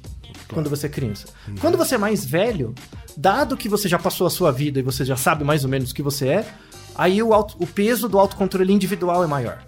Quando 0.54 0.70
você 0.70 0.88
é 0.88 0.90
criança. 0.90 1.28
Quando 1.60 1.78
você 1.78 1.96
é 1.96 1.98
mais 1.98 2.24
velho, 2.26 2.74
dado 3.18 3.58
que 3.58 3.68
você 3.70 3.88
já 3.90 4.00
passou 4.00 4.26
a 4.26 4.30
sua 4.30 4.52
vida 4.52 4.80
e 4.80 4.82
você 4.82 5.04
já 5.06 5.18
sabe 5.18 5.44
mais 5.44 5.64
ou 5.66 5.70
menos 5.70 5.92
o 5.92 5.94
que 5.94 6.02
você 6.02 6.28
é, 6.30 6.54
aí 6.96 7.22
o, 7.22 7.34
auto- 7.34 7.56
o 7.62 7.68
peso 7.68 8.08
do 8.10 8.18
autocontrole 8.18 8.72
individual 8.74 9.24
é 9.24 9.28
maior. 9.28 9.64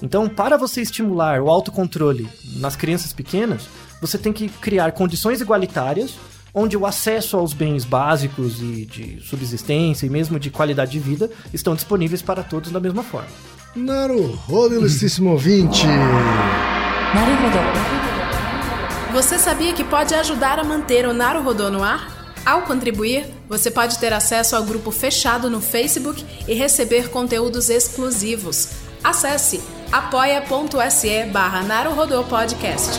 Então, 0.00 0.28
para 0.28 0.56
você 0.56 0.80
estimular 0.80 1.42
o 1.42 1.50
autocontrole 1.50 2.28
nas 2.56 2.76
crianças 2.76 3.12
pequenas, 3.12 3.68
você 4.00 4.18
tem 4.18 4.32
que 4.32 4.48
criar 4.48 4.92
condições 4.92 5.40
igualitárias 5.40 6.16
onde 6.54 6.76
o 6.76 6.86
acesso 6.86 7.36
aos 7.36 7.52
bens 7.52 7.84
básicos 7.84 8.60
e 8.60 8.84
de 8.86 9.20
subsistência 9.22 10.06
e 10.06 10.10
mesmo 10.10 10.38
de 10.40 10.50
qualidade 10.50 10.92
de 10.92 10.98
vida 10.98 11.30
estão 11.52 11.74
disponíveis 11.74 12.22
para 12.22 12.42
todos 12.42 12.70
da 12.70 12.80
mesma 12.80 13.02
forma. 13.02 13.28
Naruhodo, 13.76 14.74
ilustríssimo 14.74 15.30
ouvinte! 15.30 15.86
Você 19.12 19.38
sabia 19.38 19.72
que 19.72 19.84
pode 19.84 20.14
ajudar 20.14 20.58
a 20.58 20.64
manter 20.64 21.06
o 21.06 21.12
Naruhodo 21.12 21.70
no 21.70 21.82
ar? 21.82 22.18
Ao 22.44 22.62
contribuir, 22.62 23.26
você 23.48 23.70
pode 23.70 23.98
ter 23.98 24.12
acesso 24.12 24.56
ao 24.56 24.64
grupo 24.64 24.90
fechado 24.90 25.50
no 25.50 25.60
Facebook 25.60 26.24
e 26.46 26.54
receber 26.54 27.10
conteúdos 27.10 27.68
exclusivos. 27.68 28.70
Acesse 29.02 29.60
apoia.se 29.92 31.24
barra 31.26 31.62
Podcast. 32.28 32.98